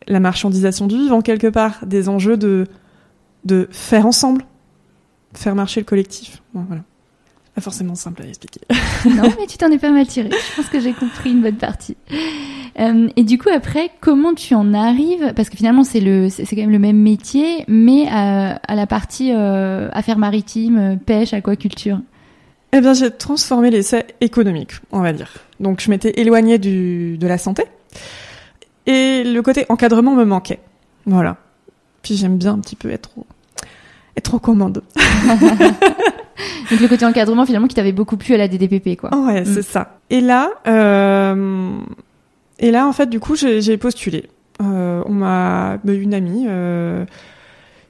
la 0.09 0.21
marchandisation 0.21 0.87
du 0.87 0.97
vivant 0.97 1.23
quelque 1.23 1.47
part, 1.47 1.87
des 1.87 2.09
enjeux 2.09 2.37
de, 2.37 2.67
de 3.45 3.69
faire 3.71 4.07
ensemble, 4.07 4.45
faire 5.35 5.55
marcher 5.55 5.81
le 5.81 5.87
collectif. 5.87 6.43
Bon, 6.55 6.65
voilà. 6.67 6.83
Pas 7.55 7.61
forcément 7.61 7.95
simple 7.97 8.23
à 8.23 8.27
expliquer. 8.27 8.61
non, 9.07 9.25
mais 9.39 9.47
tu 9.47 9.59
t'en 9.59 9.71
es 9.71 9.79
pas 9.79 9.91
mal 9.91 10.07
tiré. 10.07 10.31
Je 10.31 10.57
pense 10.57 10.71
que 10.71 10.81
j'ai 10.81 10.93
compris 10.93 11.33
une 11.33 11.43
bonne 11.43 11.57
partie. 11.57 11.97
Euh, 12.79 13.09
et 13.17 13.25
du 13.25 13.39
coup, 13.39 13.49
après, 13.53 13.91
comment 14.01 14.35
tu 14.35 14.55
en 14.55 14.73
arrives? 14.73 15.33
Parce 15.35 15.51
que 15.51 15.57
finalement, 15.57 15.83
c'est 15.83 16.01
le, 16.01 16.29
c'est 16.29 16.45
quand 16.47 16.63
même 16.63 16.71
le 16.71 16.79
même 16.79 16.99
métier, 16.99 17.65
mais 17.67 18.07
à, 18.09 18.57
à 18.57 18.75
la 18.77 18.87
partie 18.87 19.33
euh, 19.35 19.89
affaires 19.93 20.19
maritimes, 20.19 20.79
euh, 20.79 20.97
pêche, 20.97 21.35
aquaculture. 21.35 22.01
Eh 22.73 22.81
bien, 22.81 22.95
j'ai 22.95 23.11
transformé 23.11 23.71
l'essai 23.71 24.05
économique, 24.21 24.75
on 24.93 25.01
va 25.01 25.13
dire. 25.13 25.33
Donc, 25.59 25.81
je 25.81 25.91
m'étais 25.91 26.21
éloignée 26.21 26.59
du, 26.59 27.19
de 27.19 27.27
la 27.27 27.37
santé. 27.37 27.65
Et 28.87 29.25
le 29.25 29.43
côté 29.43 29.67
encadrement 29.69 30.15
me 30.15 30.25
manquait. 30.25 30.61
Voilà. 31.05 31.37
Puis 32.03 32.17
j'aime 32.17 32.37
bien 32.39 32.53
un 32.55 32.59
petit 32.59 32.77
peu 32.77 32.91
être, 32.91 33.11
au- 33.19 33.27
être 34.17 34.35
aux 34.35 34.39
commandes. 34.39 34.83
Donc 36.71 36.81
le 36.81 36.89
côté 36.89 37.05
encadrement, 37.05 37.45
finalement, 37.47 37.67
qui 37.69 37.75
t'avait 37.75 37.93
beaucoup 37.93 38.17
plu 38.17 38.35
à 38.35 38.39
la 38.39 38.49
DDPP, 38.49 38.97
quoi. 38.99 39.15
Ouais, 39.17 39.43
Mm. 39.43 39.45
c'est 39.47 39.63
ça. 39.63 39.99
Et 40.09 40.21
là, 40.21 40.51
euh, 40.67 41.79
et 42.59 42.71
là, 42.71 42.87
en 42.87 42.93
fait, 42.93 43.07
du 43.07 43.21
coup, 43.21 43.37
j'ai 43.37 43.77
postulé. 43.77 44.29
Euh, 44.63 45.03
on 45.07 45.13
m'a, 45.13 45.79
bah, 45.85 45.93
une 45.93 46.13
amie 46.15 46.45
euh, 46.49 47.05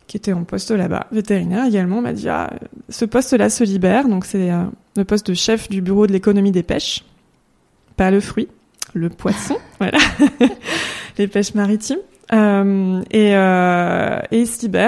qui 0.06 0.16
était 0.16 0.32
en 0.32 0.44
poste 0.44 0.70
là-bas, 0.70 1.06
vétérinaire 1.12 1.64
également, 1.66 2.00
m'a 2.00 2.12
dit 2.12 2.28
ah, 2.28 2.50
ce 2.88 3.04
poste-là 3.04 3.50
se 3.50 3.64
libère. 3.64 4.08
Donc 4.08 4.24
c'est 4.24 4.50
le 4.96 5.04
poste 5.04 5.28
de 5.28 5.34
chef 5.34 5.68
du 5.68 5.80
bureau 5.82 6.06
de 6.06 6.12
l'économie 6.12 6.52
des 6.52 6.62
pêches, 6.62 7.04
pas 7.96 8.10
le 8.12 8.20
fruit, 8.20 8.48
le 8.94 9.08
poisson, 9.10 9.56
voilà, 9.78 9.98
les 11.18 11.26
pêches 11.28 11.54
maritimes. 11.54 11.98
Euh, 12.32 13.02
et, 13.10 13.34
euh, 13.34 14.20
et 14.30 14.40
il 14.40 14.46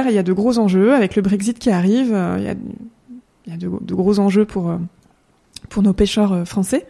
Il 0.09 0.15
y 0.15 0.19
a 0.19 0.23
de 0.23 0.33
gros 0.33 0.59
enjeux 0.59 0.95
avec 0.95 1.17
le 1.17 1.23
Brexit 1.23 1.59
qui 1.59 1.71
arrive. 1.71 2.13
euh, 2.15 2.37
Il 2.39 2.45
y 3.51 3.55
a, 3.55 3.57
de, 3.59 3.69
de 3.81 3.95
gros 3.95 4.19
enjeux 4.21 4.45
pour 4.45 4.71
euh, 4.71 4.79
pour 5.69 5.83
nos 5.83 5.93
pêcheurs 5.93 6.47
français. 6.47 6.87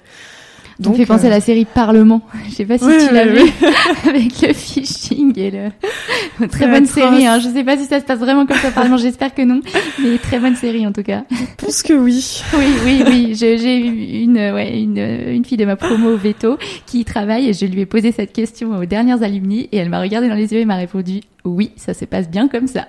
Me 0.81 0.95
fait 0.95 1.07
penser 1.07 1.25
euh, 1.25 1.29
à 1.29 1.31
la 1.31 1.41
série 1.41 1.64
Parlement. 1.64 2.23
Je 2.49 2.55
sais 2.55 2.64
pas 2.64 2.79
si 2.79 2.85
oui, 2.85 2.95
tu 3.07 3.14
l'as 3.14 3.25
oui, 3.27 3.33
vu 3.33 3.43
oui. 3.43 3.68
avec 4.09 4.43
le 4.43 4.53
phishing 4.53 5.39
et 5.39 5.51
le 5.51 6.49
très 6.49 6.66
bonne 6.66 6.87
série. 6.87 7.27
Hein. 7.27 7.39
Je 7.39 7.49
sais 7.49 7.64
pas 7.64 7.77
si 7.77 7.85
ça 7.85 8.01
se 8.01 8.05
passe 8.05 8.18
vraiment 8.18 8.47
comme 8.47 8.57
ça 8.59 8.70
Parlement. 8.70 8.97
J'espère 8.97 9.35
que 9.35 9.43
non, 9.43 9.61
mais 10.03 10.18
très 10.18 10.39
bonne 10.39 10.57
série 10.57 10.87
en 10.87 10.93
tout 10.93 11.03
cas. 11.03 11.25
Je 11.31 11.64
pense 11.64 11.83
que 11.83 11.93
oui. 11.93 12.43
Oui, 12.57 12.66
oui, 12.85 13.03
oui. 13.07 13.35
J'ai 13.35 13.79
eu 13.79 14.23
une, 14.23 14.37
ouais, 14.37 14.81
une, 14.81 14.99
une 14.99 15.45
fille 15.45 15.59
de 15.59 15.64
ma 15.64 15.77
promo 15.77 16.16
veto 16.16 16.59
qui 16.87 17.01
y 17.01 17.05
travaille 17.05 17.49
et 17.49 17.53
je 17.53 17.66
lui 17.66 17.81
ai 17.81 17.87
posé 17.87 18.12
cette 18.12 18.33
question 18.33 18.77
aux 18.77 18.85
dernières 18.85 19.23
alumni 19.23 19.68
et 19.73 19.77
elle 19.77 19.89
m'a 19.89 20.01
regardé 20.01 20.29
dans 20.29 20.35
les 20.35 20.53
yeux 20.53 20.61
et 20.61 20.64
m'a 20.64 20.77
répondu 20.77 21.20
oui, 21.45 21.73
ça 21.77 21.93
se 21.93 22.05
passe 22.05 22.31
bien 22.31 22.47
comme 22.49 22.68
ça. 22.68 22.87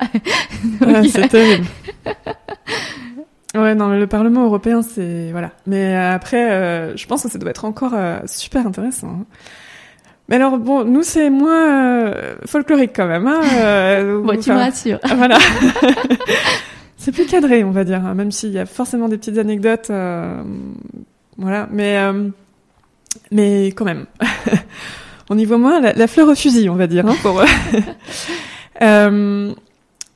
Donc, 0.80 0.90
Ouais, 0.90 1.08
c'est 1.10 1.28
terrible. 1.28 1.66
Ouais, 3.56 3.76
non, 3.76 3.88
mais 3.88 4.00
le 4.00 4.08
Parlement 4.08 4.46
européen, 4.46 4.82
c'est 4.82 5.30
voilà. 5.32 5.52
Mais 5.68 5.96
euh, 5.96 6.14
après, 6.16 6.52
euh, 6.52 6.98
je 6.98 7.06
pense 7.06 7.24
que 7.24 7.30
ça 7.30 7.38
doit 7.38 7.52
être 7.52 7.66
encore 7.66 7.94
euh, 7.94 8.18
super 8.26 8.66
intéressant. 8.66 9.10
hein. 9.10 9.26
Mais 10.30 10.38
alors, 10.38 10.58
bon, 10.58 10.86
nous, 10.86 11.04
c'est 11.04 11.30
moins 11.30 12.08
euh, 12.08 12.36
folklorique 12.46 12.94
quand 12.96 13.08
même. 13.08 13.28
Hein, 13.28 13.42
bon, 14.24 14.40
tu 14.40 14.50
me 14.52 14.56
rassures. 14.58 15.00
Voilà. 15.16 15.38
c'est 16.98 17.12
plus 17.12 17.26
cadré, 17.26 17.64
on 17.64 17.72
va 17.72 17.84
dire, 17.84 18.04
hein, 18.06 18.14
même 18.16 18.32
s'il 18.32 18.52
y 18.52 18.60
a 18.60 18.66
forcément 18.66 19.10
des 19.10 19.18
petites 19.18 19.38
anecdotes. 19.38 19.92
voilà, 21.38 21.68
mais 21.72 22.00
mais 23.32 23.68
quand 23.68 23.86
même, 23.86 24.06
on 25.30 25.38
y 25.38 25.46
voit 25.46 25.58
moins 25.58 25.80
la, 25.82 25.94
la 25.94 26.08
fleur 26.08 26.28
au 26.30 26.36
fusil, 26.36 26.70
on 26.70 26.76
va 26.76 26.88
dire. 26.88 27.06
Hein, 27.06 27.16
pour 27.22 27.44
Euh, 28.82 29.54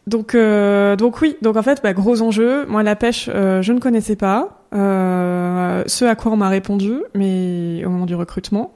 donc 0.08 0.36
euh, 0.36 0.96
donc 0.96 1.22
oui, 1.22 1.36
donc 1.42 1.58
en 1.58 1.64
fait, 1.64 1.82
bah, 1.84 1.94
gros 1.94 2.22
enjeu. 2.22 2.66
Moi, 2.66 2.82
la 2.82 2.96
pêche, 2.96 3.30
euh, 3.34 3.62
je 3.62 3.74
ne 3.74 3.80
connaissais 3.80 4.16
pas. 4.16 4.64
Euh, 4.74 5.84
ce 5.86 6.06
à 6.06 6.16
quoi 6.16 6.32
on 6.32 6.38
m'a 6.38 6.50
répondu, 6.50 6.94
mais 7.14 7.84
au 7.86 7.90
moment 7.90 8.06
du 8.06 8.16
recrutement. 8.16 8.74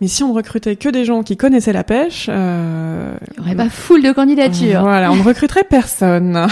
Mais 0.00 0.08
si 0.08 0.24
on 0.24 0.32
recrutait 0.32 0.76
que 0.76 0.88
des 0.88 1.04
gens 1.04 1.22
qui 1.22 1.36
connaissaient 1.36 1.72
la 1.72 1.84
pêche, 1.84 2.26
euh, 2.28 3.14
Il 3.32 3.36
y 3.36 3.40
aurait 3.40 3.54
pas 3.54 3.68
foule 3.68 4.02
de 4.02 4.10
candidatures. 4.10 4.80
voilà, 4.82 5.12
on 5.12 5.16
ne 5.16 5.22
recruterait 5.22 5.64
personne. 5.64 6.46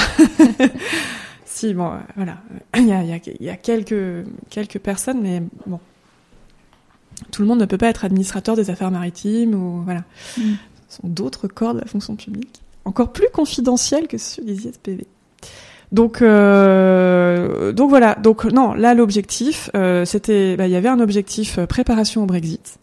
si 1.46 1.72
bon, 1.72 1.90
voilà, 2.16 2.36
il 2.76 2.86
y 2.86 2.92
a, 2.92 3.02
y, 3.02 3.12
a, 3.12 3.18
y 3.40 3.48
a, 3.48 3.56
quelques 3.56 4.24
quelques 4.50 4.78
personnes, 4.78 5.20
mais 5.22 5.42
bon, 5.66 5.80
tout 7.32 7.40
le 7.40 7.48
monde 7.48 7.60
ne 7.60 7.64
peut 7.64 7.78
pas 7.78 7.88
être 7.88 8.04
administrateur 8.04 8.56
des 8.56 8.68
affaires 8.68 8.90
maritimes 8.90 9.54
ou 9.54 9.82
voilà. 9.84 10.04
Mm. 10.36 10.42
Ce 10.88 10.96
sont 10.96 11.08
d'autres 11.08 11.48
corps 11.48 11.72
de 11.74 11.80
la 11.80 11.86
fonction 11.86 12.16
publique, 12.16 12.62
encore 12.90 13.12
plus 13.12 13.28
confidentiels 13.32 14.06
que 14.08 14.18
ceux 14.18 14.44
des 14.44 14.66
ISPV. 14.66 15.06
Donc, 15.92 16.22
euh, 16.22 17.72
donc 17.72 17.88
voilà. 17.88 18.14
Donc 18.16 18.44
non, 18.44 18.74
là 18.74 18.94
l'objectif, 18.94 19.70
euh, 19.74 20.04
c'était, 20.04 20.56
bah, 20.56 20.66
il 20.66 20.72
y 20.72 20.76
avait 20.76 20.88
un 20.88 21.00
objectif 21.00 21.58
euh, 21.58 21.66
préparation 21.66 22.22
au 22.22 22.26
Brexit. 22.26 22.78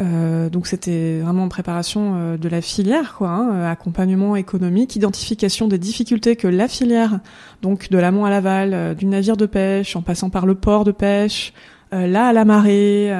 Euh, 0.00 0.50
donc 0.50 0.66
c'était 0.66 1.20
vraiment 1.20 1.48
préparation 1.48 2.14
euh, 2.16 2.36
de 2.36 2.48
la 2.48 2.60
filière, 2.60 3.14
quoi, 3.16 3.28
hein, 3.28 3.50
euh, 3.52 3.70
accompagnement 3.70 4.34
économique, 4.34 4.96
identification 4.96 5.68
des 5.68 5.78
difficultés 5.78 6.34
que 6.34 6.48
la 6.48 6.66
filière, 6.66 7.20
donc 7.62 7.90
de 7.90 7.98
l'amont 7.98 8.24
à 8.24 8.30
l'aval, 8.30 8.96
du 8.96 9.06
navire 9.06 9.36
de 9.36 9.46
pêche, 9.46 9.94
en 9.94 10.02
passant 10.02 10.30
par 10.30 10.46
le 10.46 10.56
port 10.56 10.84
de 10.84 10.92
pêche, 10.92 11.52
là 11.92 12.26
à 12.26 12.32
la 12.32 12.44
marée, 12.44 13.12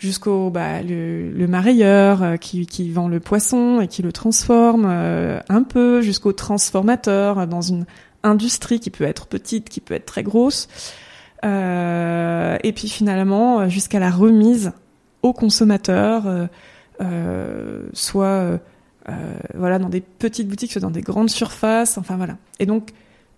jusqu'au 0.00 0.50
bah, 0.50 0.82
le, 0.82 1.30
le 1.30 1.46
marailleur 1.46 2.38
qui, 2.40 2.66
qui, 2.66 2.90
vend 2.90 3.06
le 3.06 3.20
poisson 3.20 3.80
et 3.80 3.86
qui 3.86 4.02
le 4.02 4.10
transforme 4.10 4.86
un 4.86 5.62
peu, 5.62 6.00
jusqu'au 6.00 6.32
transformateur 6.32 7.46
dans 7.46 7.60
une 7.60 7.86
industrie 8.24 8.80
qui 8.80 8.90
peut 8.90 9.04
être 9.04 9.28
petite, 9.28 9.68
qui 9.68 9.80
peut 9.80 9.94
être 9.94 10.06
très 10.06 10.24
grosse, 10.24 10.66
et 11.44 12.72
puis 12.74 12.88
finalement 12.88 13.68
jusqu'à 13.68 14.00
la 14.00 14.10
remise 14.10 14.72
euh, 15.24 16.46
euh, 17.00 17.88
soit 17.92 18.26
euh, 18.26 18.58
voilà 19.54 19.78
dans 19.78 19.88
des 19.88 20.00
petites 20.00 20.48
boutiques, 20.48 20.72
soit 20.72 20.80
dans 20.80 20.90
des 20.90 21.00
grandes 21.00 21.30
surfaces, 21.30 21.96
enfin 21.98 22.16
voilà. 22.16 22.36
Et 22.58 22.66
donc 22.66 22.90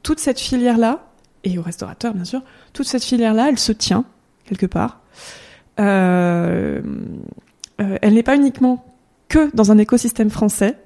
toute 0.02 0.18
cette 0.18 0.40
filière 0.40 0.78
là, 0.78 1.06
et 1.44 1.58
aux 1.58 1.62
restaurateurs 1.62 2.14
bien 2.14 2.24
sûr, 2.24 2.42
toute 2.72 2.86
cette 2.86 3.04
filière 3.04 3.34
là, 3.34 3.48
elle 3.48 3.58
se 3.58 3.72
tient 3.72 4.04
quelque 4.46 4.66
part. 4.66 5.00
Elle 5.76 6.84
n'est 8.02 8.22
pas 8.22 8.36
uniquement 8.36 8.84
que 9.28 9.54
dans 9.54 9.72
un 9.72 9.78
écosystème 9.78 10.30
français. 10.30 10.76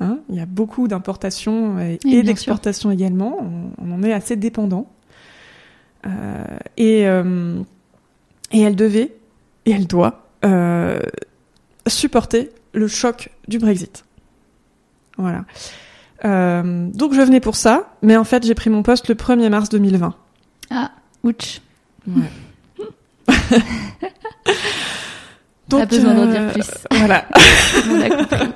Hein, 0.00 0.18
il 0.28 0.34
y 0.34 0.40
a 0.40 0.46
beaucoup 0.46 0.88
d'importations 0.88 1.78
et, 1.78 2.22
d'exportations 2.22 2.90
également. 2.90 3.38
On, 3.78 3.92
en 3.92 4.02
est 4.02 4.12
assez 4.12 4.36
dépendant. 4.36 4.90
Euh, 6.06 6.44
et, 6.76 7.02
et 8.52 8.60
elle 8.60 8.76
devait, 8.76 9.14
et 9.66 9.70
elle 9.70 9.86
doit, 9.86 10.28
euh, 10.44 11.00
supporter 11.86 12.50
le 12.72 12.88
choc 12.88 13.30
du 13.48 13.58
Brexit. 13.58 14.04
Voilà. 15.18 15.44
Euh, 16.24 16.88
donc 16.90 17.12
je 17.14 17.20
venais 17.20 17.40
pour 17.40 17.56
ça, 17.56 17.94
mais 18.02 18.16
en 18.16 18.24
fait 18.24 18.44
j'ai 18.46 18.54
pris 18.54 18.70
mon 18.70 18.82
poste 18.82 19.08
le 19.08 19.14
1er 19.14 19.48
mars 19.48 19.68
2020. 19.68 20.14
Ah, 20.70 20.92
ouch. 21.22 21.60
Ouais. 22.06 22.30
donc, 25.68 25.80
Pas 25.80 25.86
besoin 25.86 26.14
d'en 26.14 26.26
dire 26.26 26.42
euh, 26.42 26.52
plus. 26.52 26.70
Voilà. 26.90 27.26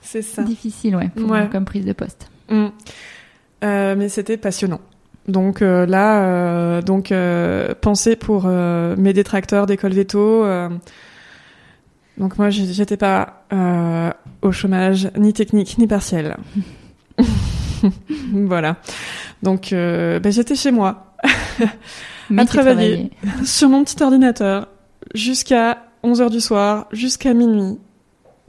C'est 0.00 0.22
ça. 0.22 0.42
Difficile, 0.42 0.96
ouais, 0.96 1.08
pour 1.08 1.34
comme 1.50 1.64
prise 1.64 1.84
de 1.84 1.92
poste. 1.92 2.28
Mm. 2.48 2.68
mais 3.62 4.08
c'était 4.08 4.36
passionnant. 4.36 4.80
Donc 5.26 5.62
euh, 5.62 5.86
là, 5.86 6.24
euh, 6.24 6.82
donc 6.82 7.10
euh, 7.10 7.74
pensez 7.80 8.14
pour 8.16 8.44
mes 8.46 9.12
détracteurs 9.12 9.66
d'école 9.66 9.92
veto. 9.92 10.44
donc 12.18 12.38
moi, 12.38 12.50
j'étais 12.50 12.96
pas 12.96 13.44
au 14.42 14.52
chômage 14.52 15.10
ni 15.16 15.32
technique 15.32 15.78
ni 15.78 15.86
partiel. 15.86 16.36
voilà. 18.32 18.76
Donc 19.42 19.68
ben, 19.72 20.30
j'étais 20.30 20.56
chez 20.56 20.70
moi 20.70 21.14
à 22.36 22.44
travailler 22.44 23.10
sur 23.44 23.68
mon 23.68 23.84
petit 23.84 24.02
ordinateur 24.02 24.68
jusqu'à 25.14 25.84
11h 26.02 26.30
du 26.30 26.40
soir, 26.40 26.86
jusqu'à 26.92 27.34
minuit, 27.34 27.78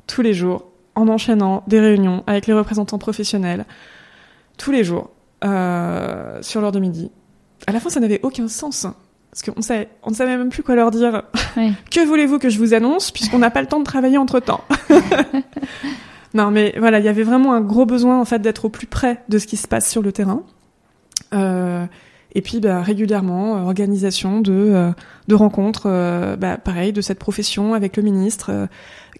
tous 0.07 0.21
les 0.21 0.33
jours, 0.33 0.65
en 0.95 1.07
enchaînant 1.07 1.63
des 1.67 1.79
réunions 1.79 2.23
avec 2.27 2.47
les 2.47 2.53
représentants 2.53 2.97
professionnels, 2.97 3.65
tous 4.57 4.71
les 4.71 4.83
jours. 4.83 5.11
Euh, 5.43 6.41
sur 6.41 6.61
l'heure 6.61 6.71
de 6.71 6.79
midi. 6.79 7.11
À 7.67 7.71
la 7.71 7.79
fin, 7.79 7.89
ça 7.89 7.99
n'avait 7.99 8.19
aucun 8.23 8.47
sens. 8.47 8.87
Parce 9.29 9.43
qu'on 9.43 9.61
savait, 9.61 9.89
on 10.01 10.09
ne 10.09 10.15
savait 10.15 10.37
même 10.37 10.49
plus 10.49 10.63
quoi 10.63 10.75
leur 10.75 10.91
dire. 10.91 11.23
que 11.91 12.05
voulez-vous 12.05 12.39
que 12.39 12.49
je 12.49 12.57
vous 12.57 12.73
annonce, 12.73 13.11
puisqu'on 13.11 13.39
n'a 13.39 13.51
pas 13.51 13.61
le 13.61 13.67
temps 13.67 13.79
de 13.79 13.83
travailler 13.83 14.17
entre 14.17 14.39
temps. 14.39 14.63
non, 16.33 16.51
mais 16.51 16.73
voilà, 16.79 16.99
il 16.99 17.05
y 17.05 17.09
avait 17.09 17.23
vraiment 17.23 17.53
un 17.53 17.61
gros 17.61 17.85
besoin 17.85 18.19
en 18.19 18.25
fait 18.25 18.39
d'être 18.39 18.65
au 18.65 18.69
plus 18.69 18.87
près 18.87 19.23
de 19.29 19.37
ce 19.37 19.45
qui 19.45 19.57
se 19.57 19.67
passe 19.67 19.89
sur 19.89 20.01
le 20.01 20.11
terrain. 20.11 20.41
Euh, 21.33 21.85
et 22.35 22.41
puis 22.41 22.59
bah, 22.59 22.81
régulièrement, 22.81 23.57
euh, 23.57 23.61
organisation 23.61 24.41
de, 24.41 24.51
euh, 24.51 24.91
de 25.27 25.35
rencontres, 25.35 25.87
euh, 25.87 26.35
bah, 26.35 26.57
pareil, 26.57 26.91
de 26.91 27.01
cette 27.01 27.17
profession 27.17 27.73
avec 27.73 27.95
le 27.95 28.03
ministre 28.03 28.67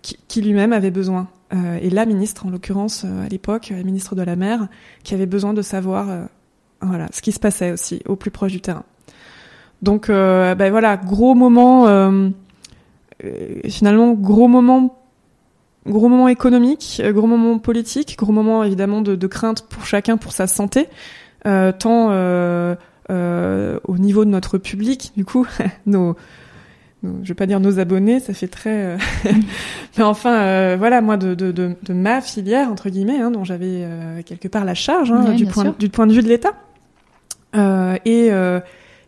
qui, 0.02 0.20
qui 0.28 0.42
lui-même 0.42 0.74
avait 0.74 0.92
besoin 0.92 1.30
euh, 1.54 1.80
et 1.82 1.90
la 1.90 2.06
ministre, 2.06 2.46
en 2.46 2.50
l'occurrence 2.50 3.04
euh, 3.06 3.26
à 3.26 3.30
l'époque, 3.30 3.72
la 3.76 3.84
ministre 3.84 4.16
de 4.16 4.22
la 4.22 4.36
mer, 4.36 4.68
qui 5.04 5.14
avait 5.14 5.26
besoin 5.26 5.54
de 5.54 5.62
savoir 5.62 6.10
euh, 6.10 6.26
voilà 6.82 7.08
ce 7.12 7.22
qui 7.22 7.32
se 7.32 7.40
passait 7.40 7.72
aussi 7.72 8.02
au 8.06 8.18
plus 8.18 8.32
proche 8.32 8.52
du 8.52 8.62
terrain. 8.62 8.84
Donc 9.82 10.08
ben 10.08 10.70
voilà, 10.72 10.98
gros 10.98 11.36
moment, 11.36 11.86
finalement 13.68 14.14
gros 14.14 14.48
moment, 14.48 14.98
gros 15.86 16.10
moment 16.10 16.28
économique, 16.28 17.02
gros 17.04 17.28
moment 17.28 17.60
politique, 17.60 18.18
gros 18.18 18.32
moment 18.32 18.64
évidemment 18.64 19.02
de, 19.02 19.16
de 19.16 19.28
crainte 19.28 19.68
pour 19.68 19.86
chacun 19.86 20.18
pour 20.18 20.32
sa 20.32 20.48
santé, 20.48 20.88
tant 21.44 22.10
au 23.10 23.98
niveau 23.98 24.26
de 24.26 24.30
notre 24.30 24.58
public, 24.58 25.12
du 25.16 25.26
coup, 25.26 25.48
nos 25.86 26.16
je 27.24 27.28
vais 27.28 27.36
pas 27.36 27.46
dire 27.46 27.60
nos 27.60 27.80
abonnés, 27.80 28.20
ça 28.20 28.34
fait 28.34 28.48
très. 28.48 28.86
Euh, 28.86 28.98
mais 29.98 30.04
enfin, 30.04 30.36
euh, 30.36 30.76
voilà, 30.78 31.02
moi 31.02 31.18
de, 31.18 31.36
de, 31.36 31.52
de, 31.52 31.76
de, 31.82 31.94
ma 31.94 32.22
filière 32.22 32.70
entre 32.70 32.90
guillemets, 32.90 33.20
hein, 33.20 33.32
dont 33.32 33.44
j'avais 33.44 33.84
euh, 33.84 34.22
quelque 34.24 34.48
part 34.48 34.66
la 34.66 34.76
charge 34.76 35.12
hein, 35.12 35.34
du 35.34 35.46
point 35.46 35.76
du 35.78 35.90
point 35.90 36.08
de 36.08 36.14
vue 36.14 36.24
de 36.24 36.30
l'État. 36.30 36.54
et 38.06 38.30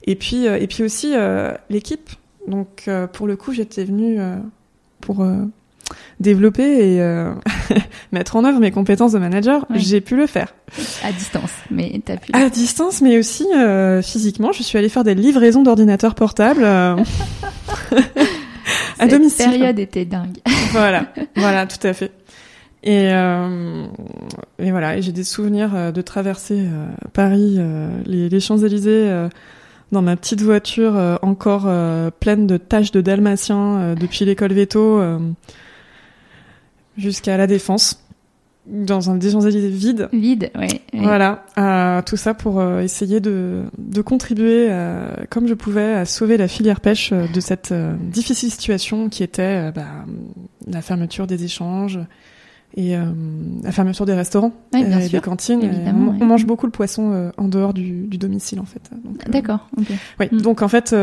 et 0.09 0.15
puis 0.15 0.45
et 0.45 0.67
puis 0.67 0.83
aussi 0.83 1.13
l'équipe. 1.69 2.09
Donc 2.47 2.89
pour 3.13 3.27
le 3.27 3.35
coup, 3.35 3.53
j'étais 3.53 3.83
venue 3.83 4.19
pour 5.01 5.25
développer 6.19 6.95
et 6.95 7.01
mettre 8.11 8.35
en 8.35 8.45
œuvre 8.45 8.59
mes 8.59 8.71
compétences 8.71 9.11
de 9.11 9.19
manager, 9.19 9.65
j'ai 9.75 10.01
pu 10.01 10.15
le 10.15 10.27
faire. 10.27 10.53
À 11.03 11.11
distance, 11.11 11.51
mais 11.71 12.01
t'as 12.03 12.17
pu. 12.17 12.31
À 12.33 12.49
distance, 12.49 13.01
mais 13.01 13.17
aussi 13.17 13.45
physiquement. 14.03 14.51
Je 14.51 14.63
suis 14.63 14.77
allée 14.77 14.89
faire 14.89 15.03
des 15.03 15.15
livraisons 15.15 15.63
d'ordinateurs 15.63 16.15
portables. 16.15 16.63
à 18.99 19.07
domicile. 19.07 19.45
Cette 19.45 19.51
période 19.51 19.79
était 19.79 20.05
dingue. 20.05 20.37
voilà, 20.71 21.05
voilà, 21.35 21.65
tout 21.65 21.85
à 21.85 21.93
fait. 21.93 22.11
Et, 22.83 23.09
euh, 23.11 23.85
et 24.59 24.71
voilà, 24.71 24.97
et 24.97 25.01
j'ai 25.01 25.11
des 25.11 25.23
souvenirs 25.23 25.71
euh, 25.75 25.91
de 25.91 26.01
traverser 26.01 26.59
euh, 26.59 26.87
Paris, 27.11 27.55
euh, 27.57 27.89
les, 28.05 28.29
les 28.29 28.39
Champs-Élysées 28.39 29.09
euh, 29.09 29.29
dans 29.91 30.01
ma 30.01 30.15
petite 30.15 30.41
voiture 30.41 31.17
encore 31.21 31.69
pleine 32.19 32.45
de 32.45 32.57
taches 32.57 32.91
de 32.91 32.99
dalmatien 32.99 33.95
depuis 33.97 34.25
l'école 34.25 34.51
Veto 34.51 35.01
jusqu'à 36.97 37.37
la 37.37 37.47
Défense 37.47 38.03
dans 38.67 39.09
un 39.09 39.15
des 39.15 39.31
Champs-Élysées 39.31 39.69
vide. 39.69 40.09
Vide, 40.11 40.51
oui. 40.55 40.67
Voilà, 40.93 41.45
euh, 41.57 42.01
tout 42.01 42.17
ça 42.17 42.33
pour 42.33 42.59
euh, 42.59 42.81
essayer 42.81 43.19
de, 43.19 43.63
de 43.77 44.01
contribuer, 44.01 44.67
euh, 44.69 45.09
comme 45.29 45.47
je 45.47 45.53
pouvais, 45.53 45.93
à 45.93 46.05
sauver 46.05 46.37
la 46.37 46.47
filière 46.47 46.81
pêche 46.81 47.13
de 47.13 47.39
cette 47.39 47.73
difficile 48.01 48.51
situation 48.51 49.09
qui 49.09 49.23
était 49.23 49.71
bah, 49.71 49.85
la 50.67 50.81
fermeture 50.81 51.27
des 51.27 51.43
échanges 51.43 51.99
et 52.75 52.95
la 53.63 53.71
fermeture 53.71 54.05
des 54.05 54.13
restaurants 54.13 54.51
et 54.75 55.09
des 55.09 55.21
cantines. 55.21 55.61
on, 56.19 56.25
mange 56.25 56.45
beaucoup 56.45 56.65
le 56.65 56.71
poisson 56.71 57.31
en 57.37 57.47
dehors 57.47 57.73
du, 57.73 58.05
du, 58.07 58.17
domicile, 58.17 58.59
en 58.59 58.65
fait. 58.65 58.81
D'accord. 59.29 59.69
Okay. 59.79 59.95
Oui, 60.19 60.27
mm. 60.31 60.41
donc 60.41 60.61
en 60.61 60.67
fait, 60.67 60.93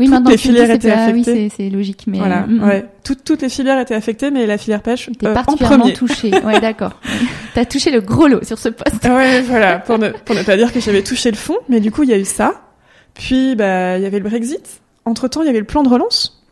oui, 0.00 0.10
toutes 0.10 0.28
les 0.30 0.36
filières 0.38 0.70
étaient 0.70 0.90
affectées. 0.90 1.32
oui, 1.32 1.52
c'est 1.54 1.68
logique, 1.68 2.04
mais 2.06 2.18
voilà, 2.18 2.46
mm, 2.46 2.56
mm. 2.56 2.64
ouais, 2.64 2.86
toutes 3.04 3.22
toutes 3.22 3.42
les 3.42 3.50
filières 3.50 3.78
étaient 3.78 3.94
affectées, 3.94 4.30
mais 4.30 4.46
la 4.46 4.56
filière 4.56 4.82
pêche 4.82 5.10
euh, 5.22 5.34
particulièrement 5.34 5.90
touchée. 5.90 6.30
Ouais, 6.44 6.58
d'accord. 6.58 6.92
T'as 7.54 7.66
touché 7.66 7.90
le 7.90 8.00
gros 8.00 8.26
lot 8.26 8.42
sur 8.44 8.58
ce 8.58 8.70
poste. 8.70 9.04
ouais, 9.04 9.42
voilà, 9.46 9.78
pour 9.78 9.98
ne 9.98 10.08
pour 10.08 10.34
ne 10.34 10.42
pas 10.42 10.56
dire 10.56 10.72
que 10.72 10.80
j'avais 10.80 11.02
touché 11.02 11.30
le 11.30 11.36
fond, 11.36 11.58
mais 11.68 11.80
du 11.80 11.90
coup 11.90 12.02
il 12.02 12.08
y 12.08 12.14
a 12.14 12.18
eu 12.18 12.24
ça. 12.24 12.62
Puis 13.12 13.54
bah 13.56 13.98
il 13.98 14.02
y 14.02 14.06
avait 14.06 14.18
le 14.18 14.28
Brexit. 14.28 14.80
Entre 15.04 15.28
temps, 15.28 15.42
il 15.42 15.46
y 15.46 15.48
avait 15.48 15.58
le 15.58 15.66
plan 15.66 15.82
de 15.82 15.88
relance. 15.88 16.42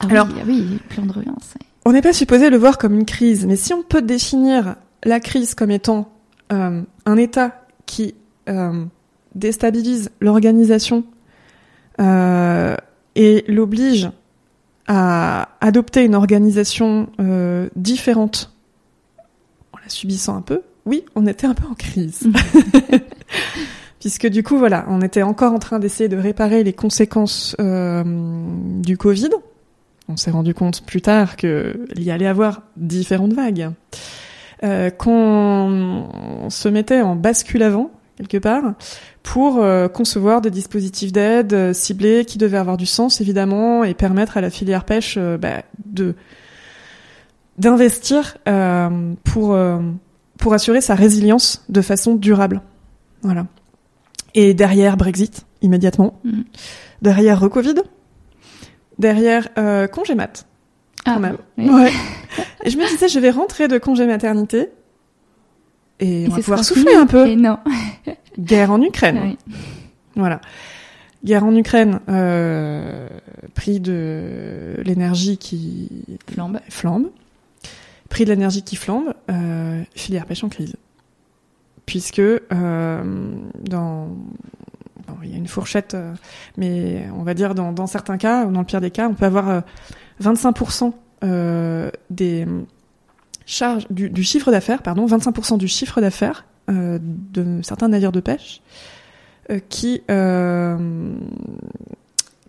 Ah 0.00 0.06
Alors 0.10 0.28
oui, 0.28 0.42
oui, 0.46 0.80
le 0.82 0.94
plan 0.94 1.06
de 1.06 1.12
relance. 1.12 1.54
On 1.84 1.92
n'est 1.92 2.02
pas 2.02 2.12
supposé 2.12 2.50
le 2.50 2.56
voir 2.56 2.78
comme 2.78 2.94
une 2.94 3.04
crise, 3.04 3.46
mais 3.46 3.56
si 3.56 3.72
on 3.74 3.82
peut 3.82 4.02
définir 4.02 4.76
la 5.04 5.20
crise 5.20 5.54
comme 5.54 5.70
étant 5.70 6.12
euh, 6.52 6.82
un 7.04 7.16
État 7.16 7.64
qui 7.86 8.14
euh, 8.48 8.84
déstabilise 9.34 10.10
l'organisation 10.20 10.98
euh, 10.98 11.15
et 11.98 13.44
l'oblige 13.48 14.10
à 14.88 15.48
adopter 15.60 16.04
une 16.04 16.14
organisation 16.14 17.08
euh, 17.20 17.68
différente 17.76 18.52
en 19.72 19.78
la 19.82 19.88
subissant 19.88 20.36
un 20.36 20.42
peu, 20.42 20.62
oui, 20.84 21.04
on 21.14 21.26
était 21.26 21.46
un 21.46 21.54
peu 21.54 21.66
en 21.66 21.74
crise. 21.74 22.28
puisque 24.00 24.28
du 24.28 24.42
coup, 24.42 24.58
voilà, 24.58 24.84
on 24.88 25.02
était 25.02 25.22
encore 25.22 25.52
en 25.52 25.58
train 25.58 25.78
d'essayer 25.78 26.08
de 26.08 26.16
réparer 26.16 26.62
les 26.62 26.72
conséquences 26.72 27.56
euh, 27.60 28.04
du 28.80 28.96
Covid. 28.96 29.30
On 30.08 30.16
s'est 30.16 30.30
rendu 30.30 30.54
compte 30.54 30.86
plus 30.86 31.02
tard 31.02 31.34
qu'il 31.34 31.76
y 31.96 32.12
allait 32.12 32.28
avoir 32.28 32.62
différentes 32.76 33.32
vagues. 33.32 33.70
Euh, 34.62 34.88
qu'on 34.88 36.48
se 36.48 36.68
mettait 36.68 37.02
en 37.02 37.16
bascule 37.16 37.62
avant, 37.62 37.90
quelque 38.16 38.38
part, 38.38 38.74
pour 39.22 39.58
euh, 39.58 39.88
concevoir 39.88 40.40
des 40.40 40.50
dispositifs 40.50 41.12
d'aide 41.12 41.52
euh, 41.52 41.72
ciblés 41.72 42.24
qui 42.24 42.38
devaient 42.38 42.56
avoir 42.56 42.76
du 42.76 42.86
sens, 42.86 43.20
évidemment, 43.20 43.84
et 43.84 43.94
permettre 43.94 44.36
à 44.36 44.40
la 44.40 44.50
filière 44.50 44.84
pêche 44.84 45.16
euh, 45.18 45.36
bah, 45.36 45.62
de 45.84 46.14
d'investir 47.58 48.36
pour 49.24 49.58
pour 50.38 50.52
assurer 50.52 50.82
sa 50.82 50.94
résilience 50.94 51.64
de 51.70 51.80
façon 51.80 52.14
durable. 52.14 52.60
Voilà. 53.22 53.46
Et 54.34 54.52
derrière 54.52 54.98
Brexit, 54.98 55.46
immédiatement. 55.62 56.20
Mm. 56.24 56.42
Derrière 57.02 57.40
Recovid. 57.40 57.82
Derrière 58.98 59.48
euh, 59.58 59.86
congé 59.86 60.14
mat. 60.14 60.46
Ah, 61.04 61.14
quand 61.14 61.20
même. 61.20 61.38
oui. 61.58 61.68
Ouais. 61.68 61.92
Et 62.64 62.70
je 62.70 62.78
me 62.78 62.86
disais, 62.88 63.08
je 63.08 63.18
vais 63.18 63.30
rentrer 63.30 63.68
de 63.68 63.78
congé 63.78 64.06
maternité. 64.06 64.68
Et, 66.00 66.24
Et 66.24 66.26
on 66.28 66.30
va 66.30 66.36
pouvoir 66.36 66.64
souffler 66.64 66.94
un 66.94 67.06
peu. 67.06 67.26
Et 67.26 67.36
non. 67.36 67.58
Guerre 68.38 68.70
en 68.70 68.82
Ukraine. 68.82 69.20
Oui. 69.22 69.54
Voilà. 70.14 70.40
Guerre 71.24 71.44
en 71.44 71.54
Ukraine, 71.56 72.00
euh, 72.08 73.08
prix 73.54 73.80
de 73.80 74.76
l'énergie 74.84 75.38
qui 75.38 76.04
Flambe. 76.30 76.60
flambe. 76.68 77.10
Prix 78.08 78.24
de 78.24 78.30
l'énergie 78.30 78.62
qui 78.62 78.76
flambe, 78.76 79.12
euh, 79.30 79.82
filière 79.94 80.26
pêche 80.26 80.44
en 80.44 80.48
crise. 80.48 80.76
Puisque 81.84 82.20
euh, 82.20 82.42
dans 83.60 84.06
bon, 85.08 85.14
il 85.24 85.30
y 85.30 85.34
a 85.34 85.36
une 85.36 85.48
fourchette, 85.48 85.94
euh, 85.94 86.14
mais 86.56 87.08
on 87.18 87.22
va 87.22 87.34
dire 87.34 87.54
dans, 87.54 87.72
dans 87.72 87.86
certains 87.86 88.18
cas, 88.18 88.44
ou 88.46 88.52
dans 88.52 88.60
le 88.60 88.66
pire 88.66 88.80
des 88.80 88.90
cas, 88.90 89.08
on 89.08 89.14
peut 89.14 89.26
avoir 89.26 89.48
euh, 89.48 89.60
25% 90.22 90.92
euh, 91.24 91.90
des 92.10 92.46
charges 93.46 93.86
du, 93.90 94.10
du 94.10 94.22
chiffre 94.22 94.50
d'affaires, 94.50 94.82
pardon, 94.82 95.06
25% 95.06 95.56
du 95.56 95.68
chiffre 95.68 96.00
d'affaires 96.00 96.44
euh, 96.68 96.98
de 97.00 97.60
certains 97.62 97.88
navires 97.88 98.12
de 98.12 98.20
pêche 98.20 98.60
euh, 99.50 99.60
qui 99.68 100.02
euh, 100.10 101.14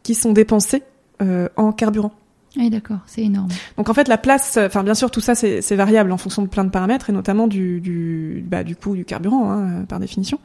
qui 0.01 0.15
sont 0.15 0.33
dépensés 0.33 0.83
euh, 1.21 1.47
en 1.55 1.71
carburant. 1.71 2.11
Oui, 2.57 2.71
d'accord, 2.71 2.99
c'est 3.05 3.21
énorme. 3.21 3.49
Donc 3.77 3.89
en 3.89 3.93
fait 3.93 4.07
la 4.07 4.17
place, 4.17 4.57
enfin 4.57 4.83
bien 4.83 4.95
sûr 4.95 5.11
tout 5.11 5.21
ça 5.21 5.35
c'est 5.35 5.61
c'est 5.61 5.75
variable 5.75 6.11
en 6.11 6.17
fonction 6.17 6.41
de 6.41 6.47
plein 6.47 6.63
de 6.63 6.71
paramètres 6.71 7.11
et 7.11 7.13
notamment 7.13 7.47
du 7.47 7.79
du 7.79 8.43
bah, 8.47 8.63
du 8.63 8.75
coût 8.75 8.95
du 8.95 9.05
carburant 9.05 9.51
hein, 9.51 9.85
par 9.87 9.99
définition. 9.99 10.39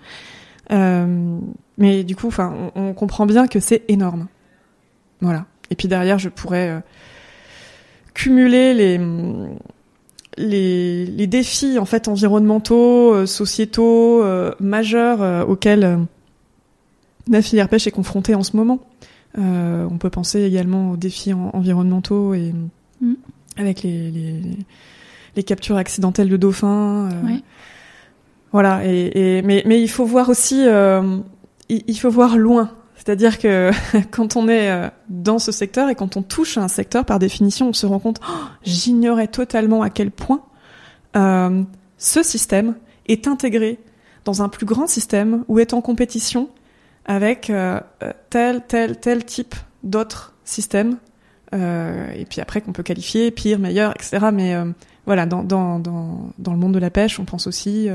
Euh, 0.71 1.39
mais 1.79 2.05
du 2.05 2.15
coup, 2.15 2.29
enfin 2.29 2.55
on, 2.75 2.89
on 2.89 2.93
comprend 2.93 3.25
bien 3.25 3.47
que 3.47 3.61
c'est 3.61 3.85
énorme. 3.89 4.27
Voilà. 5.23 5.47
Et 5.71 5.75
puis 5.75 5.89
derrière 5.89 6.19
je 6.19 6.29
pourrais 6.29 6.69
euh, 6.69 6.81
cumuler 8.13 8.75
les 8.75 9.01
les, 10.39 11.05
les 11.07 11.27
défis 11.27 11.79
en 11.79 11.85
fait 11.85 12.09
environnementaux, 12.09 13.15
euh, 13.15 13.27
sociétaux 13.27 14.23
euh, 14.23 14.53
majeurs 14.61 15.23
euh, 15.23 15.45
auxquels 15.45 15.99
la 17.29 17.43
filière 17.43 17.69
pêche 17.69 17.87
est 17.87 17.91
confrontée 17.93 18.35
en 18.35 18.43
ce 18.43 18.57
moment. 18.57 18.81
Euh, 19.39 19.87
on 19.91 19.97
peut 19.99 20.11
penser 20.11 20.43
également 20.43 20.91
aux 20.93 20.97
défis 20.97 21.33
en- 21.33 21.51
environnementaux 21.55 22.35
et 22.35 22.53
Mm. 23.01 23.15
avec 23.57 23.83
les, 23.83 24.11
les, 24.13 24.41
les 25.35 25.43
captures 25.43 25.77
accidentelles 25.77 26.29
de 26.29 26.37
dauphins. 26.37 27.09
Voilà. 28.53 28.83
Et, 28.87 29.39
et 29.39 29.43
mais, 29.43 29.63
mais 29.67 29.83
il 29.83 29.89
faut 29.89 30.05
voir 30.05 30.29
aussi, 30.29 30.63
euh, 30.67 31.19
il, 31.69 31.83
il 31.89 31.99
faut 31.99 32.11
voir 32.11 32.37
loin. 32.37 32.71
C'est-à-dire 33.05 33.39
que 33.39 33.73
quand 34.13 34.37
on 34.37 34.49
est 34.49 34.71
euh, 34.71 34.89
dans 35.09 35.41
ce 35.41 35.51
secteur 35.51 35.89
et 35.89 35.95
quand 35.97 36.17
on 36.17 36.23
touche 36.23 36.57
un 36.57 36.69
secteur, 36.69 37.05
par 37.05 37.19
définition, 37.19 37.71
on 37.71 37.73
se 37.73 37.87
rend 37.87 37.99
compte, 37.99 38.21
Oh, 38.29 38.33
j'ignorais 38.63 39.27
totalement 39.27 39.83
à 39.83 39.91
quel 39.91 40.13
point 40.13 40.43
euh, 41.17 41.63
ce 41.99 42.23
système 42.23 42.77
est 43.07 43.27
intégré 43.27 43.81
dans 44.25 44.43
un 44.43 44.49
plus 44.49 44.67
grand 44.67 44.87
système 44.87 45.45
ou 45.49 45.59
est 45.59 45.75
en 45.75 45.81
compétition 45.81 46.49
avec 47.05 47.51
euh, 47.51 47.81
tel, 48.31 48.63
tel, 48.69 49.01
tel 49.01 49.25
type 49.25 49.57
d'autres 49.83 50.35
systèmes. 50.45 50.97
Et 51.55 52.25
puis 52.31 52.41
après 52.41 52.63
qu'on 52.63 52.73
peut 52.73 52.83
qualifier 52.83 53.31
pire, 53.31 53.59
meilleur, 53.59 53.91
etc. 53.91 54.29
Mais 54.33 54.57
voilà, 55.05 55.27
dans 55.27 55.43
le 55.45 56.57
monde 56.57 56.73
de 56.73 56.79
la 56.79 56.89
pêche, 56.89 57.21
on 57.21 57.27
pense 57.27 57.47
aussi 57.47 57.91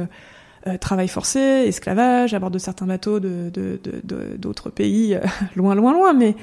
euh, 0.67 0.77
travail 0.77 1.07
forcé, 1.07 1.39
esclavage, 1.39 2.33
à 2.33 2.39
bord 2.39 2.51
de 2.51 2.59
certains 2.59 2.85
bateaux 2.85 3.19
de 3.19 3.49
de- 3.53 3.79
de- 3.83 4.01
de- 4.03 4.37
d'autres 4.37 4.69
pays, 4.69 5.15
euh, 5.15 5.19
loin, 5.55 5.75
loin, 5.75 5.93
loin, 5.93 6.13
mais 6.13 6.35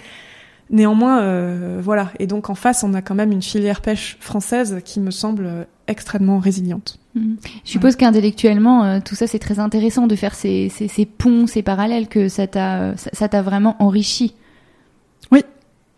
néanmoins, 0.70 1.20
euh, 1.20 1.80
voilà. 1.82 2.10
Et 2.18 2.26
donc 2.26 2.50
en 2.50 2.54
face, 2.54 2.82
on 2.84 2.94
a 2.94 3.02
quand 3.02 3.14
même 3.14 3.32
une 3.32 3.42
filière 3.42 3.80
pêche 3.80 4.16
française 4.20 4.80
qui 4.84 5.00
me 5.00 5.10
semble 5.10 5.66
extrêmement 5.86 6.38
résiliente. 6.38 6.98
Mm. 7.14 7.34
Je 7.64 7.70
suppose 7.70 7.96
qu'intellectuellement, 7.96 9.00
tout 9.00 9.14
ça, 9.14 9.26
c'est 9.26 9.38
très 9.38 9.58
intéressant 9.58 10.06
de 10.06 10.16
faire 10.16 10.34
ces, 10.34 10.68
ces, 10.70 10.88
ces 10.88 11.04
ponts, 11.06 11.46
ces 11.46 11.62
parallèles, 11.62 12.08
que 12.08 12.28
ça 12.28 12.46
t'a 12.46 12.96
ça 12.96 13.10
ça 13.12 13.28
t'a 13.28 13.42
vraiment 13.42 13.76
enrichi. 13.78 14.34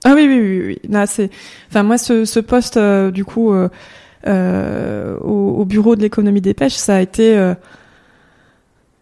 Ah 0.05 0.12
oui, 0.14 0.27
oui, 0.29 0.39
oui, 0.39 0.62
oui. 0.66 0.79
Là, 0.89 1.07
c'est, 1.07 1.31
enfin 1.68 1.83
moi, 1.83 1.99
ce, 1.99 2.24
ce 2.24 2.39
poste, 2.39 2.79
du 2.79 3.24
coup, 3.24 3.53
au, 3.53 3.68
au 4.29 5.64
bureau 5.64 5.97
de 5.97 6.03
l'économie 6.03 6.41
des 6.41 6.55
pêches, 6.55 6.74
ça 6.74 6.97
a 6.97 7.01
été 7.01 7.55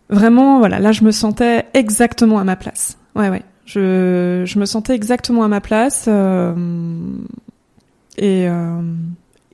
vraiment, 0.08 0.58
voilà, 0.58 0.78
là, 0.78 0.92
je 0.92 1.04
me 1.04 1.10
sentais 1.10 1.66
exactement 1.74 2.38
à 2.38 2.44
ma 2.44 2.56
place. 2.56 2.98
Ouais, 3.14 3.28
ouais. 3.28 3.42
Je, 3.66 4.58
me 4.58 4.66
sentais 4.66 4.94
exactement 4.94 5.42
à 5.42 5.48
ma 5.48 5.60
place. 5.60 6.04
euh, 6.08 6.54
et, 8.16 8.48
euh, 8.48 8.82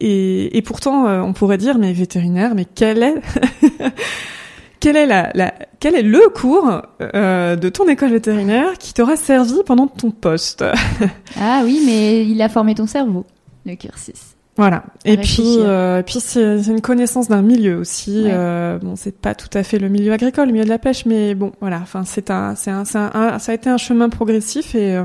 et, 0.00 0.62
pourtant, 0.62 1.06
euh, 1.06 1.20
on 1.20 1.32
pourrait 1.32 1.58
dire, 1.58 1.78
mais 1.78 1.92
vétérinaire, 1.92 2.54
mais 2.54 2.64
quel 2.64 3.02
est, 4.82 5.06
la, 5.06 5.30
est 5.36 6.02
le 6.02 6.28
cours 6.30 6.82
de 7.00 7.68
ton 7.68 7.88
école 7.88 8.10
vétérinaire 8.10 8.78
qui 8.78 8.94
t'aura 8.94 9.16
servi 9.16 9.62
pendant 9.64 9.86
ton 9.86 10.10
poste? 10.10 10.64
Ah 11.40 11.62
oui, 11.64 11.80
mais 11.86 12.26
il 12.26 12.42
a 12.42 12.48
formé 12.48 12.74
ton 12.74 12.86
cerveau, 12.86 13.24
le 13.64 13.76
cursus. 13.76 14.34
Voilà. 14.56 14.84
Et 15.06 15.16
puis, 15.16 15.42
euh, 15.60 16.02
puis 16.02 16.20
c'est 16.20 16.60
une 16.66 16.80
connaissance 16.82 17.28
d'un 17.28 17.40
milieu 17.40 17.78
aussi. 17.78 18.24
Ouais. 18.24 18.30
Euh, 18.32 18.78
bon, 18.78 18.94
c'est 18.96 19.16
pas 19.16 19.34
tout 19.34 19.48
à 19.54 19.62
fait 19.62 19.78
le 19.78 19.88
milieu 19.88 20.12
agricole, 20.12 20.46
le 20.48 20.52
milieu 20.52 20.64
de 20.64 20.68
la 20.68 20.78
pêche, 20.78 21.06
mais 21.06 21.34
bon, 21.34 21.52
voilà. 21.60 21.78
Enfin, 21.82 22.04
c'est 22.04 22.30
un, 22.30 22.54
c'est 22.56 22.70
un, 22.70 22.82
un- 22.94 23.10
un- 23.14 23.38
ça 23.38 23.52
a 23.52 23.54
été 23.54 23.70
un 23.70 23.78
chemin 23.78 24.08
progressif 24.10 24.74
et 24.74 24.96
euh, 24.96 25.04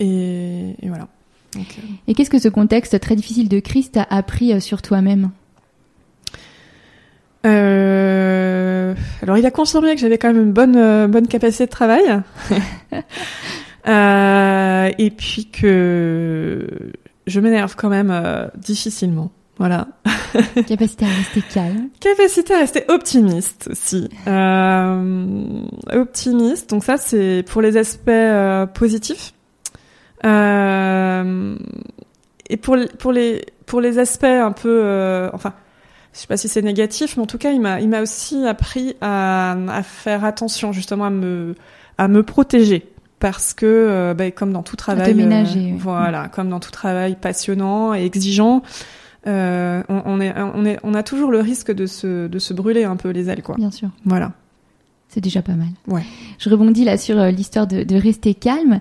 et, 0.00 0.74
et 0.82 0.88
voilà. 0.88 1.08
Donc, 1.54 1.66
euh, 1.78 1.82
Et 2.08 2.14
qu'est-ce 2.14 2.30
que 2.30 2.38
ce 2.38 2.48
contexte 2.48 2.98
très 3.00 3.16
difficile 3.16 3.48
de 3.48 3.58
crise 3.60 3.90
t'a 3.90 4.06
appris 4.10 4.52
euh, 4.52 4.60
sur 4.60 4.82
toi-même? 4.82 5.30
Euh, 7.46 8.94
alors, 9.22 9.38
il 9.38 9.46
a 9.46 9.50
confirmé 9.50 9.94
que 9.94 10.00
j'avais 10.00 10.18
quand 10.18 10.32
même 10.32 10.42
une 10.42 10.52
bonne, 10.52 11.06
bonne 11.10 11.26
capacité 11.26 11.64
de 11.64 11.70
travail. 11.70 12.02
Et 14.98 15.10
puis 15.10 15.46
que 15.50 16.66
je 17.30 17.40
m'énerve 17.40 17.74
quand 17.76 17.88
même 17.88 18.10
euh, 18.10 18.46
difficilement. 18.56 19.30
Voilà. 19.58 19.88
Capacité 20.66 21.04
à 21.04 21.08
rester 21.08 21.42
calme. 21.42 21.88
Capacité 22.00 22.54
à 22.54 22.58
rester 22.58 22.84
optimiste 22.88 23.68
aussi. 23.70 24.08
Euh, 24.26 25.62
optimiste, 25.92 26.70
donc 26.70 26.84
ça 26.84 26.96
c'est 26.96 27.44
pour 27.50 27.60
les 27.62 27.76
aspects 27.76 28.08
euh, 28.08 28.66
positifs. 28.66 29.32
Et 32.52 32.56
pour, 32.56 32.76
les- 32.76 32.88
pour, 32.88 33.12
les, 33.12 33.44
pour 33.66 33.80
les 33.80 33.98
aspects 33.98 34.24
un 34.24 34.52
peu... 34.52 35.30
enfin, 35.32 35.52
je 36.12 36.18
sais 36.20 36.26
pas 36.26 36.36
si 36.36 36.48
c'est 36.48 36.62
négatif, 36.62 37.16
mais 37.16 37.22
en 37.22 37.26
tout 37.26 37.38
cas, 37.38 37.52
il 37.52 37.60
m'a, 37.60 37.80
il 37.80 37.88
m'a 37.88 38.00
aussi 38.02 38.44
appris 38.46 38.96
à, 39.00 39.52
à 39.68 39.82
faire 39.82 40.24
attention, 40.24 40.72
justement, 40.72 41.04
à 41.04 41.10
me, 41.10 41.54
à 41.98 42.08
me 42.08 42.22
protéger. 42.22 42.88
Parce 43.20 43.54
que, 43.54 44.14
ben, 44.14 44.32
comme 44.32 44.52
dans 44.52 44.62
tout 44.62 44.76
travail, 44.76 45.14
ménager, 45.14 45.60
euh, 45.60 45.72
oui. 45.72 45.78
voilà, 45.78 46.28
comme 46.28 46.48
dans 46.48 46.58
tout 46.58 46.70
travail 46.70 47.16
passionnant 47.20 47.94
et 47.94 48.04
exigeant, 48.04 48.62
euh, 49.26 49.82
on, 49.90 50.02
on 50.06 50.20
est, 50.20 50.34
on 50.38 50.64
est, 50.64 50.78
on 50.82 50.94
a 50.94 51.02
toujours 51.02 51.30
le 51.30 51.40
risque 51.40 51.70
de 51.70 51.86
se, 51.86 52.26
de 52.26 52.38
se 52.38 52.54
brûler 52.54 52.84
un 52.84 52.96
peu 52.96 53.10
les 53.10 53.28
ailes, 53.28 53.42
quoi. 53.42 53.56
Bien 53.56 53.70
sûr. 53.70 53.90
Voilà. 54.06 54.32
C'est 55.12 55.20
déjà 55.20 55.42
pas 55.42 55.54
mal. 55.54 55.66
Ouais. 55.88 56.04
Je 56.38 56.48
rebondis 56.48 56.84
là 56.84 56.96
sur 56.96 57.18
euh, 57.18 57.32
l'histoire 57.32 57.66
de, 57.66 57.82
de 57.82 57.96
rester 57.96 58.32
calme. 58.32 58.80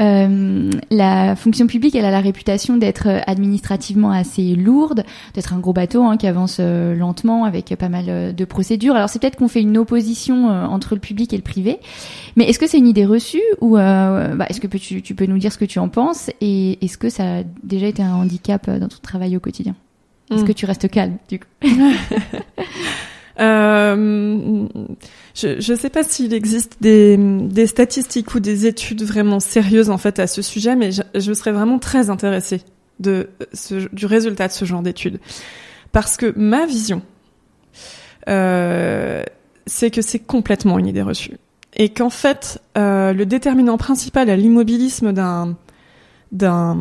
Euh, 0.00 0.70
la 0.90 1.36
fonction 1.36 1.68
publique, 1.68 1.94
elle 1.94 2.04
a 2.04 2.10
la 2.10 2.18
réputation 2.20 2.76
d'être 2.76 3.06
euh, 3.08 3.20
administrativement 3.28 4.10
assez 4.10 4.56
lourde, 4.56 5.04
d'être 5.34 5.52
un 5.52 5.60
gros 5.60 5.72
bateau 5.72 6.02
hein, 6.02 6.16
qui 6.16 6.26
avance 6.26 6.56
euh, 6.58 6.96
lentement 6.96 7.44
avec 7.44 7.74
pas 7.76 7.88
mal 7.88 8.34
de 8.34 8.44
procédures. 8.44 8.96
Alors 8.96 9.08
c'est 9.08 9.20
peut-être 9.20 9.36
qu'on 9.36 9.46
fait 9.46 9.62
une 9.62 9.78
opposition 9.78 10.48
entre 10.48 10.94
le 10.96 11.00
public 11.00 11.32
et 11.32 11.36
le 11.36 11.42
privé, 11.44 11.78
mais 12.34 12.44
est-ce 12.48 12.58
que 12.58 12.66
c'est 12.66 12.78
une 12.78 12.88
idée 12.88 13.06
reçue 13.06 13.40
ou 13.60 13.74
bah, 13.76 14.46
est-ce 14.48 14.60
que 14.60 14.66
tu, 14.76 15.00
tu 15.00 15.14
peux 15.14 15.26
nous 15.26 15.38
dire 15.38 15.52
ce 15.52 15.58
que 15.58 15.64
tu 15.64 15.78
en 15.78 15.88
penses 15.88 16.28
et 16.40 16.84
est-ce 16.84 16.98
que 16.98 17.08
ça 17.08 17.38
a 17.38 17.42
déjà 17.62 17.86
été 17.86 18.02
un 18.02 18.14
handicap 18.14 18.68
dans 18.68 18.88
ton 18.88 18.98
travail 19.00 19.36
au 19.36 19.40
quotidien? 19.40 19.76
Est-ce 20.32 20.42
Mm. 20.42 20.46
que 20.46 20.52
tu 20.52 20.66
restes 20.66 20.88
calme 20.90 21.16
du 21.28 21.38
coup? 21.38 21.46
je 23.38 24.66
ne 25.72 25.76
sais 25.76 25.90
pas 25.90 26.02
s'il 26.02 26.34
existe 26.34 26.76
des, 26.80 27.66
statistiques 27.66 28.34
ou 28.34 28.40
des 28.40 28.66
études 28.66 29.02
vraiment 29.02 29.40
sérieuses 29.40 29.90
en 29.90 29.98
fait 29.98 30.18
à 30.18 30.26
ce 30.26 30.42
sujet, 30.42 30.76
mais 30.76 30.90
je, 30.92 31.32
serais 31.32 31.52
vraiment 31.52 31.78
très 31.78 32.10
intéressée 32.10 32.62
du 32.98 34.06
résultat 34.06 34.48
de 34.48 34.52
ce 34.52 34.64
genre 34.64 34.82
d'études, 34.82 35.20
parce 35.92 36.16
que 36.16 36.32
ma 36.36 36.66
vision, 36.66 37.02
euh, 38.28 39.22
c'est 39.66 39.90
que 39.90 40.02
c'est 40.02 40.18
complètement 40.18 40.78
une 40.78 40.86
idée 40.86 41.02
reçue 41.02 41.36
et 41.74 41.90
qu'en 41.90 42.10
fait 42.10 42.60
euh, 42.76 43.12
le 43.12 43.26
déterminant 43.26 43.76
principal 43.76 44.28
à 44.30 44.36
l'immobilisme 44.36 45.12
d'un 45.12 45.56
d'un 46.32 46.78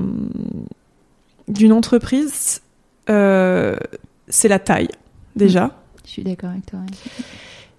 d'une 1.48 1.72
entreprise, 1.72 2.62
euh, 3.10 3.78
c'est 4.28 4.50
la 4.50 4.60
taille 4.60 4.90
déjà. 5.36 5.72
Je 6.08 6.14
suis 6.14 6.24
d'accord 6.24 6.52
avec 6.52 6.66
toi. 6.66 6.80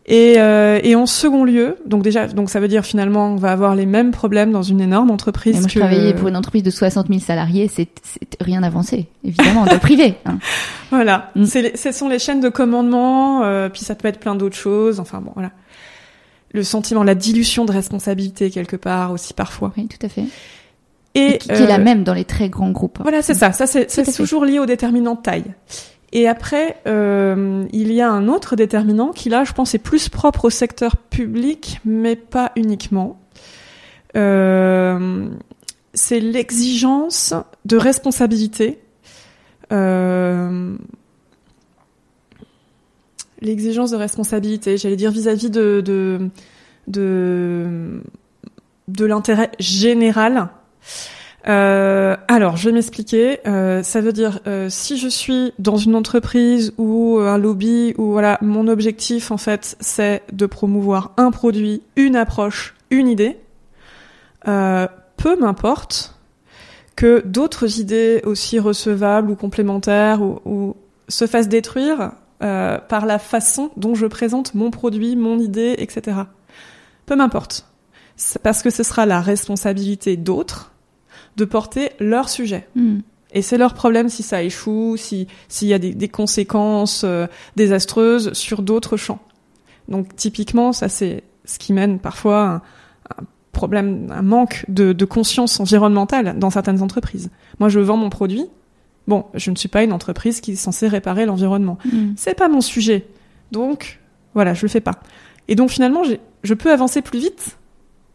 Et, 0.04 0.34
euh, 0.38 0.80
et 0.82 0.94
en 0.94 1.06
second 1.06 1.44
lieu, 1.44 1.76
donc 1.86 2.02
déjà, 2.02 2.26
donc 2.28 2.50
ça 2.50 2.60
veut 2.60 2.68
dire 2.68 2.84
finalement, 2.84 3.28
on 3.28 3.36
va 3.36 3.52
avoir 3.52 3.74
les 3.74 3.86
mêmes 3.86 4.10
problèmes 4.10 4.52
dans 4.52 4.62
une 4.62 4.80
énorme 4.82 5.10
entreprise. 5.10 5.58
moi, 5.60 5.68
je 5.68 5.78
travaillais 5.78 6.14
pour 6.14 6.28
une 6.28 6.36
entreprise 6.36 6.62
de 6.62 6.70
60 6.70 7.08
000 7.08 7.20
salariés, 7.20 7.68
c'est 7.68 7.88
rien 8.40 8.62
avancé, 8.62 9.08
évidemment, 9.24 9.64
de 9.64 9.76
privé. 9.76 10.14
Hein. 10.24 10.38
Voilà, 10.90 11.30
mm. 11.36 11.44
ce 11.44 11.92
sont 11.92 12.08
les 12.08 12.18
chaînes 12.18 12.40
de 12.40 12.48
commandement, 12.48 13.44
euh, 13.44 13.68
puis 13.68 13.82
ça 13.82 13.94
peut 13.94 14.08
être 14.08 14.20
plein 14.20 14.34
d'autres 14.34 14.56
choses. 14.56 15.00
Enfin 15.00 15.20
bon, 15.20 15.32
voilà. 15.34 15.50
Le 16.52 16.62
sentiment, 16.62 17.02
la 17.02 17.14
dilution 17.14 17.66
de 17.66 17.72
responsabilité 17.72 18.50
quelque 18.50 18.76
part 18.76 19.12
aussi 19.12 19.34
parfois. 19.34 19.72
Oui, 19.76 19.86
tout 19.88 20.04
à 20.04 20.08
fait. 20.08 20.24
Et, 21.14 21.36
qui, 21.36 21.50
est 21.50 21.66
la 21.66 21.74
euh, 21.74 21.84
même 21.84 22.04
dans 22.04 22.14
les 22.14 22.24
très 22.24 22.48
grands 22.48 22.70
groupes. 22.70 22.98
Voilà, 23.02 23.20
c'est 23.20 23.34
ça. 23.34 23.52
Ça, 23.52 23.66
c'est 23.66 24.16
toujours 24.16 24.46
lié 24.46 24.58
au 24.58 24.66
déterminant 24.66 25.14
de 25.14 25.20
taille. 25.20 25.54
Et 26.12 26.26
après, 26.26 26.80
euh, 26.86 27.66
il 27.72 27.92
y 27.92 28.00
a 28.00 28.10
un 28.10 28.28
autre 28.28 28.56
déterminant 28.56 29.10
qui, 29.10 29.28
là, 29.28 29.44
je 29.44 29.52
pense, 29.52 29.74
est 29.74 29.78
plus 29.78 30.08
propre 30.08 30.46
au 30.46 30.50
secteur 30.50 30.96
public, 30.96 31.80
mais 31.84 32.16
pas 32.16 32.52
uniquement. 32.56 33.20
Euh, 34.16 35.28
c'est 35.92 36.20
l'exigence 36.20 37.34
de 37.66 37.76
responsabilité. 37.76 38.78
Euh, 39.70 40.76
l'exigence 43.42 43.90
de 43.90 43.96
responsabilité, 43.96 44.78
j'allais 44.78 44.96
dire 44.96 45.10
vis-à-vis 45.10 45.50
de, 45.50 45.82
de, 45.84 46.30
de, 46.86 48.02
de 48.88 49.04
l'intérêt 49.04 49.50
général 49.58 50.48
euh, 51.48 52.16
alors, 52.28 52.56
je 52.56 52.68
vais 52.68 52.74
m'expliquer. 52.74 53.40
Euh, 53.46 53.82
ça 53.82 54.00
veut 54.00 54.12
dire 54.12 54.40
euh, 54.46 54.68
si 54.68 54.98
je 54.98 55.08
suis 55.08 55.52
dans 55.58 55.76
une 55.76 55.94
entreprise 55.94 56.74
ou 56.76 57.18
un 57.20 57.38
lobby 57.38 57.94
ou 57.96 58.12
voilà, 58.12 58.38
mon 58.42 58.68
objectif 58.68 59.30
en 59.30 59.38
fait, 59.38 59.76
c'est 59.80 60.22
de 60.32 60.46
promouvoir 60.46 61.12
un 61.16 61.30
produit, 61.30 61.82
une 61.96 62.16
approche, 62.16 62.74
une 62.90 63.08
idée. 63.08 63.38
peu 64.44 65.36
m'importe 65.40 66.14
que 66.96 67.22
d'autres 67.24 67.80
idées 67.80 68.20
aussi 68.24 68.58
recevables 68.58 69.30
ou 69.30 69.36
complémentaires 69.36 70.20
ou, 70.22 70.74
se 71.08 71.26
fassent 71.26 71.48
détruire 71.48 72.12
par 72.40 73.06
la 73.06 73.18
façon 73.18 73.70
dont 73.76 73.94
je 73.94 74.06
présente 74.06 74.54
mon 74.54 74.70
produit, 74.70 75.16
mon 75.16 75.38
idée, 75.38 75.74
etc. 75.78 76.18
Peu 77.06 77.16
m'importe. 77.16 77.66
Parce 78.42 78.62
que 78.62 78.70
ce 78.70 78.82
sera 78.82 79.06
la 79.06 79.20
responsabilité 79.20 80.16
d'autres 80.16 80.72
de 81.36 81.44
porter 81.44 81.90
leur 82.00 82.28
sujet. 82.28 82.66
Hmm. 82.74 82.98
Et 83.32 83.42
c'est 83.42 83.58
leur 83.58 83.74
problème 83.74 84.08
si 84.08 84.22
ça 84.22 84.42
échoue, 84.42 84.96
si 84.96 85.26
s'il 85.48 85.68
y 85.68 85.74
a 85.74 85.78
des, 85.78 85.94
des 85.94 86.08
conséquences 86.08 87.02
euh, 87.04 87.26
désastreuses 87.56 88.32
sur 88.32 88.62
d'autres 88.62 88.96
champs. 88.96 89.20
Donc 89.88 90.16
typiquement, 90.16 90.72
ça 90.72 90.88
c'est 90.88 91.24
ce 91.44 91.58
qui 91.58 91.72
mène 91.72 91.98
parfois 91.98 92.44
un, 92.46 92.54
un 93.20 93.24
problème, 93.52 94.08
un 94.10 94.22
manque 94.22 94.64
de, 94.68 94.92
de, 94.92 95.04
conscience 95.04 95.58
environnementale 95.60 96.38
dans 96.38 96.50
certaines 96.50 96.82
entreprises. 96.82 97.30
Moi, 97.58 97.68
je 97.68 97.80
vends 97.80 97.96
mon 97.96 98.10
produit. 98.10 98.44
Bon, 99.08 99.24
je 99.34 99.50
ne 99.50 99.56
suis 99.56 99.68
pas 99.68 99.82
une 99.82 99.92
entreprise 99.92 100.40
qui 100.40 100.52
est 100.52 100.56
censée 100.56 100.86
réparer 100.86 101.26
l'environnement. 101.26 101.78
Hmm. 101.84 102.12
C'est 102.16 102.34
pas 102.34 102.48
mon 102.48 102.60
sujet. 102.60 103.06
Donc, 103.50 104.00
voilà, 104.34 104.54
je 104.54 104.62
le 104.62 104.68
fais 104.68 104.80
pas. 104.80 105.00
Et 105.48 105.54
donc 105.54 105.70
finalement, 105.70 106.02
je 106.42 106.54
peux 106.54 106.70
avancer 106.70 107.02
plus 107.02 107.18
vite, 107.18 107.58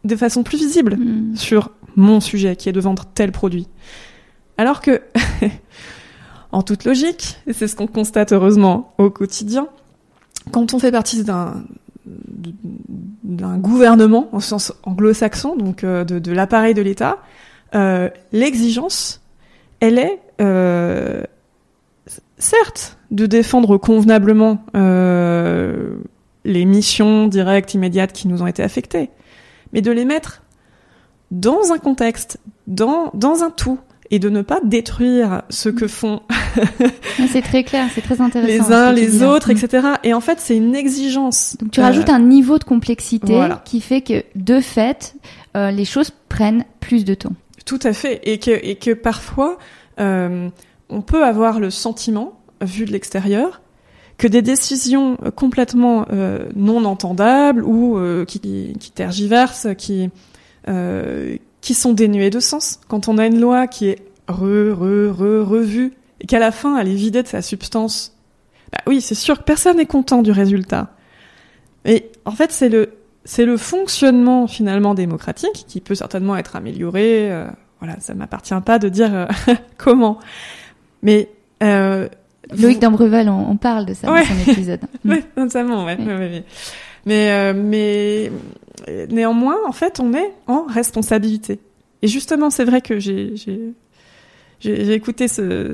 de 0.04 0.16
façon 0.16 0.42
plus 0.44 0.56
visible 0.56 0.96
hmm. 0.96 1.36
sur 1.36 1.70
mon 1.96 2.20
sujet 2.20 2.56
qui 2.56 2.68
est 2.68 2.72
de 2.72 2.80
vendre 2.80 3.04
tel 3.14 3.32
produit. 3.32 3.68
Alors 4.58 4.80
que, 4.80 5.02
en 6.52 6.62
toute 6.62 6.84
logique, 6.84 7.38
et 7.46 7.52
c'est 7.52 7.68
ce 7.68 7.76
qu'on 7.76 7.86
constate 7.86 8.32
heureusement 8.32 8.94
au 8.98 9.10
quotidien, 9.10 9.68
quand 10.52 10.74
on 10.74 10.78
fait 10.78 10.92
partie 10.92 11.24
d'un 11.24 11.64
d'un 13.24 13.56
gouvernement 13.58 14.28
au 14.32 14.40
sens 14.40 14.72
anglo-saxon, 14.82 15.56
donc 15.56 15.84
euh, 15.84 16.04
de, 16.04 16.18
de 16.18 16.32
l'appareil 16.32 16.74
de 16.74 16.82
l'État, 16.82 17.18
euh, 17.74 18.08
l'exigence, 18.32 19.22
elle 19.80 19.98
est 19.98 20.20
euh, 20.40 21.22
certes 22.38 22.98
de 23.10 23.26
défendre 23.26 23.78
convenablement 23.78 24.64
les 26.46 26.66
missions 26.66 27.26
directes, 27.26 27.72
immédiates 27.74 28.12
qui 28.12 28.28
nous 28.28 28.42
ont 28.42 28.46
été 28.46 28.62
affectées, 28.62 29.08
mais 29.72 29.80
de 29.80 29.90
les 29.90 30.04
mettre 30.04 30.42
dans 31.34 31.72
un 31.72 31.78
contexte, 31.78 32.38
dans, 32.66 33.10
dans 33.12 33.42
un 33.42 33.50
tout, 33.50 33.78
et 34.10 34.18
de 34.18 34.30
ne 34.30 34.42
pas 34.42 34.60
détruire 34.62 35.42
ce 35.50 35.68
que 35.68 35.88
font 35.88 36.22
c'est 37.28 37.42
très 37.42 37.64
clair, 37.64 37.88
c'est 37.94 38.00
très 38.00 38.20
intéressant. 38.20 38.68
Les 38.68 38.72
uns, 38.72 38.92
les 38.92 39.22
autres, 39.22 39.50
etc. 39.50 39.88
Et 40.02 40.14
en 40.14 40.20
fait, 40.20 40.40
c'est 40.40 40.56
une 40.56 40.74
exigence. 40.74 41.56
Donc 41.58 41.70
tu 41.72 41.80
rajoutes 41.80 42.10
un 42.10 42.20
niveau 42.20 42.58
de 42.58 42.64
complexité 42.64 43.48
qui 43.64 43.80
fait 43.80 44.00
que, 44.00 44.24
de 44.34 44.60
fait, 44.60 45.16
euh, 45.56 45.70
les 45.70 45.84
choses 45.84 46.10
prennent 46.28 46.64
plus 46.80 47.04
de 47.04 47.14
temps. 47.14 47.32
Tout 47.64 47.80
à 47.82 47.92
fait, 47.92 48.20
et 48.24 48.38
que, 48.38 48.50
et 48.50 48.76
que 48.76 48.92
parfois, 48.92 49.58
euh, 49.98 50.48
on 50.90 51.02
peut 51.02 51.24
avoir 51.24 51.60
le 51.60 51.70
sentiment, 51.70 52.38
vu 52.60 52.84
de 52.84 52.92
l'extérieur, 52.92 53.62
que 54.18 54.28
des 54.28 54.42
décisions 54.42 55.16
complètement 55.34 56.06
euh, 56.12 56.46
non 56.54 56.84
entendables 56.84 57.64
ou 57.64 57.98
euh, 57.98 58.24
qui, 58.24 58.38
qui 58.78 58.90
tergiversent, 58.92 59.68
qui 59.76 60.10
euh, 60.68 61.36
qui 61.60 61.74
sont 61.74 61.92
dénués 61.92 62.30
de 62.30 62.40
sens. 62.40 62.80
Quand 62.88 63.08
on 63.08 63.18
a 63.18 63.26
une 63.26 63.40
loi 63.40 63.66
qui 63.66 63.88
est 63.88 64.02
re, 64.28 64.72
re, 64.72 65.10
re, 65.10 65.46
revue, 65.46 65.92
et 66.20 66.26
qu'à 66.26 66.38
la 66.38 66.52
fin, 66.52 66.78
elle 66.78 66.88
est 66.88 66.94
vidée 66.94 67.22
de 67.22 67.28
sa 67.28 67.42
substance, 67.42 68.16
bah 68.72 68.78
oui, 68.86 69.00
c'est 69.00 69.14
sûr 69.14 69.38
que 69.38 69.44
personne 69.44 69.76
n'est 69.76 69.86
content 69.86 70.22
du 70.22 70.30
résultat. 70.30 70.94
Et 71.84 72.10
en 72.24 72.32
fait, 72.32 72.50
c'est 72.50 72.68
le, 72.68 72.94
c'est 73.24 73.44
le 73.44 73.56
fonctionnement 73.56 74.46
finalement 74.46 74.94
démocratique 74.94 75.64
qui 75.66 75.80
peut 75.80 75.94
certainement 75.94 76.36
être 76.36 76.56
amélioré. 76.56 77.30
Euh, 77.30 77.46
voilà, 77.80 78.00
ça 78.00 78.14
m'appartient 78.14 78.54
pas 78.64 78.78
de 78.78 78.88
dire 78.88 79.14
euh, 79.14 79.26
comment. 79.76 80.18
Mais 81.02 81.28
euh, 81.62 82.08
Loïc 82.58 82.78
d'Ambreval, 82.78 83.28
on, 83.28 83.56
parle 83.56 83.86
de 83.86 83.94
ça 83.94 84.06
dans 84.06 84.24
son 84.24 84.50
épisode. 84.50 84.80
oui, 85.04 85.22
notamment, 85.36 85.84
ouais. 85.84 85.96
ouais. 85.96 86.44
Mais, 87.06 87.30
euh, 87.30 87.52
mais 87.54 88.32
néanmoins, 89.08 89.56
en 89.66 89.72
fait, 89.72 90.00
on 90.00 90.12
est 90.14 90.32
en 90.46 90.64
responsabilité. 90.64 91.60
Et 92.02 92.08
justement, 92.08 92.50
c'est 92.50 92.64
vrai 92.64 92.80
que 92.80 92.98
j'ai 92.98 93.74
écouté 94.60 95.28
ce, 95.28 95.72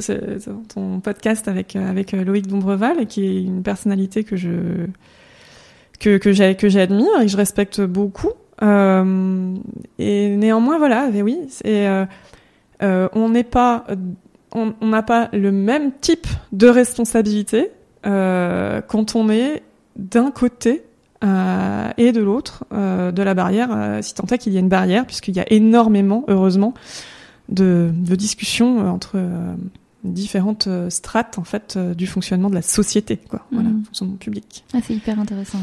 ton 0.72 1.01
podcast 1.01 1.48
avec 1.48 1.76
avec 1.76 2.12
Loïc 2.12 2.46
Dombreval, 2.46 3.07
qui 3.07 3.26
est 3.26 3.42
une 3.42 3.62
personnalité 3.62 4.24
que 4.24 4.36
je 4.36 4.86
que 5.98 6.18
que 6.18 6.68
j'admire 6.68 7.20
et 7.20 7.26
que 7.26 7.28
je 7.32 7.36
respecte 7.36 7.80
beaucoup. 7.80 8.32
Euh, 8.62 9.55
et 9.98 10.28
néanmoins, 10.36 10.78
voilà, 10.78 11.09
oui, 11.12 11.38
euh, 11.66 12.07
euh, 12.82 13.09
on 13.14 13.28
n'est 13.30 13.44
pas 13.44 13.86
on 14.53 14.74
n'a 14.82 15.03
pas 15.03 15.28
le 15.32 15.53
même 15.53 15.92
type 16.01 16.26
de 16.53 16.68
responsabilité 16.68 17.70
euh, 18.07 18.80
quand 18.80 19.14
on 19.14 19.28
est 19.30 19.62
d'un 19.96 20.30
côté 20.30 20.82
euh, 21.22 21.90
et 21.98 22.12
de 22.12 22.20
l'autre 22.20 22.64
euh, 22.72 23.12
de 23.12 23.22
la 23.22 23.34
barrière, 23.34 23.68
euh, 23.72 24.00
si 24.00 24.14
tant 24.14 24.26
est 24.26 24.38
qu'il 24.38 24.54
y 24.54 24.56
a 24.56 24.60
une 24.60 24.70
barrière, 24.70 25.06
puisqu'il 25.06 25.36
y 25.36 25.40
a 25.40 25.52
énormément, 25.52 26.24
heureusement, 26.28 26.72
de, 27.50 27.90
de 27.92 28.14
discussions 28.14 28.88
entre 28.90 29.18
différentes 30.04 30.68
strates 30.88 31.36
en 31.36 31.44
fait 31.44 31.76
du 31.76 32.06
fonctionnement 32.06 32.48
de 32.48 32.54
la 32.54 32.62
société, 32.62 33.16
quoi, 33.16 33.44
voilà, 33.50 33.68
mhm. 33.68 33.84
fonctionnement 33.84 34.16
public. 34.16 34.64
Ah, 34.72 34.78
c'est 34.82 34.94
hyper 34.94 35.18
intéressant. 35.18 35.58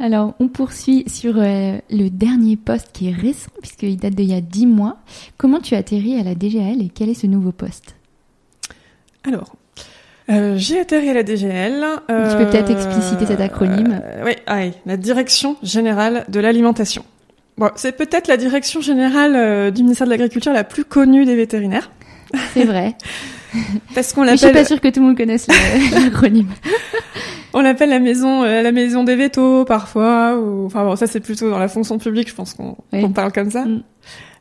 Alors, 0.00 0.34
on 0.40 0.48
poursuit 0.48 1.04
sur 1.08 1.34
le 1.36 2.08
dernier 2.08 2.56
poste 2.56 2.90
qui 2.92 3.08
est 3.08 3.14
récent, 3.14 3.50
puisqu'il 3.60 3.96
date 3.98 4.14
d'il 4.14 4.30
y 4.30 4.34
a 4.34 4.40
10 4.40 4.66
mois. 4.66 4.96
Comment 5.36 5.60
tu 5.60 5.76
atterris 5.76 6.18
à 6.18 6.24
la 6.24 6.34
DGL 6.34 6.82
et 6.82 6.88
quel 6.88 7.10
est 7.10 7.14
ce 7.14 7.28
nouveau 7.28 7.52
poste? 7.52 7.94
Alors, 9.22 9.54
euh, 10.30 10.54
j'ai 10.56 10.80
atterri 10.80 11.10
à 11.10 11.14
la 11.14 11.22
DGL. 11.22 11.84
Euh, 12.10 12.30
tu 12.30 12.36
peux 12.36 12.50
peut-être 12.50 12.70
expliciter 12.70 13.26
cet 13.26 13.40
acronyme. 13.40 14.00
Euh, 14.02 14.22
oui, 14.24 14.32
ah 14.46 14.60
la 14.86 14.96
Direction 14.96 15.56
générale 15.62 16.24
de 16.28 16.40
l'alimentation. 16.40 17.04
Bon, 17.58 17.70
c'est 17.76 17.92
peut-être 17.92 18.28
la 18.28 18.36
direction 18.36 18.80
générale 18.80 19.36
euh, 19.36 19.70
du 19.70 19.82
ministère 19.82 20.06
de 20.06 20.12
l'Agriculture 20.12 20.52
la 20.52 20.64
plus 20.64 20.84
connue 20.84 21.24
des 21.24 21.36
vétérinaires. 21.36 21.90
C'est 22.54 22.64
vrai. 22.64 22.96
Parce 23.94 24.12
qu'on 24.12 24.22
l'appelle. 24.22 24.38
Je 24.38 24.44
suis 24.46 24.54
pas 24.54 24.64
sûre 24.64 24.80
que 24.80 24.88
tout 24.88 25.00
le 25.00 25.06
monde 25.06 25.16
connaisse 25.16 25.46
l'acronyme. 25.92 26.48
On 27.52 27.60
l'appelle 27.60 27.90
la 27.90 27.98
maison, 27.98 28.42
euh, 28.42 28.62
la 28.62 28.72
maison 28.72 29.04
des 29.04 29.16
vétos 29.16 29.66
parfois. 29.66 30.38
Ou... 30.38 30.64
Enfin 30.66 30.84
bon, 30.84 30.96
ça 30.96 31.06
c'est 31.06 31.20
plutôt 31.20 31.50
dans 31.50 31.58
la 31.58 31.68
fonction 31.68 31.98
publique, 31.98 32.30
je 32.30 32.34
pense 32.34 32.54
qu'on 32.54 33.12
parle 33.12 33.32
comme 33.32 33.50
ça. 33.50 33.66
Mm. 33.66 33.82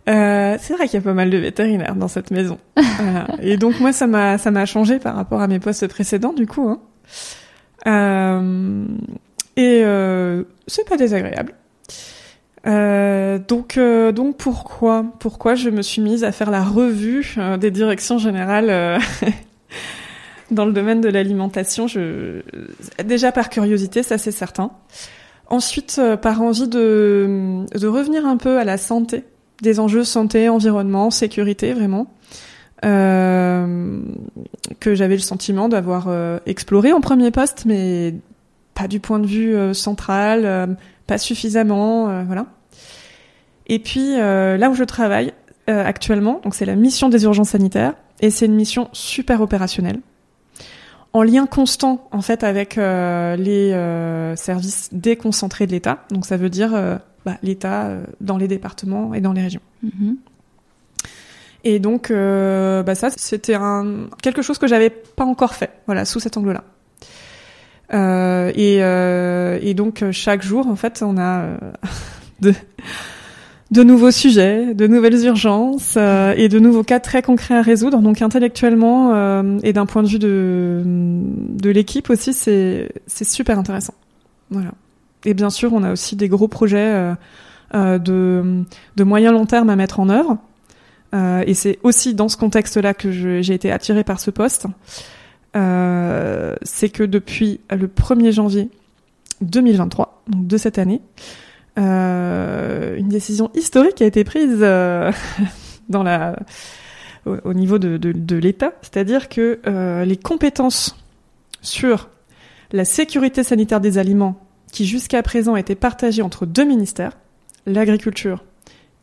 Euh, 0.10 0.58
c'est 0.60 0.74
vrai 0.74 0.88
qu'il 0.88 1.00
y 1.00 1.04
a 1.04 1.06
pas 1.06 1.14
mal 1.14 1.30
de 1.30 1.38
vétérinaires 1.38 1.96
dans 1.96 2.08
cette 2.08 2.32
maison. 2.32 2.58
Et 3.42 3.58
donc 3.58 3.80
moi, 3.80 3.94
ça 3.94 4.08
m'a 4.08 4.38
ça 4.38 4.52
m'a 4.52 4.66
changé 4.66 5.00
par 5.00 5.16
rapport 5.16 5.42
à 5.42 5.48
mes 5.48 5.60
postes 5.60 5.88
précédents, 5.88 6.34
du 6.34 6.48
coup. 6.48 6.68
Hein. 6.70 6.80
Euh, 7.88 8.86
et 9.58 9.82
euh, 9.84 10.44
c'est 10.68 10.88
pas 10.88 10.98
désagréable. 10.98 11.56
Euh, 12.68 13.40
donc, 13.40 13.78
euh, 13.78 14.12
donc 14.12 14.38
pourquoi, 14.38 15.06
pourquoi 15.20 15.56
je 15.56 15.70
me 15.70 15.82
suis 15.82 16.02
mise 16.02 16.24
à 16.24 16.32
faire 16.32 16.52
la 16.52 16.64
revue 16.64 17.36
euh, 17.38 17.58
des 17.58 17.72
directions 17.72 18.20
générales 18.20 19.02
dans 20.52 20.66
le 20.66 20.74
domaine 20.74 21.02
de 21.02 21.10
l'alimentation? 21.10 21.88
Je... 21.88 22.42
Déjà 23.04 23.32
par 23.32 23.50
curiosité, 23.50 24.04
ça 24.04 24.18
c'est 24.18 24.32
certain. 24.32 24.72
Ensuite, 25.48 26.00
par 26.22 26.42
envie 26.42 26.70
de, 26.70 27.66
de 27.78 27.88
revenir 27.88 28.26
un 28.26 28.38
peu 28.38 28.58
à 28.58 28.64
la 28.64 28.78
santé, 28.78 29.26
des 29.62 29.80
enjeux 29.80 30.04
santé, 30.04 30.50
environnement, 30.50 31.12
sécurité, 31.12 31.74
vraiment. 31.74 32.14
Euh, 32.84 34.02
que 34.80 34.96
j'avais 34.96 35.16
le 35.16 35.22
sentiment 35.22 35.70
d'avoir 35.70 36.10
exploré 36.46 36.94
en 36.94 37.02
premier 37.02 37.30
poste, 37.30 37.66
mais 37.66 38.16
pas 38.74 38.88
du 38.88 39.00
point 39.00 39.20
de 39.20 39.28
vue 39.28 39.74
central, 39.76 40.76
pas 41.12 41.18
suffisamment, 41.18 42.10
euh, 42.10 42.24
voilà. 42.26 42.46
Et 43.68 43.80
puis 43.80 44.16
euh, 44.18 44.56
là 44.56 44.70
où 44.70 44.74
je 44.74 44.86
travaille 44.86 45.34
euh, 45.70 45.86
actuellement, 45.86 46.40
donc 46.42 46.56
c'est 46.56 46.66
la 46.66 46.76
mission 46.78 47.10
des 47.10 47.26
urgences 47.26 47.50
sanitaires, 47.50 47.96
et 48.22 48.30
c'est 48.30 48.46
une 48.46 48.56
mission 48.56 48.88
super 48.94 49.42
opérationnelle, 49.42 50.00
en 51.12 51.24
lien 51.24 51.48
constant 51.48 52.08
en 52.12 52.22
fait 52.22 52.46
avec 52.46 52.78
les 52.78 54.34
services 54.38 54.90
déconcentrés 54.94 55.68
de 55.68 55.72
l'État. 55.72 56.06
Donc 56.12 56.26
ça 56.26 56.38
veut 56.38 56.50
dire 56.50 57.00
bah, 57.26 57.38
l'État 57.44 57.90
dans 58.20 58.38
les 58.38 58.48
départements 58.48 59.14
et 59.14 59.22
dans 59.22 59.34
les 59.34 59.42
régions. 59.42 59.62
Mm-hmm. 59.86 60.16
Et 61.64 61.80
donc, 61.80 62.10
bah 62.10 62.96
ça, 62.96 63.10
c'était 63.12 63.56
un 63.56 64.08
quelque 64.22 64.42
chose 64.42 64.58
que 64.58 64.68
j'avais 64.68 64.90
pas 64.90 65.26
encore 65.26 65.54
fait, 65.54 65.72
voilà, 65.86 66.06
sous 66.06 66.20
cet 66.20 66.38
angle-là. 66.38 66.64
Euh, 67.94 68.52
et, 68.56 68.78
euh, 68.82 69.60
et, 69.62 69.74
donc 69.74 70.04
chaque 70.12 70.44
jour, 70.44 70.68
en 70.68 70.76
fait, 70.76 71.04
on 71.06 71.18
a 71.18 71.42
euh, 71.42 71.58
de, 72.42 72.54
de 73.72 73.84
nouveaux 73.84 74.12
sujets, 74.12 74.74
de 74.74 74.88
nouvelles 74.88 75.26
urgences 75.26 75.98
et 75.98 76.48
de 76.48 76.60
nouveaux 76.60 76.84
cas 76.84 77.00
très 77.00 77.22
concrets 77.22 77.56
à 77.56 77.62
résoudre. 77.62 78.00
Donc 78.00 78.22
intellectuellement 78.22 79.44
et 79.64 79.74
d'un 79.74 79.86
point 79.86 80.04
de 80.04 80.08
vue 80.08 80.20
de, 80.20 80.84
de 80.86 81.70
l'équipe 81.70 82.10
aussi, 82.10 82.34
c'est 82.34 82.90
c'est 83.08 83.26
super 83.26 83.60
intéressant. 83.60 83.94
Voilà. 84.50 84.72
Et 85.26 85.34
bien 85.34 85.50
sûr, 85.50 85.74
on 85.74 85.84
a 85.84 85.92
aussi 85.92 86.16
des 86.16 86.30
gros 86.30 86.48
projets 86.48 87.16
de, 87.74 88.64
de 88.96 89.04
moyen 89.04 89.32
long 89.32 89.46
terme 89.46 89.70
à 89.70 89.76
mettre 89.76 90.00
en 90.00 90.10
œuvre. 90.10 90.38
et 91.14 91.54
c'est 91.54 91.80
aussi 91.84 92.16
dans 92.16 92.28
ce 92.28 92.38
contexte-là 92.38 92.94
que 92.94 93.12
j'ai 93.12 93.54
été 93.54 93.72
attirée 93.72 94.04
par 94.04 94.20
ce 94.20 94.32
poste. 94.32 94.68
Euh, 95.56 96.56
c'est 96.62 96.90
que 96.90 97.04
depuis 97.04 97.60
le 97.70 97.88
1er 97.88 98.32
janvier 98.32 98.70
2023, 99.42 100.24
donc 100.28 100.48
de 100.48 100.58
cette 100.58 100.78
année, 100.80 101.02
euh, 101.78 102.96
une 102.98 103.10
décision 103.10 103.50
historique 103.54 104.02
a 104.02 104.06
été 104.06 104.24
prise 104.24 104.58
euh, 104.62 105.12
au, 107.26 107.54
niveau 107.54 107.80
de, 107.80 108.36
l'État, 108.36 108.74
c'est-à-dire 108.82 109.30
que 109.30 109.60
euh, 109.68 110.06
les 110.06 110.18
compétences 110.18 110.96
sur 111.62 112.10
la 112.72 112.86
sécurité 112.86 113.44
sanitaire 113.44 113.82
des 113.82 113.98
aliments, 113.98 114.40
qui 114.72 114.86
jusqu'à 114.86 115.22
présent 115.24 115.56
étaient 115.56 115.76
partagées 115.76 116.22
entre 116.22 116.46
deux 116.46 116.66
ministères, 116.66 117.18
l'agriculture 117.66 118.44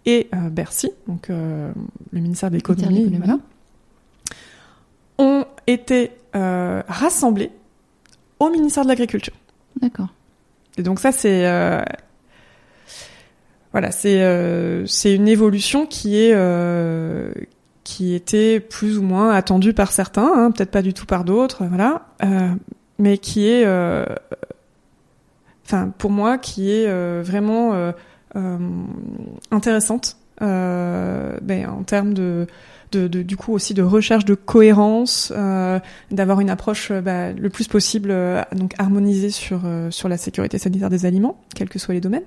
et 0.06 0.28
Bercy, 0.50 0.90
donc 1.06 1.28
le 1.28 1.72
ministère 2.12 2.50
de 2.50 2.56
l'économie, 2.56 3.12
voilà, 3.18 3.38
ont 5.18 5.44
été 5.66 6.12
euh, 6.34 6.82
rassemblés 6.88 7.50
au 8.38 8.50
ministère 8.50 8.84
de 8.84 8.88
l'Agriculture. 8.88 9.34
D'accord. 9.80 10.08
Et 10.76 10.82
donc 10.82 11.00
ça, 11.00 11.12
c'est 11.12 11.46
euh, 11.46 11.82
voilà, 13.72 13.90
c'est 13.90 14.22
euh, 14.22 14.86
c'est 14.86 15.14
une 15.14 15.28
évolution 15.28 15.86
qui 15.86 16.18
est 16.18 16.32
euh, 16.34 17.32
qui 17.84 18.14
était 18.14 18.60
plus 18.60 18.98
ou 18.98 19.02
moins 19.02 19.30
attendue 19.30 19.72
par 19.72 19.92
certains, 19.92 20.30
hein, 20.34 20.50
peut-être 20.50 20.70
pas 20.70 20.82
du 20.82 20.94
tout 20.94 21.06
par 21.06 21.24
d'autres, 21.24 21.64
voilà, 21.64 22.06
euh, 22.22 22.48
mais 22.98 23.18
qui 23.18 23.48
est, 23.48 23.64
enfin 25.68 25.92
pour 25.98 26.10
moi, 26.10 26.38
qui 26.38 26.70
est 26.72 26.88
vraiment 27.22 27.92
intéressante 29.50 30.16
ben, 30.40 31.68
en 31.68 31.82
termes 31.84 32.14
de 32.14 32.46
de, 32.92 33.08
de, 33.08 33.22
du 33.22 33.36
coup 33.36 33.52
aussi 33.52 33.74
de 33.74 33.82
recherche 33.82 34.24
de 34.24 34.34
cohérence, 34.34 35.32
euh, 35.36 35.78
d'avoir 36.10 36.40
une 36.40 36.50
approche 36.50 36.90
euh, 36.90 37.00
bah, 37.00 37.32
le 37.32 37.50
plus 37.50 37.68
possible 37.68 38.10
euh, 38.10 38.42
donc 38.52 38.74
harmonisée 38.78 39.30
sur 39.30 39.62
euh, 39.64 39.90
sur 39.90 40.08
la 40.08 40.16
sécurité 40.16 40.58
sanitaire 40.58 40.90
des 40.90 41.06
aliments, 41.06 41.40
quels 41.54 41.68
que 41.68 41.78
soient 41.78 41.94
les 41.94 42.00
domaines. 42.00 42.24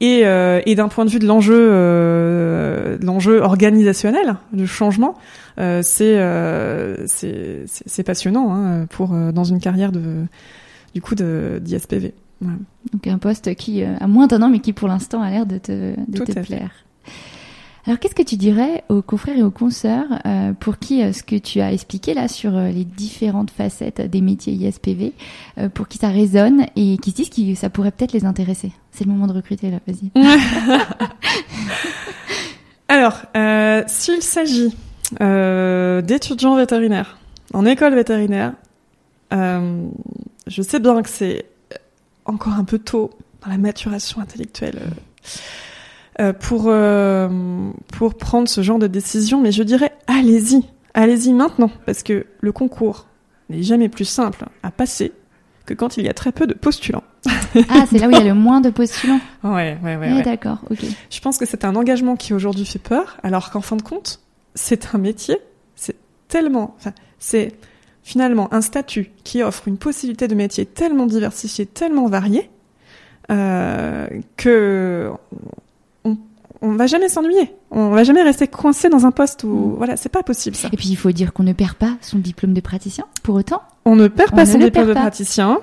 Et, 0.00 0.20
et 0.20 0.74
d'un 0.76 0.86
point 0.86 1.04
de 1.04 1.10
vue 1.10 1.18
de 1.18 1.26
l'enjeu 1.26 2.98
l'enjeu 3.02 3.40
organisationnel, 3.40 4.36
de 4.52 4.64
changement, 4.64 5.16
c'est 5.56 6.20
c'est 7.06 8.02
passionnant 8.04 8.54
hein, 8.54 8.86
pour 8.86 9.08
dans 9.08 9.42
une 9.42 9.58
carrière 9.58 9.90
de 9.90 10.22
du 10.94 11.02
coup 11.02 11.16
de 11.16 11.60
Donc 12.40 13.06
un 13.06 13.18
poste 13.18 13.54
qui 13.56 13.82
a 13.82 14.06
moins 14.06 14.26
d'un 14.26 14.42
an 14.42 14.48
mais 14.48 14.60
qui 14.60 14.72
pour 14.72 14.88
l'instant 14.88 15.22
a 15.22 15.30
l'air 15.30 15.46
de 15.46 15.58
te, 15.58 15.94
de 16.08 16.24
te 16.24 16.40
plaire. 16.40 16.84
Alors, 17.88 17.98
qu'est-ce 18.00 18.14
que 18.14 18.22
tu 18.22 18.36
dirais 18.36 18.84
aux 18.90 19.00
confrères 19.00 19.38
et 19.38 19.42
aux 19.42 19.50
consoeurs 19.50 20.20
euh, 20.26 20.52
pour 20.52 20.78
qui 20.78 21.02
euh, 21.02 21.14
ce 21.14 21.22
que 21.22 21.36
tu 21.36 21.62
as 21.62 21.72
expliqué 21.72 22.12
là 22.12 22.28
sur 22.28 22.54
euh, 22.54 22.68
les 22.68 22.84
différentes 22.84 23.50
facettes 23.50 24.02
des 24.02 24.20
métiers 24.20 24.52
ISPV, 24.52 25.14
pour 25.72 25.88
qui 25.88 25.96
ça 25.96 26.08
résonne 26.08 26.66
et 26.76 26.98
qui 26.98 27.12
se 27.12 27.16
disent 27.16 27.30
que 27.30 27.54
ça 27.58 27.70
pourrait 27.70 27.90
peut-être 27.90 28.12
les 28.12 28.26
intéresser? 28.26 28.72
C'est 28.90 29.04
le 29.04 29.10
moment 29.10 29.26
de 29.26 29.32
recruter 29.32 29.70
là, 29.70 29.78
vas-y. 29.86 30.10
Alors, 32.88 33.22
s'il 33.86 34.20
s'agit 34.20 34.76
d'étudiants 35.18 36.56
vétérinaires 36.56 37.16
en 37.54 37.64
école 37.64 37.94
vétérinaire, 37.94 38.52
je 39.30 40.62
sais 40.62 40.80
bien 40.80 41.00
que 41.00 41.08
c'est 41.08 41.46
encore 42.28 42.54
un 42.54 42.64
peu 42.64 42.78
tôt 42.78 43.10
dans 43.42 43.50
la 43.50 43.58
maturation 43.58 44.20
intellectuelle 44.20 44.78
euh, 46.20 46.32
pour 46.32 46.64
euh, 46.66 47.70
pour 47.92 48.16
prendre 48.16 48.48
ce 48.48 48.62
genre 48.62 48.78
de 48.78 48.86
décision, 48.86 49.40
mais 49.40 49.52
je 49.52 49.62
dirais 49.62 49.92
allez-y, 50.06 50.64
allez-y 50.94 51.32
maintenant, 51.32 51.70
parce 51.86 52.02
que 52.02 52.26
le 52.40 52.52
concours 52.52 53.06
n'est 53.48 53.62
jamais 53.62 53.88
plus 53.88 54.04
simple 54.04 54.44
à 54.62 54.70
passer 54.70 55.12
que 55.64 55.74
quand 55.74 55.96
il 55.96 56.04
y 56.04 56.08
a 56.08 56.14
très 56.14 56.32
peu 56.32 56.46
de 56.46 56.54
postulants. 56.54 57.04
ah, 57.68 57.84
c'est 57.88 57.98
là 57.98 58.08
où 58.08 58.10
il 58.10 58.16
y 58.16 58.20
a 58.20 58.24
le 58.24 58.34
moins 58.34 58.60
de 58.60 58.70
postulants. 58.70 59.20
Ouais, 59.44 59.78
ouais, 59.82 59.96
ouais. 59.96 60.22
D'accord, 60.22 60.58
ok. 60.70 60.84
Je 61.10 61.20
pense 61.20 61.38
que 61.38 61.46
c'est 61.46 61.64
un 61.64 61.76
engagement 61.76 62.16
qui 62.16 62.32
aujourd'hui 62.32 62.64
fait 62.64 62.78
peur, 62.78 63.18
alors 63.22 63.50
qu'en 63.50 63.60
fin 63.60 63.76
de 63.76 63.82
compte, 63.82 64.20
c'est 64.54 64.94
un 64.94 64.98
métier, 64.98 65.36
c'est 65.76 65.96
tellement, 66.26 66.74
enfin, 66.78 66.92
c'est 67.18 67.52
finalement 68.08 68.48
un 68.54 68.62
statut 68.62 69.10
qui 69.22 69.42
offre 69.42 69.68
une 69.68 69.76
possibilité 69.76 70.28
de 70.28 70.34
métier 70.34 70.64
tellement 70.64 71.04
diversifié, 71.04 71.66
tellement 71.66 72.06
varié, 72.06 72.48
euh, 73.30 74.08
que 74.38 75.10
on 76.60 76.72
va 76.72 76.86
jamais 76.86 77.08
s'ennuyer. 77.08 77.54
On 77.70 77.90
va 77.90 78.04
jamais 78.04 78.22
rester 78.22 78.48
coincé 78.48 78.88
dans 78.88 79.04
un 79.04 79.10
poste 79.10 79.44
où, 79.44 79.48
mm. 79.48 79.74
voilà, 79.76 79.96
c'est 79.98 80.08
pas 80.08 80.22
possible 80.22 80.56
ça. 80.56 80.68
Et 80.72 80.76
puis 80.76 80.88
il 80.88 80.96
faut 80.96 81.12
dire 81.12 81.34
qu'on 81.34 81.42
ne 81.42 81.52
perd 81.52 81.74
pas 81.74 81.98
son 82.00 82.18
diplôme 82.18 82.54
de 82.54 82.62
praticien 82.62 83.04
pour 83.22 83.34
autant. 83.34 83.62
On 83.84 83.94
ne 83.94 84.08
perd 84.08 84.34
pas 84.34 84.46
son 84.46 84.58
diplôme 84.58 84.88
de 84.88 84.94
praticien. 84.94 85.58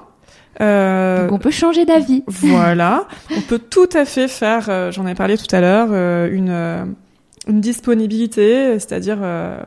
Euh, 0.61 1.23
Donc 1.23 1.33
on 1.33 1.39
peut 1.39 1.51
changer 1.51 1.85
d'avis. 1.85 2.23
Voilà, 2.27 3.07
on 3.35 3.41
peut 3.41 3.59
tout 3.59 3.89
à 3.93 4.05
fait 4.05 4.27
faire. 4.27 4.67
Euh, 4.69 4.91
j'en 4.91 5.07
ai 5.07 5.15
parlé 5.15 5.35
tout 5.35 5.53
à 5.53 5.61
l'heure, 5.61 5.89
euh, 5.91 6.29
une 6.31 6.95
une 7.47 7.61
disponibilité, 7.61 8.79
c'est-à-dire 8.79 9.17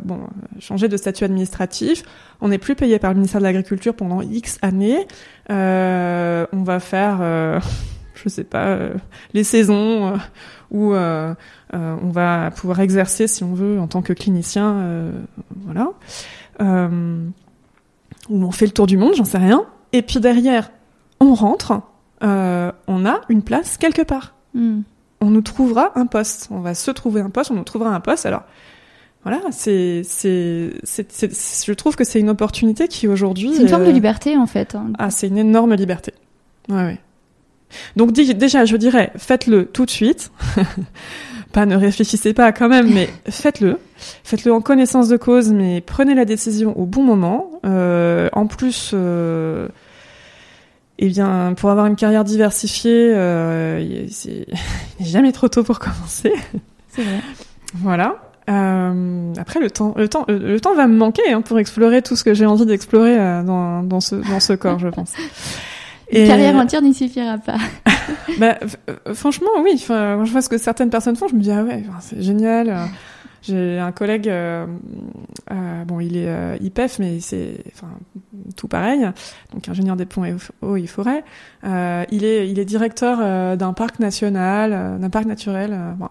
bon, 0.05 0.21
changer 0.59 0.89
de 0.89 0.97
statut 0.97 1.25
administratif. 1.25 2.03
On 2.41 2.49
n'est 2.49 2.59
plus 2.59 2.75
payé 2.75 2.99
par 2.99 3.11
le 3.11 3.17
ministère 3.17 3.41
de 3.41 3.47
l'Agriculture 3.47 3.95
pendant 3.95 4.21
X 4.21 4.59
années. 4.63 5.07
on 5.49 6.63
va 6.65 6.81
faire, 6.81 7.61
je 8.15 8.29
sais 8.29 8.45
pas, 8.45 8.79
les 9.33 9.45
saisons 9.45 10.19
où 10.71 10.93
euh, 10.93 11.35
euh, 11.75 11.97
on 12.03 12.11
va 12.11 12.51
pouvoir 12.51 12.81
exercer, 12.81 13.27
si 13.27 13.45
on 13.45 13.55
veut, 13.55 13.79
en 13.81 13.87
tant 13.87 14.03
que 14.03 14.13
clinicien, 14.13 14.75
euh, 14.75 15.13
voilà, 15.65 15.93
où 18.29 18.45
on 18.45 18.51
fait 18.51 18.67
le 18.67 18.73
tour 18.73 18.87
du 18.87 18.97
monde, 18.97 19.15
j'en 19.15 19.25
sais 19.25 19.39
rien. 19.39 19.65
Et 19.93 20.03
puis 20.03 20.21
derrière, 20.21 20.71
on 21.21 21.35
rentre, 21.35 21.81
on 22.21 23.07
a 23.07 23.21
une 23.29 23.43
place 23.43 23.79
quelque 23.79 24.03
part. 24.03 24.35
Hmm. 24.55 24.81
On 25.21 25.31
nous 25.31 25.43
trouvera 25.43 25.93
un 25.97 26.07
poste. 26.07 26.49
On 26.51 26.61
va 26.61 26.75
se 26.75 26.91
trouver 26.91 27.21
un 27.21 27.31
poste, 27.31 27.51
on 27.51 27.55
nous 27.55 27.65
trouvera 27.65 27.95
un 27.95 28.01
poste. 28.01 28.27
Alors, 28.27 28.43
voilà, 29.25 29.41
c'est, 29.51 30.03
c'est, 30.05 30.75
c'est, 30.85 31.67
je 31.67 31.73
trouve 31.73 31.97
que 31.97 32.05
c'est 32.05 32.21
une 32.21 32.31
opportunité 32.31 32.89
qui 32.89 33.09
aujourd'hui. 33.09 33.53
C'est 33.55 33.63
une 33.63 33.69
forme 33.69 33.87
de 33.87 33.91
liberté 33.91 34.37
en 34.37 34.47
fait. 34.47 34.75
Hein. 34.75 34.93
Ah, 34.99 35.11
c'est 35.11 35.29
une 35.29 35.39
énorme 35.39 35.75
liberté. 35.75 36.13
Ouais, 36.69 36.85
ouais. 36.85 36.99
Donc 37.97 38.13
déjà, 38.13 38.65
je 38.65 38.77
dirais, 38.77 39.13
faites-le 39.17 39.67
tout 39.67 39.85
de 39.85 39.91
suite. 39.91 40.31
pas 41.53 41.67
ne 41.67 41.77
réfléchissez 41.77 42.33
pas 42.33 42.53
quand 42.53 42.69
même, 42.69 42.93
mais 42.93 43.09
faites-le. 43.29 43.79
Faites-le 44.25 44.53
en 44.53 44.61
connaissance 44.61 45.09
de 45.09 45.17
cause, 45.17 45.53
mais 45.53 45.81
prenez 45.81 46.15
la 46.15 46.25
décision 46.25 46.79
au 46.79 46.87
bon 46.87 47.03
moment. 47.03 47.51
Euh, 47.67 48.29
en 48.33 48.47
plus, 48.47 48.93
euh, 48.95 49.69
eh 50.99 51.09
bien, 51.09 51.55
pour 51.57 51.71
avoir 51.71 51.87
une 51.87 51.97
carrière 51.97 52.25
diversifiée, 52.25 53.15
euh, 53.15 54.07
c'est 54.11 54.47
jamais 55.01 55.33
trop 55.33 55.49
tôt 55.49 55.63
pour 55.63 55.79
commencer. 55.79 56.33
C'est 56.89 57.03
vrai. 57.03 57.21
Voilà. 57.75 58.17
Euh, 58.49 59.35
après, 59.37 59.61
le 59.61 59.71
temps, 59.71 59.95
le 59.97 60.09
temps, 60.09 60.25
le, 60.27 60.59
temps 60.59 60.75
va 60.75 60.87
me 60.87 60.97
manquer 60.97 61.33
hein, 61.33 61.43
pour 61.43 61.59
explorer 61.59 62.01
tout 62.01 62.17
ce 62.17 62.25
que 62.25 62.33
j'ai 62.33 62.47
envie 62.47 62.65
d'explorer 62.65 63.19
euh, 63.19 63.43
dans, 63.43 63.83
dans, 63.83 64.01
ce, 64.01 64.15
dans 64.15 64.41
ce 64.41 64.55
corps, 64.55 64.79
je 64.79 64.89
pense. 64.89 65.13
Une 66.11 66.27
carrière 66.27 66.57
entière 66.57 66.81
n'y 66.81 66.95
suffira 66.95 67.37
pas. 67.37 67.59
bah, 68.39 68.57
euh, 68.89 69.13
franchement, 69.15 69.51
oui. 69.63 69.85
Quand 69.87 70.25
je 70.25 70.33
vois 70.33 70.41
ce 70.41 70.49
que 70.49 70.57
certaines 70.57 70.89
personnes 70.89 71.17
font, 71.17 71.29
je 71.29 71.35
me 71.35 71.41
dis 71.41 71.51
ah 71.51 71.63
ouais, 71.63 71.85
c'est 72.01 72.23
génial. 72.23 72.75
J'ai 73.43 73.79
un 73.79 73.93
collègue, 73.93 74.29
euh, 74.29 74.67
euh, 75.51 75.85
bon, 75.85 76.01
il 76.01 76.17
est 76.17 76.29
euh, 76.29 76.57
IPEF, 76.61 76.99
mais 76.99 77.21
c'est 77.21 77.65
enfin 77.73 77.89
tout 78.57 78.69
pareil, 78.69 79.09
donc 79.53 79.69
ingénieur 79.69 79.97
des 79.97 80.07
ponts 80.07 80.25
et 80.25 80.35
eaux 80.63 80.77
et 80.77 80.87
forêts. 80.87 81.25
il 81.65 82.25
est, 82.25 82.49
il 82.51 82.59
est 82.59 82.65
directeur 82.65 83.57
d'un 83.57 83.73
parc 83.73 84.01
national, 84.01 84.99
d'un 85.01 85.11
parc 85.11 85.27
naturel. 85.27 85.79
Bon. 85.99 86.09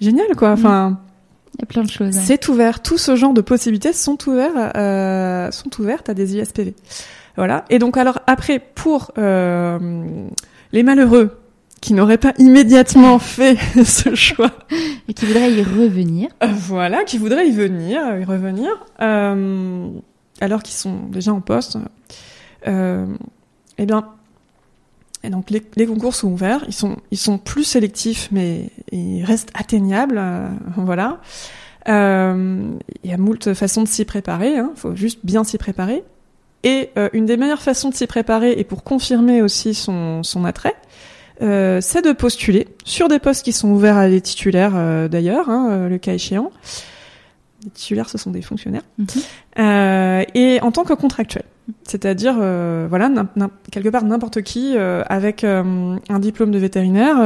Génial, 0.00 0.34
quoi. 0.36 0.52
Enfin. 0.52 1.00
Il 1.56 1.62
y 1.62 1.62
a 1.62 1.66
plein 1.66 1.84
de 1.84 1.90
choses. 1.90 2.14
C'est 2.14 2.48
ouvert. 2.48 2.82
Tout 2.82 2.98
ce 2.98 3.16
genre 3.16 3.32
de 3.32 3.40
possibilités 3.40 3.94
sont 3.94 4.18
ouverts, 4.28 4.72
euh, 4.76 5.50
sont 5.50 5.80
ouvertes 5.80 6.10
à 6.10 6.14
des 6.14 6.36
ISPV. 6.36 6.74
Voilà. 7.36 7.64
Et 7.70 7.78
donc 7.78 7.96
alors 7.96 8.20
après, 8.26 8.58
pour 8.58 9.12
euh, 9.16 9.78
les 10.72 10.82
malheureux 10.82 11.38
qui 11.80 11.94
n'auraient 11.94 12.18
pas 12.18 12.32
immédiatement 12.38 13.18
fait 13.18 13.56
ce 13.84 14.14
choix 14.14 14.52
et 15.08 15.14
qui 15.14 15.26
voudraient 15.26 15.52
y 15.52 15.62
revenir. 15.62 16.28
Euh, 16.42 16.48
voilà, 16.48 17.04
qui 17.04 17.18
voudraient 17.18 17.48
y 17.48 17.52
venir, 17.52 18.18
y 18.18 18.24
revenir, 18.24 18.70
euh, 19.00 19.88
alors 20.40 20.62
qu'ils 20.62 20.74
sont 20.74 21.00
déjà 21.08 21.32
en 21.32 21.40
poste. 21.40 21.78
Euh, 22.66 23.06
eh 23.78 23.86
bien, 23.86 24.08
et 25.22 25.30
donc 25.30 25.50
les, 25.50 25.62
les, 25.76 25.86
concours 25.86 26.14
sont 26.14 26.28
ouverts, 26.28 26.64
ils 26.66 26.74
sont 26.74 26.96
ils 27.10 27.18
sont 27.18 27.38
plus 27.38 27.64
sélectifs, 27.64 28.28
mais 28.32 28.70
ils 28.92 29.24
restent 29.24 29.52
atteignables. 29.54 30.22
Voilà. 30.76 31.20
Il 31.88 32.80
y 33.04 33.12
a 33.12 33.16
moult 33.16 33.54
façons 33.54 33.84
de 33.84 33.88
s'y 33.88 34.04
préparer. 34.04 34.54
Il 34.54 34.58
hein, 34.58 34.72
faut 34.74 34.96
juste 34.96 35.20
bien 35.22 35.44
s'y 35.44 35.56
préparer. 35.56 36.02
Et 36.64 36.90
une 37.12 37.26
des 37.26 37.36
meilleures 37.36 37.62
façons 37.62 37.90
de 37.90 37.94
s'y 37.94 38.08
préparer, 38.08 38.54
et 38.58 38.64
pour 38.64 38.82
confirmer 38.82 39.40
aussi 39.40 39.72
son, 39.72 40.24
son 40.24 40.44
attrait, 40.44 40.74
euh, 41.42 41.80
c'est 41.80 42.02
de 42.02 42.12
postuler 42.12 42.68
sur 42.84 43.08
des 43.08 43.18
postes 43.18 43.44
qui 43.44 43.52
sont 43.52 43.68
ouverts 43.68 43.96
à 43.96 44.08
des 44.08 44.20
titulaires 44.20 44.72
euh, 44.74 45.08
d'ailleurs, 45.08 45.50
hein, 45.50 45.88
le 45.88 45.98
cas 45.98 46.14
échéant. 46.14 46.50
Les 47.64 47.70
titulaires, 47.70 48.08
ce 48.08 48.18
sont 48.18 48.30
des 48.30 48.42
fonctionnaires. 48.42 48.84
Mhm. 48.98 50.24
et 50.34 50.60
en 50.62 50.72
tant 50.72 50.84
que 50.84 50.94
contractuel. 50.94 51.44
C'est-à-dire, 51.82 52.36
euh, 52.40 52.86
voilà, 52.88 53.10
quelque 53.72 53.88
part 53.88 54.04
n'importe 54.04 54.42
qui 54.42 54.74
euh, 54.76 55.02
avec 55.08 55.42
euh, 55.42 55.96
un 56.08 56.18
diplôme 56.20 56.52
de 56.52 56.58
vétérinaire. 56.58 57.16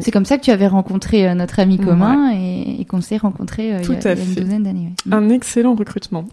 C'est 0.00 0.10
comme 0.10 0.24
ça 0.24 0.38
que 0.38 0.42
tu 0.42 0.50
avais 0.50 0.66
rencontré 0.66 1.34
notre 1.34 1.60
ami 1.60 1.78
commun 1.78 2.30
et, 2.32 2.84
qu'on 2.88 3.02
s'est 3.02 3.18
rencontré 3.18 3.68
il, 3.68 3.70
y 3.70 4.06
a, 4.06 4.14
une 4.14 4.34
douzaine 4.34 4.62
d'années. 4.62 4.92
Un 5.10 5.28
excellent 5.28 5.74
recrutement. 5.74 6.24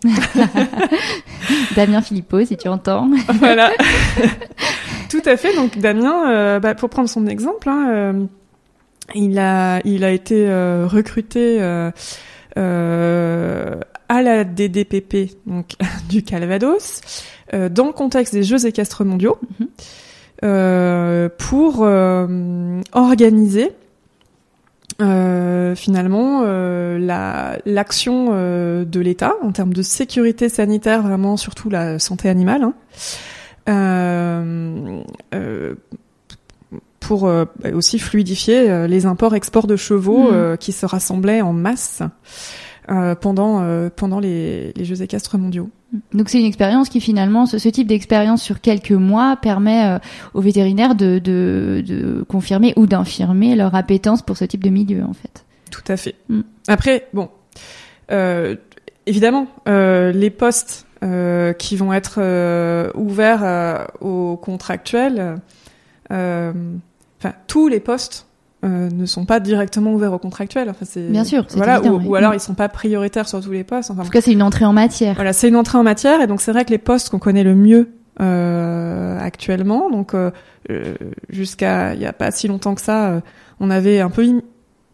Damien 1.75 2.01
Philippot, 2.01 2.45
si 2.45 2.55
tu 2.55 2.69
entends. 2.69 3.09
voilà. 3.39 3.71
Tout 5.09 5.21
à 5.25 5.37
fait. 5.37 5.55
Donc 5.55 5.77
Damien, 5.77 6.59
bah, 6.59 6.75
pour 6.75 6.89
prendre 6.89 7.09
son 7.09 7.27
exemple, 7.27 7.69
hein, 7.69 8.27
il 9.13 9.37
a 9.39 9.81
il 9.85 10.03
a 10.03 10.11
été 10.11 10.47
recruté. 10.85 11.59
Euh, 12.57 13.75
à 14.07 14.21
la 14.21 14.43
DDPP 14.43 15.31
donc 15.45 15.73
du 16.09 16.23
Calvados 16.23 17.01
euh, 17.53 17.69
dans 17.69 17.87
le 17.87 17.91
contexte 17.91 18.33
des 18.33 18.43
Jeux 18.43 18.65
équestres 18.65 19.03
mondiaux 19.03 19.37
mhm. 19.59 19.67
euh, 20.43 21.29
pour 21.37 21.83
euh, 21.83 22.81
organiser 22.93 23.71
euh, 25.01 25.75
finalement 25.75 26.43
la 26.43 27.57
l'action 27.65 28.31
de 28.31 28.99
l'État 28.99 29.33
en 29.41 29.51
termes 29.51 29.73
de 29.73 29.81
sécurité 29.81 30.47
sanitaire 30.47 31.01
vraiment 31.01 31.35
surtout 31.35 31.69
la 31.69 31.99
santé 31.99 32.29
animale 32.29 32.63
hein, 32.63 32.73
pour 36.99 37.30
aussi 37.74 37.99
fluidifier 37.99 38.88
les 38.88 39.05
imports-exports 39.05 39.68
de 39.68 39.76
chevaux 39.76 40.32
mhm. 40.32 40.57
qui 40.57 40.72
se 40.72 40.86
rassemblaient 40.86 41.41
en 41.41 41.53
masse 41.53 42.01
euh, 42.91 43.16
pendant 43.16 43.63
euh, 43.63 43.89
pendant 43.95 44.20
les, 44.20 44.72
les 44.74 44.86
Jeux 44.86 45.01
équestres 45.01 45.39
mondiaux. 45.39 45.72
Donc 46.13 46.30
c'est 46.30 46.39
une 46.39 46.45
expérience 46.45 46.88
qui 46.88 47.01
finalement, 47.01 47.47
ce, 47.47 47.57
ce 47.57 47.68
type 47.68 47.88
d'expérience 47.88 48.43
sur 48.43 48.61
quelques 48.61 48.91
mois 48.91 49.38
permet 49.38 49.88
euh, 49.88 49.99
aux 50.36 50.41
vétérinaires 50.41 50.93
de, 50.93 51.18
de, 51.18 51.84
de 51.84 52.24
confirmer 52.30 52.74
ou 52.76 52.86
d'infirmer 52.86 53.55
leur 53.55 53.74
appétence 53.74 54.22
pour 54.22 54.38
ce 54.38 54.45
type 54.45 54.63
de 54.63 54.70
milieu 54.70 55.03
en 55.03 55.13
fait. 55.13 55.45
Tout 55.72 55.82
à 55.88 55.97
fait. 55.97 56.13
Mm. 56.30 56.41
Après, 56.68 57.07
bon, 57.11 57.30
évidemment, 59.07 59.47
les 59.66 60.30
postes 60.30 60.84
qui 61.01 61.75
vont 61.75 61.93
être 61.93 62.19
ouverts 62.95 63.87
aux 64.01 64.37
contractuels, 64.37 65.39
enfin 66.09 67.33
tous 67.47 67.67
les 67.67 67.79
postes 67.79 68.27
euh, 68.65 68.89
ne 68.89 69.05
sont 69.05 69.25
pas 69.25 69.39
directement 69.39 69.93
ouverts 69.93 70.13
aux 70.13 70.19
contractuels. 70.19 70.69
Enfin, 70.69 70.85
c'est 70.89 71.07
bien 71.09 71.23
sûr. 71.23 71.45
Voilà, 71.55 71.81
ou, 71.83 72.15
alors 72.15 72.33
ils 72.33 72.39
sont 72.39 72.55
pas 72.55 72.69
prioritaires 72.69 73.27
sur 73.27 73.39
tous 73.41 73.51
les 73.51 73.63
postes. 73.63 73.91
Enfin, 73.91 74.01
en 74.01 74.05
tout 74.05 74.11
cas, 74.11 74.21
c'est 74.21 74.31
une 74.31 74.41
entrée 74.41 74.65
en 74.65 74.73
matière. 74.73 75.13
Voilà, 75.13 75.33
c'est 75.33 75.49
une 75.49 75.55
entrée 75.55 75.77
en 75.77 75.83
matière, 75.83 76.21
et 76.21 76.27
donc 76.27 76.41
c'est 76.41 76.51
vrai 76.51 76.65
que 76.65 76.71
les 76.71 76.79
postes 76.79 77.09
qu'on 77.09 77.19
connaît 77.19 77.43
le 77.43 77.53
mieux 77.53 77.89
euh, 78.21 79.19
actuellement, 79.19 79.91
donc 79.91 80.13
euh, 80.13 80.31
euh 80.71 80.95
jusqu'à 81.29 81.93
il 81.93 82.01
y 82.01 82.05
a 82.05 82.13
pas 82.13 82.31
si 82.31 82.47
longtemps 82.47 82.73
que 82.73 82.81
ça, 82.81 83.09
euh, 83.09 83.19
on 83.59 83.69
avait 83.69 83.99
un 83.99 84.09
peu 84.09 84.25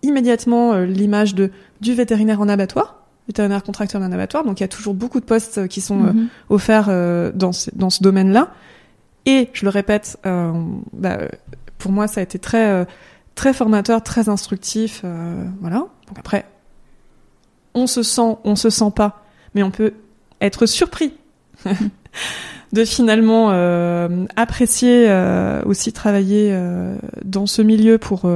immédiatement 0.01 0.79
l'image 0.79 1.33
de 1.33 1.51
du 1.79 1.93
vétérinaire 1.93 2.41
en 2.41 2.49
abattoir, 2.49 3.00
vétérinaire 3.27 3.63
contracteur 3.63 4.01
d'un 4.01 4.11
abattoir. 4.11 4.43
Donc 4.43 4.59
il 4.59 4.63
y 4.63 4.65
a 4.65 4.69
toujours 4.69 4.93
beaucoup 4.93 5.19
de 5.19 5.25
postes 5.25 5.67
qui 5.67 5.81
sont 5.81 5.97
mhm. 5.97 6.27
offerts 6.49 6.87
dans 7.33 7.51
ce, 7.51 7.69
dans 7.73 7.89
ce 7.89 8.03
domaine-là. 8.03 8.51
Et 9.25 9.49
je 9.53 9.65
le 9.65 9.69
répète, 9.69 10.17
bah, 10.23 11.17
pour 11.77 11.91
moi, 11.91 12.07
ça 12.07 12.21
a 12.21 12.23
été 12.23 12.39
très 12.39 12.85
très 13.35 13.53
formateur, 13.53 14.03
très 14.03 14.29
instructif, 14.29 15.01
euh, 15.03 15.43
voilà. 15.61 15.87
Donc 16.07 16.19
après, 16.19 16.45
on 17.73 17.87
se 17.87 18.03
sent, 18.03 18.37
on 18.43 18.55
se 18.55 18.69
sent 18.69 18.91
pas, 18.95 19.25
mais 19.55 19.63
on 19.63 19.71
peut 19.71 19.93
être 20.41 20.65
surpris 20.65 21.13
de 22.73 22.85
finalement 22.85 23.49
euh, 23.51 24.25
apprécier 24.35 25.09
euh, 25.09 25.61
aussi 25.65 25.93
travailler 25.93 26.57
dans 27.23 27.45
ce 27.45 27.61
milieu 27.61 27.97
pour 27.97 28.29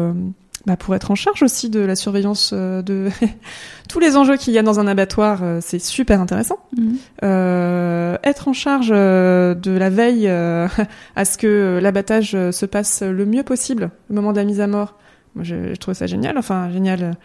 bah, 0.66 0.78
pour 0.78 0.96
être 0.96 1.12
en 1.12 1.16
charge 1.16 1.44
aussi 1.44 1.70
de 1.70 1.80
la 1.80 1.96
surveillance 1.96 2.52
euh, 2.54 2.82
de 2.82 3.10
tous 3.90 4.00
les 4.00 4.18
enjeux 4.18 4.36
qu'il 4.36 4.54
y 4.54 4.58
a 4.58 4.64
dans 4.64 4.80
un 4.80 4.88
abattoir, 4.88 5.44
euh, 5.44 5.60
c'est 5.62 5.80
super 5.80 6.20
intéressant. 6.20 6.58
Mhm. 6.76 6.98
Euh, 7.24 8.18
être 8.24 8.48
en 8.48 8.54
charge 8.54 8.90
de 8.90 9.72
la 9.72 9.90
veille 9.90 10.28
à 11.16 11.26
ce 11.26 11.38
que 11.38 11.80
l'abattage 11.82 12.32
se 12.32 12.66
passe 12.66 13.04
le 13.04 13.26
mieux 13.26 13.44
possible 13.44 13.92
au 14.10 14.14
moment 14.14 14.32
de 14.32 14.38
la 14.38 14.46
mise 14.46 14.62
à 14.62 14.68
mort, 14.68 14.98
moi 15.36 15.44
je, 15.44 15.74
je 15.74 15.76
trouve 15.76 15.94
ça 15.94 16.08
génial. 16.08 16.38
Enfin 16.38 16.72
génial. 16.72 17.16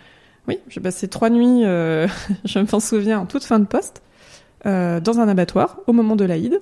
Oui, 0.48 0.58
j'ai 0.68 0.80
passé 0.80 1.08
trois 1.08 1.30
nuits, 1.30 1.62
je 2.44 2.72
m'en 2.72 2.80
souviens, 2.80 3.20
en 3.20 3.26
toute 3.26 3.44
fin 3.44 3.58
de 3.58 3.66
poste, 3.66 4.02
dans 4.64 5.20
un 5.20 5.28
abattoir 5.28 5.78
au 5.86 5.92
moment 5.92 6.16
de 6.16 6.24
l'Aïd. 6.24 6.60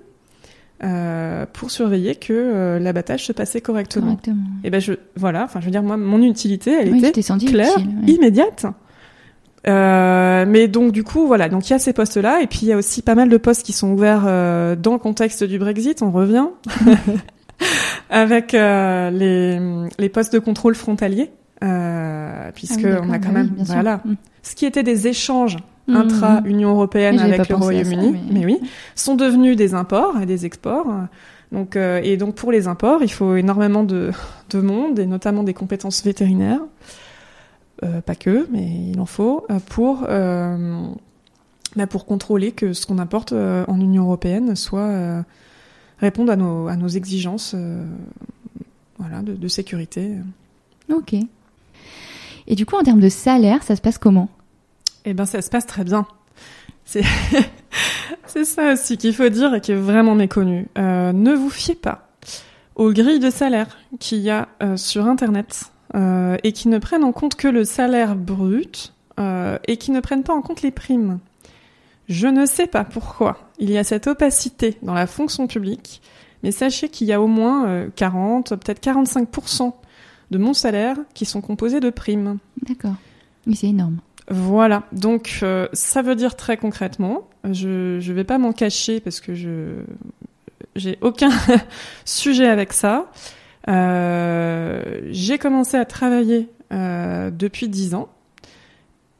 Euh, 0.85 1.45
pour 1.53 1.73
surveiller 1.73 2.15
que 2.15 2.33
euh, 2.33 2.79
l'abattage 2.79 3.27
se 3.27 3.33
passait 3.33 3.61
correctement. 3.61 4.17
Et 4.63 4.71
ben 4.71 4.81
je 4.81 4.93
voilà, 5.17 5.43
enfin 5.43 5.59
je 5.59 5.65
veux 5.65 5.73
dire 5.73 5.83
moi 5.83 5.97
mon 5.97 6.23
utilité 6.23 6.71
elle 6.71 7.05
était 7.05 7.21
claire, 7.21 7.77
immédiate. 8.07 8.67
Euh, 9.67 10.45
mais 10.47 10.69
donc 10.69 10.93
du 10.93 11.03
coup 11.03 11.27
voilà, 11.27 11.49
donc 11.49 11.69
il 11.69 11.73
y 11.73 11.75
a 11.75 11.81
ces 11.81 11.93
postes 11.93 12.17
là 12.17 12.43
et 12.43 12.47
puis 12.47 12.61
il 12.63 12.69
y 12.69 12.73
a 12.73 12.77
aussi 12.77 13.03
pas 13.03 13.17
mal 13.17 13.29
de 13.29 13.37
postes 13.39 13.67
qui 13.67 13.73
sont 13.73 13.91
ouverts 13.91 14.23
euh, 14.29 14.77
dans 14.77 14.93
le 14.93 15.01
contexte 15.01 15.43
du 15.43 15.59
Brexit, 15.59 16.01
on 16.01 16.13
revient 16.13 16.47
avec 18.09 18.53
les 18.53 19.59
les 19.99 20.09
postes 20.09 20.33
de 20.33 20.39
contrôle 20.39 20.77
frontalier 20.77 21.33
puisque 22.55 22.85
ah 22.85 23.01
on 23.03 23.11
a 23.11 23.19
quand 23.19 23.33
même 23.33 23.51
voilà 23.59 24.01
mm. 24.05 24.17
ce 24.43 24.55
qui 24.55 24.67
était 24.67 24.83
des 24.83 25.09
échanges 25.09 25.59
Mmh. 25.89 25.97
intra-Union 25.97 26.71
européenne 26.71 27.19
avec 27.19 27.49
le 27.49 27.57
Royaume-Uni, 27.57 28.21
mais... 28.31 28.45
oui, 28.45 28.61
sont 28.95 29.15
devenus 29.15 29.57
des 29.57 29.73
imports 29.73 30.21
et 30.21 30.27
des 30.27 30.45
exports. 30.45 30.87
Donc, 31.51 31.77
euh, 31.77 32.01
et 32.05 32.19
donc 32.19 32.35
pour 32.35 32.53
les 32.53 32.69
imports, 32.69 33.03
il 33.03 33.11
faut 33.11 33.37
énormément 33.37 33.85
de, 33.85 34.11
de 34.51 34.61
monde 34.61 34.99
et 34.99 35.07
notamment 35.07 35.43
des 35.43 35.55
compétences 35.55 36.05
vétérinaires. 36.05 36.61
pas 37.81 38.15
que, 38.15 38.47
mais 38.53 38.91
il 38.93 39.01
en 39.01 39.07
faut, 39.07 39.47
pour, 39.71 40.07
bah, 40.07 41.87
pour 41.89 42.05
contrôler 42.05 42.53
que 42.53 42.75
ce 42.75 42.85
qu'on 42.85 42.99
apporte 42.99 43.33
en 43.33 43.81
Union 43.81 44.05
européenne 44.05 44.57
soit 44.57 45.25
répondre 46.01 46.31
à 46.31 46.37
nos, 46.37 46.69
à 46.69 46.77
nos 46.77 46.89
exigences 46.89 47.57
voilà, 48.99 49.23
de, 49.23 49.33
de 49.33 49.49
sécurité. 49.49 50.11
Ok. 50.93 51.15
Et 52.49 52.55
du 52.55 52.67
coup, 52.67 52.77
en 52.77 52.83
termes 52.83 53.01
de 53.01 53.11
salaire, 53.11 53.63
ça 53.63 53.77
se 53.77 53.81
passe 53.81 53.99
comment? 53.99 54.29
Eh 55.05 55.15
ben, 55.15 55.27
ça 55.27 55.43
se 55.43 55.51
passe 55.51 55.67
très 55.67 55.85
bien. 55.85 56.07
C'est 58.27 58.45
ça 58.45 58.73
aussi 58.73 58.97
qu'il 58.97 59.15
faut 59.15 59.29
dire 59.29 59.55
et 59.55 59.61
qui 59.61 59.73
est 59.73 59.77
vraiment 59.77 60.15
méconnu. 60.15 60.67
Euh, 60.79 61.13
ne 61.13 61.35
vous 61.35 61.51
fiez 61.51 61.75
pas 61.75 62.09
aux 62.75 62.93
grilles 62.93 63.19
de 63.19 63.31
salaire 63.31 63.79
qu'il 64.01 64.19
y 64.19 64.31
a 64.31 64.49
euh, 64.63 64.77
sur 64.79 65.07
Internet 65.07 65.67
euh, 65.95 66.37
et 66.43 66.53
qui 66.53 66.69
ne 66.69 66.79
prennent 66.79 67.05
en 67.05 67.13
compte 67.13 67.35
que 67.35 67.49
le 67.49 67.65
salaire 67.65 68.17
brut 68.17 68.95
et 69.67 69.79
qui 69.79 69.91
ne 69.91 69.99
prennent 69.99 70.23
pas 70.23 70.33
en 70.33 70.43
compte 70.43 70.63
les 70.63 70.71
primes. 70.71 71.19
Je 72.09 72.29
ne 72.29 72.47
sais 72.47 72.69
pas 72.69 72.85
pourquoi 72.85 73.51
il 73.59 73.69
y 73.69 73.77
a 73.77 73.83
cette 73.83 74.07
opacité 74.07 74.79
dans 74.83 74.95
la 74.95 75.09
fonction 75.09 75.49
publique, 75.49 76.03
mais 76.45 76.53
sachez 76.53 76.89
qu'il 76.89 77.09
y 77.09 77.13
a 77.13 77.21
au 77.21 77.27
moins 77.27 77.89
40, 77.97 78.51
peut-être 78.51 78.81
45% 78.81 79.73
de 80.31 80.39
mon 80.39 80.55
salaire 80.55 80.97
qui 81.15 81.25
sont 81.25 81.41
composés 81.41 81.81
de 81.81 81.91
primes. 81.91 82.39
D'accord. 82.67 82.95
Oui, 83.47 83.57
c'est 83.57 83.69
énorme. 83.69 83.99
Voilà, 84.31 84.85
donc 84.93 85.41
euh, 85.43 85.69
ça 85.73 86.03
veut 86.03 86.15
dire 86.15 86.37
très 86.37 86.59
concrètement, 86.59 87.29
je 87.51 87.97
ne 87.97 88.13
vais 88.13 88.25
pas 88.25 88.37
m'en 88.37 88.53
cacher 88.53 89.01
parce 89.01 89.21
que 89.21 89.35
je 89.35 89.85
j'ai 90.77 90.99
aucun 91.01 91.31
sujet 92.05 92.47
avec 92.47 92.75
ça. 92.75 93.11
Euh, 93.69 95.01
j'ai 95.11 95.39
commencé 95.39 95.77
à 95.79 95.87
travailler 95.87 96.49
euh, 96.73 97.31
depuis 97.31 97.69
10 97.69 97.95
ans 97.95 98.09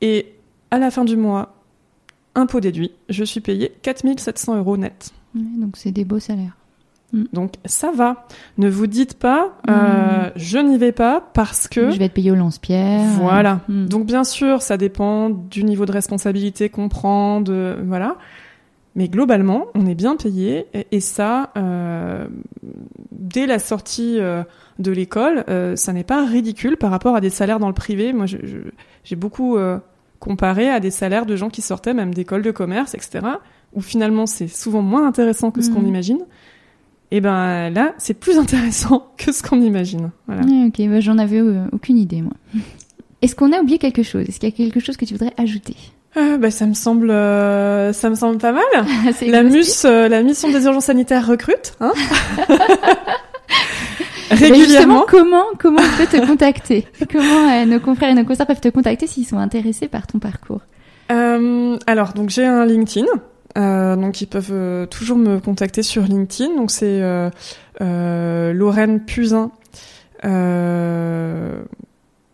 et 0.03 0.35
à 0.71 0.79
la 0.79 0.91
fin 0.91 1.05
du 1.05 1.17
mois, 1.17 1.55
impôt 2.35 2.61
déduit, 2.61 2.93
je 3.09 3.25
suis 3.25 3.41
payé 3.41 3.73
4700 3.83 4.59
euros 4.59 4.77
net. 4.77 5.13
donc 5.35 5.79
c'est 5.79 5.91
des 5.91 6.05
beaux 6.05 6.21
salaires. 6.21 6.57
Mm. 7.13 7.25
Donc 7.33 7.53
ça 7.65 7.91
va. 7.91 8.27
Ne 8.59 8.69
vous 8.69 8.87
dites 8.87 9.15
pas, 9.15 9.59
euh, 9.69 9.73
mm. 9.73 10.33
je 10.37 10.59
n'y 10.59 10.79
vais 10.79 10.93
pas 10.93 11.31
parce 11.35 11.69
que 11.69 11.91
je 11.91 11.99
vais 11.99 12.07
être 12.07 12.15
payé 12.15 12.31
au 12.31 12.35
lance-pierre. 12.35 13.09
Voilà. 13.21 13.61
Mm. 13.69 13.87
Donc 13.87 14.07
bien 14.07 14.25
sûr, 14.25 14.63
ça 14.63 14.77
dépend 14.77 15.31
du 15.31 15.65
niveau 15.65 15.87
de 15.87 15.93
responsabilité 15.93 16.69
qu'on 16.69 16.89
prend, 16.89 17.41
de 17.41 17.77
voilà. 17.87 18.17
Mais 18.99 19.07
globalement, 19.07 19.67
on 19.77 19.87
est 19.87 19.95
bien 19.95 20.17
payé 20.17 20.67
et, 20.91 20.99
ça, 20.99 21.53
euh, 21.57 22.27
dès 23.13 23.47
la 23.47 23.61
sortie 23.61 24.17
euh, 24.19 24.43
de 24.81 24.91
l'école, 24.91 25.45
euh, 25.49 25.77
ça 25.77 25.93
n'est 25.93 26.03
pas 26.03 26.27
ridicule 26.27 26.77
par 26.77 26.91
rapport 26.91 27.15
à 27.15 27.21
des 27.21 27.31
salaires 27.31 27.61
dans 27.61 27.69
le 27.69 27.75
privé. 27.75 28.13
Moi, 28.13 28.27
j'ai 28.27 29.17
beaucoup 29.17 29.57
euh, 29.57 29.79
comparé 30.19 30.69
à 30.69 30.81
des 30.81 30.91
salaires 30.91 31.27
de 31.27 31.37
gens 31.37 31.49
qui 31.49 31.63
sortaient 31.63 31.95
même 31.95 32.13
d'écoles 32.13 32.43
de 32.43 32.51
commerce, 32.51 32.95
etc. 32.95 33.21
Où 33.73 33.83
finalement, 33.83 34.27
c'est 34.27 34.49
souvent 34.49 34.83
moins 34.83 35.07
intéressant 35.07 35.53
que 35.53 35.63
ce 35.63 35.71
qu'on 35.71 35.87
imagine 35.87 36.25
et 37.11 37.17
eh 37.17 37.21
ben 37.23 37.71
là, 37.71 37.95
c'est 37.97 38.13
plus 38.13 38.37
intéressant 38.39 39.13
que 39.17 39.33
ce 39.33 39.43
qu'on 39.43 39.63
imagine. 39.63 40.11
Voilà. 40.27 40.43
Ah, 40.45 40.67
ok, 40.67 40.89
bah, 40.89 41.01
j'en 41.01 41.17
avais 41.17 41.39
euh, 41.39 41.65
aucune 41.73 41.97
idée, 41.97 42.21
moi. 42.21 42.35
Est-ce 43.23 43.35
qu'on 43.35 43.51
a 43.53 43.61
oublié 43.61 43.79
quelque 43.79 44.03
chose? 44.03 44.29
Est-ce 44.29 44.39
qu'il 44.39 44.51
y 44.51 44.53
a 44.53 44.55
quelque 44.55 44.79
chose 44.79 44.99
que 44.99 45.07
tu 45.07 45.15
voudrais 45.15 45.33
ajouter? 45.39 45.75
Euh, 46.19 46.37
bah, 46.37 46.51
ça 46.51 46.67
me 46.67 46.75
semble, 46.75 47.11
euh, 47.11 47.95
ça 47.95 48.11
me 48.11 48.15
semble 48.15 48.37
pas 48.37 48.53
mal. 48.53 48.63
la 49.27 49.43
mus, 49.43 49.85
la 49.85 50.23
mission 50.23 50.51
des 50.51 50.65
urgences 50.67 50.85
sanitaires 50.85 51.27
recrute, 51.27 51.73
hein 51.81 51.93
Régulièrement. 54.31 55.07
comment, 55.09 55.45
comment 55.59 55.81
on 55.81 55.97
peut 55.97 56.19
te 56.19 56.27
contacter? 56.27 56.87
Comment 57.11 57.65
nos 57.65 57.81
confrères 57.81 58.11
et 58.11 58.15
nos 58.15 58.25
consoeurs 58.25 58.47
peuvent 58.47 58.61
te 58.61 58.69
contacter 58.69 59.07
s'ils 59.07 59.27
sont 59.27 59.39
intéressés 59.39 59.89
par 59.89 60.07
ton 60.07 60.19
parcours? 60.19 60.61
Alors, 61.09 62.13
donc 62.13 62.29
j'ai 62.29 62.45
un 62.45 62.67
LinkedIn. 62.67 63.07
Euh, 63.59 63.97
donc 63.97 64.21
ils 64.21 64.27
peuvent 64.27 64.53
euh, 64.53 64.87
toujours 64.87 65.17
me 65.17 65.41
contacter 65.41 65.83
sur 65.83 66.03
LinkedIn. 66.03 66.55
Donc 66.57 66.71
c'est 66.71 67.01
euh, 67.03 68.53
Lorraine 68.53 69.05
Puzin. 69.05 69.51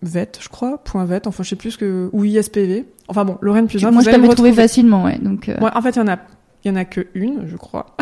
Vet, 0.03 0.33
je 0.39 0.51
crois, 0.51 0.85
point 0.85 1.07
vet, 1.07 1.27
enfin 1.27 1.43
je 1.43 1.49
sais 1.49 1.57
plus 1.57 1.79
que 1.79 2.11
ou 2.13 2.25
ISPV. 2.25 2.85
Enfin 3.09 3.25
bon, 3.25 3.39
Lorraine 3.41 3.69
Puzin. 3.69 3.91
Moi 3.91 4.03
je 4.03 4.11
peux 4.11 4.21
me 4.21 4.29
retrouver 4.29 4.53
facilement, 4.53 5.05
ouais. 5.05 5.19
Donc. 5.19 5.47
Ouais, 5.47 5.71
en 5.75 5.81
fait 5.81 5.97
il 5.97 5.99
y 5.99 6.03
en 6.03 6.09
a, 6.09 6.19
il 6.63 6.69
y 6.69 6.71
en 6.71 6.77
a 6.77 6.85
que 6.85 7.07
une, 7.15 7.47
je 7.47 7.57
crois. 7.57 7.97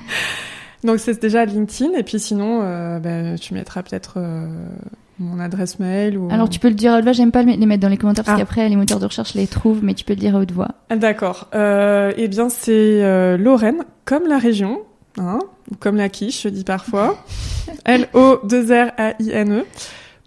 donc 0.84 0.98
c'est 1.00 1.18
déjà 1.22 1.46
LinkedIn 1.46 1.94
et 1.94 2.02
puis 2.02 2.20
sinon, 2.20 2.58
ben, 3.00 3.38
tu 3.38 3.54
mettras 3.54 3.82
peut-être 3.82 4.18
mon 5.18 5.38
adresse 5.38 5.78
mail 5.78 6.18
ou... 6.18 6.28
Alors 6.30 6.48
tu 6.48 6.58
peux 6.58 6.68
le 6.68 6.74
dire 6.74 6.92
à 6.92 6.98
haute 6.98 7.04
voix, 7.04 7.12
j'aime 7.12 7.32
pas 7.32 7.42
les 7.42 7.56
mettre 7.56 7.80
dans 7.80 7.88
les 7.88 7.96
commentaires 7.96 8.24
parce 8.24 8.36
ah. 8.36 8.40
qu'après 8.40 8.68
les 8.68 8.76
moteurs 8.76 8.98
de 8.98 9.06
recherche 9.06 9.34
les 9.34 9.46
trouvent, 9.46 9.82
mais 9.82 9.94
tu 9.94 10.04
peux 10.04 10.14
le 10.14 10.20
dire 10.20 10.36
à 10.36 10.40
haute 10.40 10.52
voix. 10.52 10.68
Ah, 10.90 10.96
d'accord. 10.96 11.48
Euh, 11.54 12.12
eh 12.16 12.28
bien 12.28 12.48
c'est 12.48 13.02
euh, 13.04 13.36
Lorraine, 13.36 13.84
comme 14.04 14.26
la 14.26 14.38
région, 14.38 14.82
hein, 15.18 15.38
ou 15.70 15.76
comme 15.76 15.96
la 15.96 16.08
quiche, 16.08 16.42
je 16.42 16.48
dis 16.48 16.64
parfois. 16.64 17.24
L-O-2-R-A-I-N-E. 17.84 19.64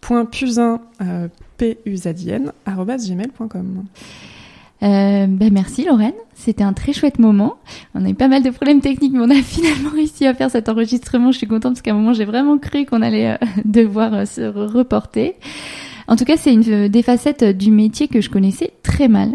Point 0.02 0.26
pusin, 0.26 0.82
euh, 1.02 1.28
P-U-Z-I-N, 1.58 2.54
gmail.com. 2.66 3.84
Euh, 4.84 5.26
ben 5.28 5.52
merci 5.52 5.86
Lorraine, 5.86 6.14
c'était 6.36 6.64
un 6.64 6.74
très 6.74 6.94
chouette 6.94 7.18
moment. 7.18 7.56
On 7.96 8.06
a 8.06 8.10
eu 8.10 8.14
pas 8.14 8.28
mal 8.28 8.44
de 8.44 8.50
problèmes 8.52 8.82
techniques, 8.82 9.14
mais 9.14 9.22
on 9.22 9.30
a 9.30 9.36
finalement 9.42 9.90
réussi 9.90 10.26
à 10.28 10.34
faire 10.34 10.52
cet 10.52 10.70
enregistrement. 10.70 11.32
Je 11.32 11.40
suis 11.40 11.48
contente 11.48 11.74
parce 11.74 11.82
qu'à 11.82 11.92
un 11.92 11.96
moment 11.96 12.14
j'ai 12.14 12.26
vraiment 12.26 12.58
cru 12.58 12.86
qu'on 12.86 13.02
allait 13.02 13.32
euh, 13.32 13.38
devoir 13.66 14.14
euh, 14.14 14.26
se 14.26 14.42
reporter. 14.42 15.36
En 16.08 16.16
tout 16.16 16.24
cas, 16.24 16.38
c'est 16.38 16.54
une 16.54 16.88
des 16.88 17.02
facettes 17.02 17.44
du 17.44 17.70
métier 17.70 18.08
que 18.08 18.22
je 18.22 18.30
connaissais 18.30 18.72
très 18.82 19.10
mal. 19.10 19.32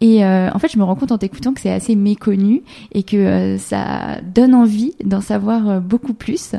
Et 0.00 0.24
en 0.24 0.58
fait, 0.58 0.72
je 0.72 0.78
me 0.78 0.82
rends 0.82 0.94
compte 0.94 1.12
en 1.12 1.18
t'écoutant 1.18 1.52
que 1.52 1.60
c'est 1.60 1.70
assez 1.70 1.94
méconnu 1.94 2.62
et 2.92 3.02
que 3.02 3.56
ça 3.58 4.18
donne 4.22 4.54
envie 4.54 4.94
d'en 5.04 5.20
savoir 5.20 5.82
beaucoup 5.82 6.14
plus. 6.14 6.52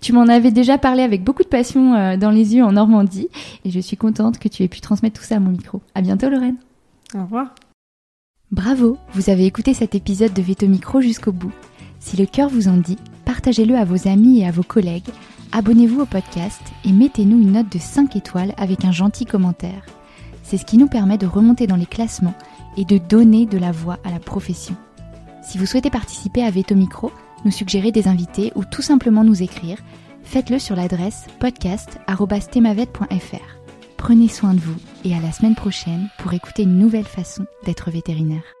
Tu 0.00 0.14
m'en 0.14 0.22
avais 0.22 0.50
déjà 0.50 0.78
parlé 0.78 1.02
avec 1.02 1.22
beaucoup 1.22 1.42
de 1.42 1.48
passion 1.48 2.16
dans 2.16 2.30
les 2.30 2.56
yeux 2.56 2.64
en 2.64 2.72
Normandie 2.72 3.28
et 3.66 3.70
je 3.70 3.80
suis 3.80 3.98
contente 3.98 4.38
que 4.38 4.48
tu 4.48 4.62
aies 4.62 4.68
pu 4.68 4.80
transmettre 4.80 5.20
tout 5.20 5.26
ça 5.26 5.36
à 5.36 5.40
mon 5.40 5.50
micro. 5.50 5.82
À 5.94 6.00
bientôt, 6.00 6.30
Lorraine. 6.30 6.56
Bravo, 8.50 8.98
vous 9.12 9.30
avez 9.30 9.46
écouté 9.46 9.74
cet 9.74 9.94
épisode 9.94 10.32
de 10.32 10.42
Veto 10.42 10.66
Micro 10.68 11.00
jusqu'au 11.00 11.32
bout. 11.32 11.52
Si 11.98 12.16
le 12.16 12.26
cœur 12.26 12.48
vous 12.48 12.68
en 12.68 12.76
dit, 12.76 12.98
partagez-le 13.24 13.74
à 13.74 13.84
vos 13.84 14.06
amis 14.06 14.40
et 14.40 14.46
à 14.46 14.52
vos 14.52 14.62
collègues, 14.62 15.08
abonnez-vous 15.52 16.02
au 16.02 16.06
podcast 16.06 16.60
et 16.84 16.92
mettez-nous 16.92 17.40
une 17.40 17.52
note 17.52 17.72
de 17.72 17.78
5 17.78 18.14
étoiles 18.16 18.54
avec 18.56 18.84
un 18.84 18.92
gentil 18.92 19.24
commentaire. 19.24 19.84
C'est 20.42 20.58
ce 20.58 20.64
qui 20.64 20.78
nous 20.78 20.86
permet 20.86 21.18
de 21.18 21.26
remonter 21.26 21.66
dans 21.66 21.76
les 21.76 21.86
classements 21.86 22.34
et 22.76 22.84
de 22.84 22.98
donner 22.98 23.46
de 23.46 23.58
la 23.58 23.72
voix 23.72 23.98
à 24.04 24.10
la 24.10 24.20
profession. 24.20 24.76
Si 25.42 25.58
vous 25.58 25.66
souhaitez 25.66 25.90
participer 25.90 26.44
à 26.44 26.50
Veto 26.50 26.76
Micro, 26.76 27.10
nous 27.44 27.50
suggérer 27.50 27.92
des 27.92 28.08
invités 28.08 28.52
ou 28.54 28.64
tout 28.64 28.82
simplement 28.82 29.24
nous 29.24 29.42
écrire, 29.42 29.78
faites-le 30.22 30.58
sur 30.58 30.76
l'adresse 30.76 31.26
podcast.themavet.fr. 31.40 33.55
Prenez 34.06 34.28
soin 34.28 34.54
de 34.54 34.60
vous 34.60 34.76
et 35.02 35.16
à 35.16 35.20
la 35.20 35.32
semaine 35.32 35.56
prochaine 35.56 36.08
pour 36.18 36.32
écouter 36.32 36.62
une 36.62 36.78
nouvelle 36.78 37.08
façon 37.08 37.44
d'être 37.64 37.90
vétérinaire. 37.90 38.55